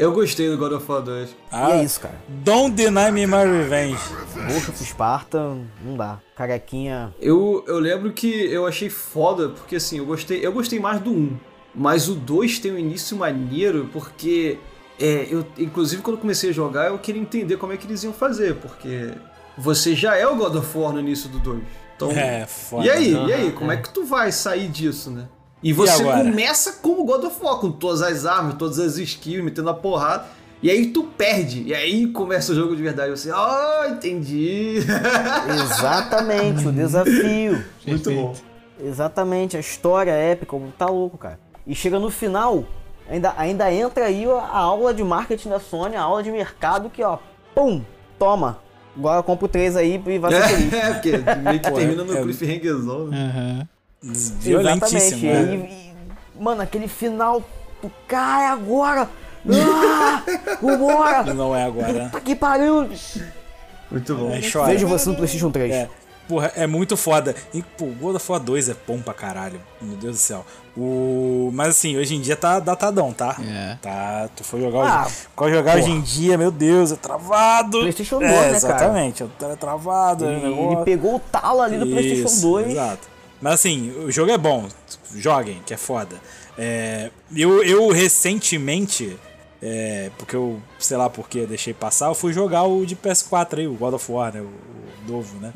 [0.00, 1.28] Eu gostei do God of War 2.
[1.28, 2.14] e Ah, é isso, cara.
[2.26, 4.00] Don't deny me my revenge.
[4.48, 5.54] Ghost of Sparta,
[5.84, 6.18] não dá.
[6.34, 7.14] Carequinha.
[7.20, 11.10] Eu, eu lembro que eu achei foda, porque assim, eu gostei, eu gostei mais do
[11.10, 11.36] 1.
[11.74, 14.58] Mas o 2 tem um início maneiro, porque
[14.98, 18.12] é, eu, inclusive quando comecei a jogar, eu queria entender como é que eles iam
[18.12, 19.12] fazer, porque
[19.56, 21.62] você já é o God of War no início do 2.
[21.96, 22.86] Então, É, foda.
[22.86, 23.74] e aí, e Aham, aí, como é.
[23.74, 23.78] é.
[23.78, 25.26] que tu vai sair disso, né?
[25.62, 26.24] E você agora?
[26.24, 30.24] começa como God of War, com todas as armas, todas as skills, metendo a porrada.
[30.62, 31.62] E aí tu perde.
[31.64, 33.10] E aí começa o jogo de verdade.
[33.10, 34.76] Você, ah, entendi.
[35.64, 37.64] Exatamente, o desafio.
[37.86, 38.34] Muito bom.
[38.82, 41.38] Exatamente, a história épica, tá louco, cara.
[41.66, 42.64] E chega no final,
[43.08, 47.02] ainda, ainda entra aí a aula de marketing da Sony, a aula de mercado que,
[47.02, 47.18] ó,
[47.54, 47.82] pum,
[48.18, 48.58] toma.
[48.96, 50.72] Agora compra o 3 aí e vai ser feliz.
[50.74, 51.12] É, porque
[51.42, 53.16] meio que termina no é- cliffhangerzão, né?
[53.34, 53.68] Aham.
[54.02, 55.26] Violentíssimo.
[55.26, 55.26] Exatamente.
[55.26, 55.68] né?
[56.36, 57.42] E, e, mano, aquele final
[57.82, 59.08] do cara é agora.
[59.48, 60.22] Ah,
[60.60, 61.34] vambora!
[61.34, 62.08] Não é agora.
[62.10, 62.88] Tá que pariu!
[63.90, 64.30] Muito bom.
[64.30, 64.40] É.
[64.66, 65.72] Vejo você no PlayStation 3.
[65.72, 65.88] É.
[66.30, 67.34] Porra, é muito foda.
[67.52, 69.60] E, pô, God of War 2 é bom pra caralho.
[69.82, 70.46] Meu Deus do céu.
[70.76, 71.50] O...
[71.52, 73.36] Mas assim, hoje em dia tá datadão, tá?
[73.44, 73.76] É.
[73.82, 74.28] Tá.
[74.36, 75.14] Tu foi jogar Ah, hoje.
[75.34, 77.80] Qual jogar hoje em dia, meu Deus, é travado.
[77.80, 78.56] PlayStation 2, é, né, cara?
[78.56, 80.24] Exatamente, é travado.
[80.24, 80.72] é um Ele, negócio.
[80.72, 82.68] ele pegou o talo ali do PlayStation Isso, 2.
[82.68, 83.08] Exato.
[83.42, 84.68] Mas assim, o jogo é bom.
[85.16, 86.14] Joguem, que é foda.
[86.56, 89.18] É, eu, eu recentemente,
[89.60, 93.66] é, porque eu, sei lá porque deixei passar, eu fui jogar o de PS4 aí,
[93.66, 94.40] o God of War, né?
[94.40, 95.52] O, o novo, né?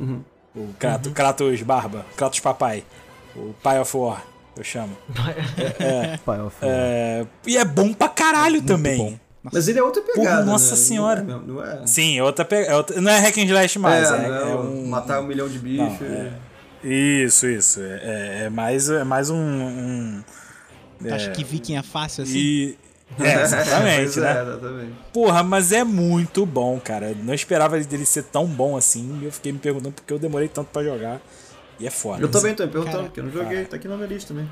[0.55, 2.85] O Kratos, Kratos Barba, Kratos Papai.
[3.35, 4.24] O Pai of War,
[4.56, 4.97] eu chamo.
[6.24, 6.70] Pai, ó, filho.
[6.70, 8.97] É, e é bom pra caralho também.
[8.98, 9.18] bom.
[9.52, 10.20] Mas ele é outra pegada.
[10.36, 10.76] Porra, nossa né?
[10.76, 11.22] senhora.
[11.22, 13.78] Não é, não é, Sim, é outra, pe- é outra- Não é hack and slash
[13.78, 14.86] mais, é, é, não é é um...
[14.86, 16.01] matar um milhão de bichos.
[16.02, 16.32] É.
[16.82, 17.81] Isso, isso.
[17.82, 19.36] É, é- é mais, é mais um.
[19.36, 20.24] um
[20.98, 22.39] Tu acha que Viking é fácil assim?
[22.39, 22.78] e,
[23.19, 24.39] é, exatamente, Pois né?
[24.39, 24.93] É, exatamente.
[25.12, 27.11] Porra, mas é muito bom, cara.
[27.11, 29.19] Eu não esperava dele ser tão bom assim.
[29.23, 31.20] e Eu fiquei me perguntando por que eu demorei tanto pra jogar.
[31.81, 32.23] E é foda.
[32.23, 34.32] Eu também tô me perguntando, Cara, porque eu não joguei, tá aqui na minha lista
[34.32, 34.49] também.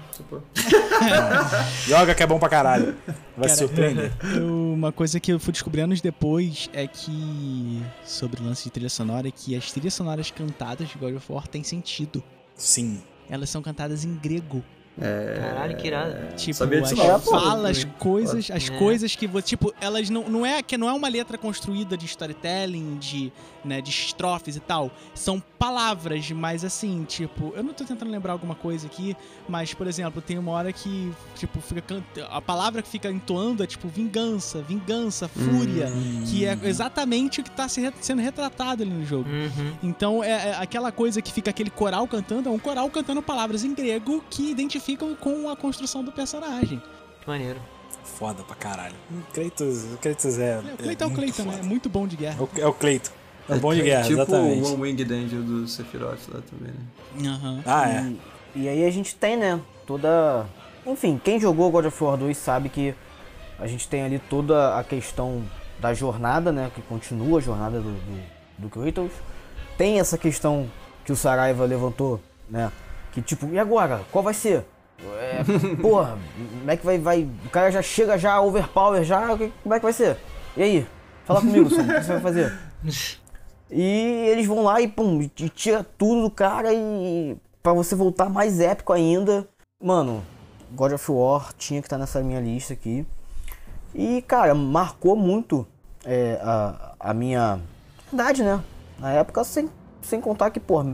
[1.86, 2.94] Joga que é bom pra caralho.
[3.36, 4.12] Vai se Cara, surpreender.
[4.36, 7.80] Eu- uma coisa que eu fui descobrindo anos depois é que.
[8.05, 11.32] Sobre o lance de trilha sonora, é que as trilhas sonoras cantadas de God of
[11.32, 12.22] War têm sentido.
[12.56, 13.01] Sim.
[13.30, 14.64] Elas são cantadas em grego.
[15.01, 16.14] Caralho, que irado.
[16.36, 17.19] Tipo, sabia as disso não.
[17.20, 18.78] falas, as coisas, as É.
[18.78, 19.47] coisas que você.
[19.48, 23.32] Tipo, elas não, não é que não é uma letra construída de storytelling, de,
[23.64, 24.90] né, de estrofes e tal.
[25.14, 29.16] São palavras, mas assim, tipo, eu não tô tentando lembrar alguma coisa aqui,
[29.48, 33.66] mas, por exemplo, tem uma hora que, tipo, fica a palavra que fica entoando é
[33.66, 35.89] tipo vingança, vingança, fúria,
[36.28, 39.30] que é exatamente o que tá se re- sendo retratado ali no jogo.
[39.30, 39.72] Uhum.
[39.84, 43.62] Então, é, é aquela coisa que fica aquele coral cantando, é um coral cantando palavras
[43.62, 46.82] em grego que identificam com a construção do personagem.
[47.20, 47.60] Que maneiro.
[48.02, 48.97] Foda pra caralho.
[49.12, 50.59] O Kratos, o Kratos é.
[50.59, 51.59] o Cleiton é o muito Cleiton, né?
[51.60, 52.39] É muito bom de guerra.
[52.40, 53.12] É o- É o Cleiton.
[53.48, 54.62] É bom de guerra, tipo exatamente.
[54.62, 57.28] o One Winged Angel do Sephiroth lá também, né?
[57.28, 57.62] Aham.
[57.66, 58.12] Ah, é.
[58.55, 60.47] E, e aí a gente tem, né, toda...
[60.86, 62.94] Enfim, quem jogou God of War 2 sabe que
[63.59, 65.43] a gente tem ali toda a questão
[65.78, 68.23] da jornada, né, que continua a jornada do, do,
[68.59, 69.12] do Kratos.
[69.77, 70.69] Tem essa questão
[71.05, 72.70] que o Saraiva levantou, né,
[73.12, 74.02] que tipo, e agora?
[74.10, 74.64] Qual vai ser?
[75.20, 75.43] É,
[75.82, 76.16] porra,
[76.59, 77.28] como é que vai, vai...
[77.44, 79.27] O cara já chega já overpower já,
[79.62, 80.16] como é que vai ser?
[80.56, 80.86] E aí?
[81.24, 82.52] Fala comigo, Sam, o que você vai fazer?
[83.74, 88.28] E eles vão lá e pum, e tira tudo do cara e pra você voltar
[88.28, 89.48] mais épico ainda.
[89.82, 90.22] Mano,
[90.72, 93.06] God of War tinha que estar nessa minha lista aqui.
[93.94, 95.66] E, cara, marcou muito
[96.04, 97.60] é, a, a minha
[98.12, 98.62] idade, né?
[98.98, 99.68] Na época, sem,
[100.02, 100.84] sem contar que, pô,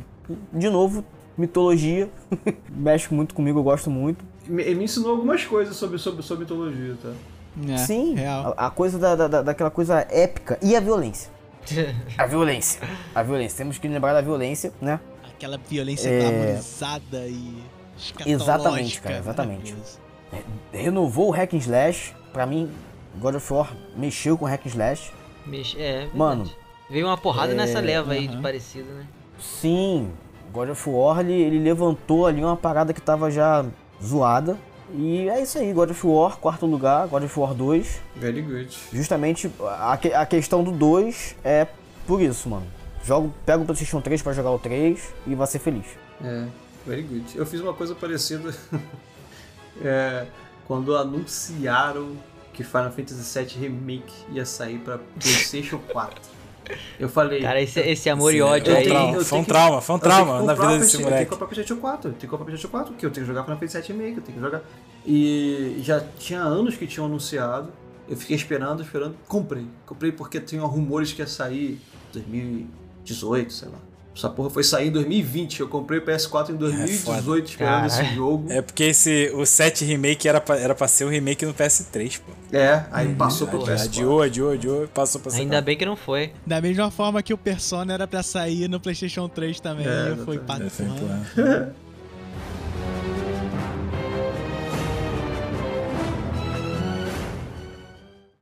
[0.53, 1.05] de novo,
[1.37, 2.09] mitologia.
[2.71, 4.25] Mexe muito comigo, eu gosto muito.
[4.47, 7.13] Me- Ele me ensinou algumas coisas sobre, sobre, sobre mitologia, tá?
[7.73, 8.55] É, Sim, Real.
[8.57, 11.31] a, a coisa da, da, daquela coisa épica e a violência.
[12.17, 12.81] A violência.
[13.15, 13.57] A violência.
[13.59, 14.99] Temos que lembrar da violência, né?
[15.35, 16.21] Aquela violência É.
[16.21, 17.63] glamorizada e.
[18.27, 19.73] Exatamente, cara, exatamente.
[19.73, 19.99] maravilhoso.
[20.73, 22.15] renovou o hack and slash.
[22.33, 22.71] Pra mim,
[23.17, 25.13] God of War mexeu com o hack and slash.
[25.47, 26.17] Mex- É, verdade.
[26.17, 26.51] Mano,
[26.91, 28.43] Veio uma porrada é, nessa leva aí de aham.
[28.43, 29.07] parecido, né?
[29.39, 30.11] sim,
[30.53, 33.65] God of War ele, ele levantou ali uma parada que tava já
[34.03, 34.57] zoada.
[34.95, 38.01] E é isso aí, God of War, quarto lugar, God of War 2.
[38.17, 38.77] Very good.
[38.93, 41.67] Justamente a, a questão do 2 é
[42.07, 42.67] por isso, mano.
[43.05, 45.87] Jogo, pega o PlayStation 3 pra jogar o 3 e vai ser feliz.
[46.23, 46.47] É,
[46.87, 47.37] very good.
[47.37, 48.55] Eu fiz uma coisa parecida
[49.83, 50.27] é,
[50.67, 52.17] quando anunciaram
[52.53, 56.38] que Final Fantasy VII Remake ia sair pra PlayStation 4.
[56.99, 57.41] Eu falei.
[57.41, 58.87] Cara, esse, esse amor e Sim, ódio é um aí.
[58.89, 59.25] trauma.
[59.25, 61.11] Foi um que- trauma, foi um que trauma na comprar vida desse PC Eu tenho
[61.11, 61.25] moleque.
[61.25, 63.27] que comprar o PlayStation 4, eu tenho que comprar o PlayStation 4, porque eu tenho
[63.27, 64.63] que jogar Final Fantasy VII Remake, eu tenho que jogar.
[65.07, 67.71] E já tinha anos que tinham anunciado,
[68.09, 69.67] eu fiquei esperando, esperando, comprei.
[69.87, 71.81] Comprei porque tinha rumores que ia sair
[72.11, 73.79] em 2018, sei lá.
[74.19, 78.51] Essa porra foi sair em 2020, eu comprei o PS4 em 2018 esperando esse jogo.
[78.51, 82.19] É porque esse, o 7 remake era pra, era pra ser o remake no PS3,
[82.19, 82.33] pô.
[82.53, 83.85] É, aí passou pro Adiou, PS4.
[83.85, 86.33] adiou, adiou, adiou e passou pra Ainda bem que não foi.
[86.45, 89.87] Da mesma forma que o Persona era pra sair no PlayStation 3 também.
[89.87, 91.75] É, e foi É, foi empurrando.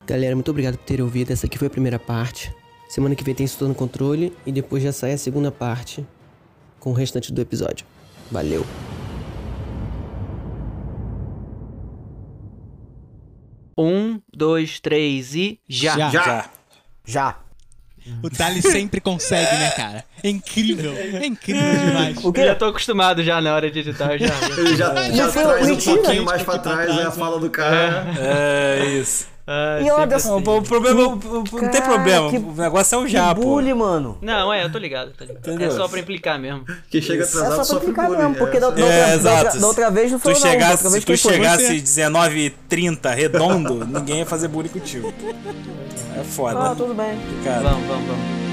[0.06, 1.32] Galera, muito obrigado por terem ouvido.
[1.32, 2.50] Essa aqui foi a primeira parte.
[2.88, 6.06] Semana que vem tem no controle e depois já sai a segunda parte
[6.78, 7.84] com o restante do episódio.
[8.30, 8.64] Valeu!
[13.78, 15.96] Um, dois, três e já.
[15.98, 16.10] Já.
[16.10, 16.50] Já.
[17.04, 17.36] Já.
[18.22, 20.04] O Thales sempre consegue, né, cara?
[20.22, 20.92] É incrível.
[20.96, 22.24] É incrível demais.
[22.24, 22.44] O Eu quê?
[22.46, 24.34] já tô acostumado já na hora de editar, eu já.
[24.58, 27.40] Ele já, já foi traz um pouquinho mais pra Aqui pra trás, né, a fala
[27.40, 28.06] do cara.
[28.18, 29.26] É isso.
[29.48, 30.28] Ah, E olha assim.
[30.28, 32.30] Não, o problema, o- o- não tem problema.
[32.30, 33.42] que- O negócio é o que pô.
[33.42, 34.18] bullying, mano.
[34.20, 35.12] Não, é, eu tô ligado.
[35.12, 35.62] Tô ligado.
[35.62, 36.64] É só pra implicar mesmo.
[36.90, 38.18] Quem chega É atrasado só pra bullying.
[38.18, 38.84] mesmo, porque da, da é.
[38.84, 39.60] outra, É, da outra- exato.
[39.60, 41.80] da outra vez não Tu foi não, da outra chegasse, vez se tu chegasse Você.
[41.80, 45.14] 19h30 redondo, ninguém ia fazer bullying contigo.
[46.18, 46.58] É foda.
[46.58, 47.16] Ah, tudo bem.
[47.44, 48.45] Cara, Vamos, vamos, vamos.